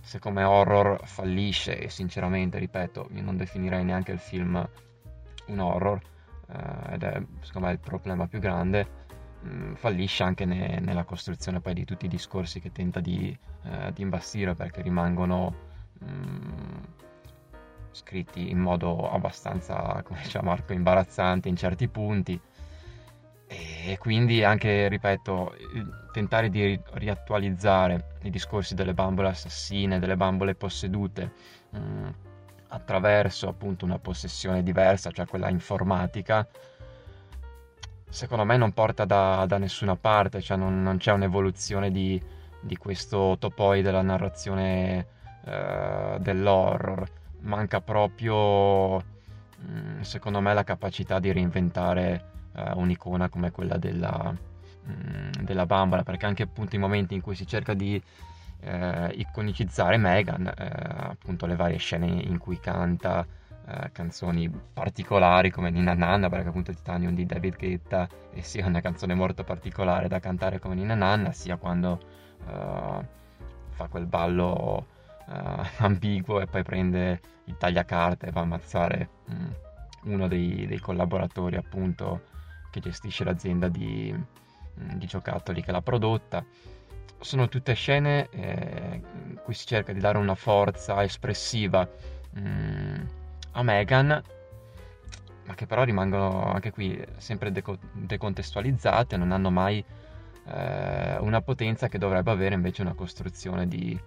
se 0.00 0.18
come 0.18 0.44
horror 0.44 1.00
fallisce 1.04 1.78
e 1.78 1.90
sinceramente 1.90 2.58
ripeto 2.58 3.08
io 3.12 3.22
non 3.22 3.36
definirei 3.36 3.84
neanche 3.84 4.12
il 4.12 4.18
film 4.18 4.66
un 5.46 5.58
horror 5.58 6.00
uh, 6.46 6.92
ed 6.92 7.02
è 7.02 7.22
secondo 7.40 7.68
me 7.68 7.72
il 7.74 7.80
problema 7.80 8.26
più 8.26 8.38
grande 8.38 8.86
mh, 9.40 9.48
mm, 9.48 9.74
fallisce 9.74 10.22
anche 10.22 10.44
ne, 10.44 10.78
nella 10.80 11.04
costruzione 11.04 11.60
poi 11.60 11.74
di 11.74 11.84
tutti 11.84 12.06
i 12.06 12.08
discorsi 12.08 12.60
che 12.60 12.72
tenta 12.72 13.00
di, 13.00 13.36
uh, 13.64 13.90
di 13.92 14.02
imbastire 14.02 14.54
perché 14.54 14.82
rimangono 14.82 15.54
mh, 15.98 16.06
mm, 16.06 16.82
scritti 17.92 18.50
in 18.50 18.58
modo 18.58 19.10
abbastanza, 19.10 20.02
come 20.04 20.20
diceva 20.22 20.44
Marco, 20.44 20.72
imbarazzante 20.72 21.48
in 21.48 21.56
certi 21.56 21.88
punti. 21.88 22.40
E 23.46 23.96
quindi 23.98 24.44
anche, 24.44 24.86
ripeto, 24.88 25.56
tentare 26.12 26.50
di 26.50 26.80
riattualizzare 26.92 28.16
i 28.22 28.30
discorsi 28.30 28.74
delle 28.74 28.94
bambole 28.94 29.28
assassine, 29.28 29.98
delle 29.98 30.16
bambole 30.16 30.54
possedute, 30.54 31.32
mh, 31.70 31.78
mm, 31.78 32.08
attraverso 32.68 33.48
appunto 33.48 33.84
una 33.84 33.98
possessione 33.98 34.62
diversa, 34.62 35.10
cioè 35.10 35.26
quella 35.26 35.48
informatica, 35.48 36.46
secondo 38.08 38.44
me 38.44 38.56
non 38.56 38.72
porta 38.72 39.04
da, 39.04 39.44
da 39.46 39.58
nessuna 39.58 39.96
parte, 39.96 40.40
cioè 40.40 40.56
non, 40.56 40.82
non 40.82 40.98
c'è 40.98 41.12
un'evoluzione 41.12 41.90
di, 41.90 42.20
di, 42.60 42.76
questo 42.76 43.36
topoi 43.38 43.82
della 43.82 44.02
narrazione 44.02 45.06
eh, 45.44 46.16
dell'horror, 46.20 47.08
manca 47.42 47.80
proprio, 47.80 48.98
mm, 48.98 50.00
secondo 50.00 50.40
me, 50.40 50.54
la 50.54 50.64
capacità 50.64 51.18
di 51.18 51.32
reinventare 51.32 52.24
eh, 52.54 52.72
un'icona 52.74 53.28
come 53.28 53.50
quella 53.50 53.76
della, 53.76 54.34
mm, 54.88 55.42
della 55.42 55.66
bambola, 55.66 56.02
perché 56.02 56.26
anche 56.26 56.42
appunto 56.44 56.76
i 56.76 56.78
momenti 56.78 57.14
in 57.14 57.20
cui 57.20 57.34
si 57.34 57.46
cerca 57.46 57.74
di 57.74 58.00
eh, 58.60 59.12
iconicizzare 59.14 59.96
Megan, 59.96 60.46
eh, 60.46 60.70
appunto 61.10 61.46
le 61.46 61.56
varie 61.56 61.78
scene 61.78 62.06
in 62.06 62.38
cui 62.38 62.58
canta, 62.58 63.26
eh, 63.66 63.90
canzoni 63.92 64.50
particolari 64.50 65.50
come 65.50 65.70
Nina 65.70 65.94
Nanna, 65.94 66.28
perché 66.28 66.48
appunto 66.48 66.72
Titanium 66.72 67.14
di 67.14 67.26
David 67.26 67.56
Guetta 67.56 68.08
e 68.32 68.42
sia 68.42 68.66
una 68.66 68.80
canzone 68.80 69.14
molto 69.14 69.44
particolare 69.44 70.08
da 70.08 70.18
cantare 70.18 70.58
come 70.58 70.74
Nina 70.74 70.94
Nanna, 70.94 71.32
sia 71.32 71.56
quando 71.56 72.00
uh, 72.46 73.04
fa 73.70 73.86
quel 73.88 74.06
ballo 74.06 74.86
uh, 75.26 75.62
ambiguo 75.84 76.40
e 76.40 76.46
poi 76.46 76.62
prende 76.62 77.20
il 77.44 77.56
tagliacarte 77.56 78.26
e 78.26 78.30
va 78.30 78.40
a 78.40 78.42
ammazzare 78.44 79.08
um, 79.28 79.54
uno 80.04 80.28
dei, 80.28 80.66
dei, 80.66 80.78
collaboratori 80.78 81.56
appunto 81.56 82.22
che 82.70 82.80
gestisce 82.80 83.24
l'azienda 83.24 83.68
di, 83.68 84.12
um, 84.12 84.94
di 84.96 85.06
giocattoli 85.06 85.62
che 85.62 85.72
l'ha 85.72 85.82
prodotta. 85.82 86.44
Sono 87.18 87.48
tutte 87.48 87.74
scene 87.74 88.28
eh, 88.30 89.02
in 89.26 89.40
cui 89.42 89.52
si 89.52 89.66
cerca 89.66 89.92
di 89.92 90.00
dare 90.00 90.16
una 90.16 90.34
forza 90.34 91.02
espressiva 91.02 91.86
mm, 92.38 92.94
a 93.52 93.62
Megan, 93.62 94.22
ma 95.44 95.54
che 95.54 95.66
però 95.66 95.82
rimangono 95.82 96.50
anche 96.50 96.70
qui 96.70 96.98
sempre 97.18 97.52
deco- 97.52 97.78
decontestualizzate, 97.92 99.18
non 99.18 99.32
hanno 99.32 99.50
mai 99.50 99.84
eh, 100.46 101.18
una 101.18 101.42
potenza 101.42 101.88
che 101.88 101.98
dovrebbe 101.98 102.30
avere 102.30 102.54
invece 102.54 102.80
una 102.80 102.94
costruzione 102.94 103.68
di, 103.68 103.98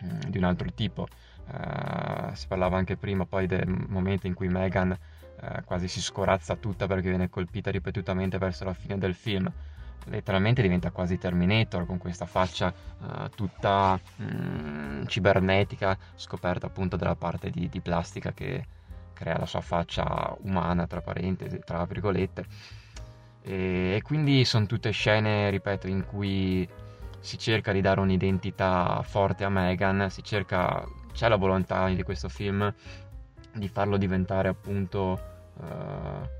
mh, 0.00 0.06
mm, 0.06 0.20
di 0.28 0.38
un 0.38 0.44
altro 0.44 0.72
tipo. 0.72 1.06
Uh, 1.46 2.34
si 2.34 2.46
parlava 2.46 2.76
anche 2.76 2.96
prima 2.96 3.24
poi 3.24 3.46
del 3.46 3.66
momento 3.66 4.26
in 4.26 4.34
cui 4.34 4.48
Megan 4.48 4.90
uh, 4.90 5.64
quasi 5.64 5.88
si 5.88 6.02
scorazza 6.02 6.56
tutta 6.56 6.86
perché 6.86 7.08
viene 7.08 7.30
colpita 7.30 7.70
ripetutamente 7.70 8.36
verso 8.36 8.64
la 8.64 8.74
fine 8.74 8.98
del 8.98 9.14
film 9.14 9.50
letteralmente 10.08 10.60
diventa 10.60 10.90
quasi 10.90 11.16
Terminator 11.16 11.86
con 11.86 11.96
questa 11.96 12.26
faccia 12.26 12.72
uh, 13.00 13.28
tutta 13.30 13.98
mm, 14.22 15.06
cibernetica 15.06 15.96
scoperta 16.16 16.66
appunto 16.66 16.96
della 16.96 17.16
parte 17.16 17.48
di, 17.50 17.68
di, 17.70 17.80
plastica 17.80 18.32
che 18.32 18.64
crea 19.14 19.38
la 19.38 19.46
sua 19.46 19.60
faccia 19.60 20.36
umana 20.42 20.86
tra 20.86 21.00
parentesi, 21.00 21.60
tra 21.64 21.84
virgolette 21.86 22.44
e, 23.42 23.94
e 23.96 24.02
quindi 24.02 24.44
sono 24.44 24.66
tutte 24.66 24.90
scene, 24.90 25.50
ripeto, 25.50 25.86
in 25.88 26.04
cui 26.06 26.68
si 27.20 27.38
cerca 27.38 27.72
di 27.72 27.80
dare 27.80 28.00
un'identità 28.00 29.02
forte 29.02 29.44
a 29.44 29.48
Megan, 29.48 30.08
si 30.10 30.22
cerca, 30.22 30.84
c'è 31.12 31.28
la 31.28 31.36
volontà 31.36 31.88
di 31.88 32.02
questo 32.02 32.28
film 32.28 32.72
di 33.52 33.68
farlo 33.68 33.96
diventare 33.96 34.48
appunto 34.48 35.20
uh, 35.54 36.36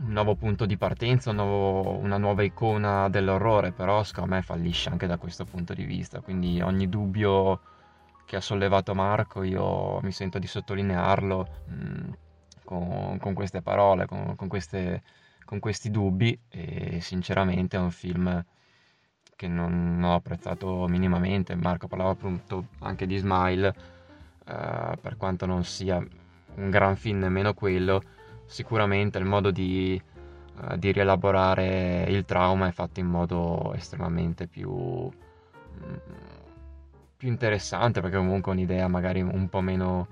un 0.00 0.12
nuovo 0.12 0.34
punto 0.36 0.64
di 0.64 0.76
partenza, 0.76 1.30
un 1.30 1.36
nuovo, 1.36 1.96
una 1.98 2.18
nuova 2.18 2.42
icona 2.42 3.08
dell'orrore, 3.08 3.72
però 3.72 4.02
secondo 4.04 4.34
me 4.34 4.42
fallisce 4.42 4.88
anche 4.90 5.06
da 5.06 5.18
questo 5.18 5.44
punto 5.44 5.74
di 5.74 5.84
vista, 5.84 6.20
quindi 6.20 6.60
ogni 6.60 6.88
dubbio 6.88 7.60
che 8.24 8.36
ha 8.36 8.40
sollevato 8.40 8.94
Marco 8.94 9.42
io 9.42 10.00
mi 10.02 10.12
sento 10.12 10.38
di 10.38 10.46
sottolinearlo 10.46 11.48
mh, 11.66 11.74
mm, 11.74 12.10
con, 12.64 13.18
con, 13.18 13.34
queste 13.34 13.62
parole, 13.62 14.06
con, 14.06 14.36
con, 14.36 14.48
queste, 14.48 15.02
con, 15.44 15.58
questi 15.58 15.90
dubbi 15.90 16.38
e 16.48 17.00
sinceramente 17.00 17.76
è 17.76 17.80
un 17.80 17.90
film 17.90 18.44
che 19.38 19.46
non, 19.46 20.02
ho 20.02 20.14
apprezzato 20.14 20.88
minimamente, 20.88 21.54
Marco 21.54 21.86
parlava 21.86 22.10
appunto 22.10 22.66
anche 22.80 23.06
di 23.06 23.18
Smile, 23.18 23.68
uh, 23.68 24.98
per 25.00 25.16
quanto 25.16 25.46
non 25.46 25.62
sia 25.62 26.04
un 26.56 26.70
gran 26.70 26.96
film 26.96 27.20
nemmeno 27.20 27.54
quello, 27.54 28.02
sicuramente 28.46 29.16
il 29.18 29.24
modo 29.24 29.52
di, 29.52 30.02
uh, 30.56 30.76
di, 30.76 30.90
rielaborare 30.90 32.06
il 32.08 32.24
trauma 32.24 32.66
è 32.66 32.72
fatto 32.72 32.98
in 32.98 33.06
modo 33.06 33.74
estremamente 33.74 34.48
più, 34.48 34.72
mm, 34.72 35.94
più 37.16 37.28
interessante 37.28 38.00
perché 38.00 38.16
comunque 38.16 38.50
è 38.50 38.54
un'idea 38.56 38.88
magari 38.88 39.20
un 39.20 39.48
po' 39.48 39.60
meno, 39.60 40.08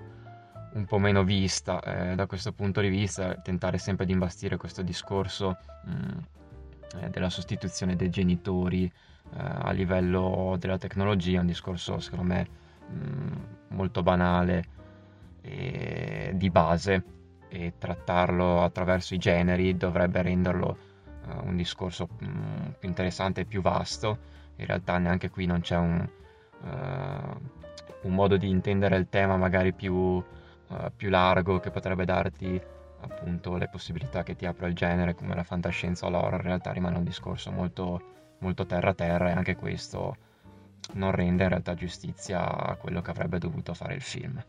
un 0.74 0.84
po 0.84 0.98
meno 0.98 1.24
vista. 1.24 1.80
Eh, 1.80 2.14
da 2.14 2.26
questo 2.26 2.52
punto 2.52 2.80
di 2.80 2.88
vista 2.88 3.34
tentare 3.34 3.78
sempre 3.78 4.06
di 4.06 4.12
imbastire 4.12 4.56
questo 4.56 4.82
discorso 4.82 5.56
mh, 5.84 5.90
mm, 5.90 7.02
eh, 7.02 7.10
della 7.10 7.28
sostituzione 7.28 7.96
dei 7.96 8.08
genitori 8.08 8.84
eh, 8.84 9.14
a 9.34 9.70
livello 9.72 10.56
della 10.58 10.78
tecnologia 10.78 11.40
un 11.40 11.46
discorso 11.46 11.98
secondo 11.98 12.24
me 12.24 12.48
mm, 12.90 13.32
molto 13.68 14.02
banale 14.02 14.64
e 15.42 16.32
di 16.34 16.50
base 16.50 17.04
e 17.48 17.74
trattarlo 17.78 18.62
attraverso 18.62 19.14
i 19.14 19.18
generi 19.18 19.76
dovrebbe 19.76 20.22
renderlo 20.22 20.78
uh, 21.26 21.46
un 21.46 21.56
discorso 21.56 22.08
mm, 22.22 22.70
più 22.78 22.88
interessante 22.88 23.42
e 23.42 23.44
più 23.44 23.60
vasto. 23.62 24.34
In 24.56 24.66
realtà 24.66 24.98
neanche 24.98 25.30
qui 25.30 25.46
non 25.46 25.60
c'è 25.60 25.76
un, 25.76 26.08
uh, 26.62 27.40
un 28.02 28.14
modo 28.14 28.36
di 28.36 28.48
intendere 28.48 28.96
il 28.96 29.08
tema 29.08 29.36
magari 29.36 29.72
più, 29.72 29.94
uh, 29.94 30.22
più, 30.94 31.08
largo 31.08 31.60
che 31.60 31.70
potrebbe 31.70 32.04
darti 32.04 32.60
appunto 33.00 33.56
le 33.56 33.68
possibilità 33.68 34.22
che 34.22 34.34
ti 34.34 34.46
apre 34.46 34.68
il 34.68 34.74
genere 34.74 35.14
come 35.14 35.34
la 35.34 35.44
fantascienza 35.44 36.06
o 36.06 36.10
l'horror. 36.10 36.40
In 36.40 36.46
realtà 36.46 36.72
rimane 36.72 36.96
un 36.96 37.04
discorso 37.04 37.50
molto, 37.50 38.15
molto 38.38 38.66
terra-terra 38.66 39.30
e 39.30 39.32
anche 39.32 39.56
questo 39.56 40.16
non 40.94 41.10
rende 41.10 41.42
in 41.44 41.48
realtà 41.48 41.74
giustizia 41.74 42.46
a 42.46 42.76
quello 42.76 43.00
che 43.00 43.10
avrebbe 43.10 43.38
dovuto 43.38 43.74
fare 43.74 43.94
il 43.94 44.02
film. 44.02 44.42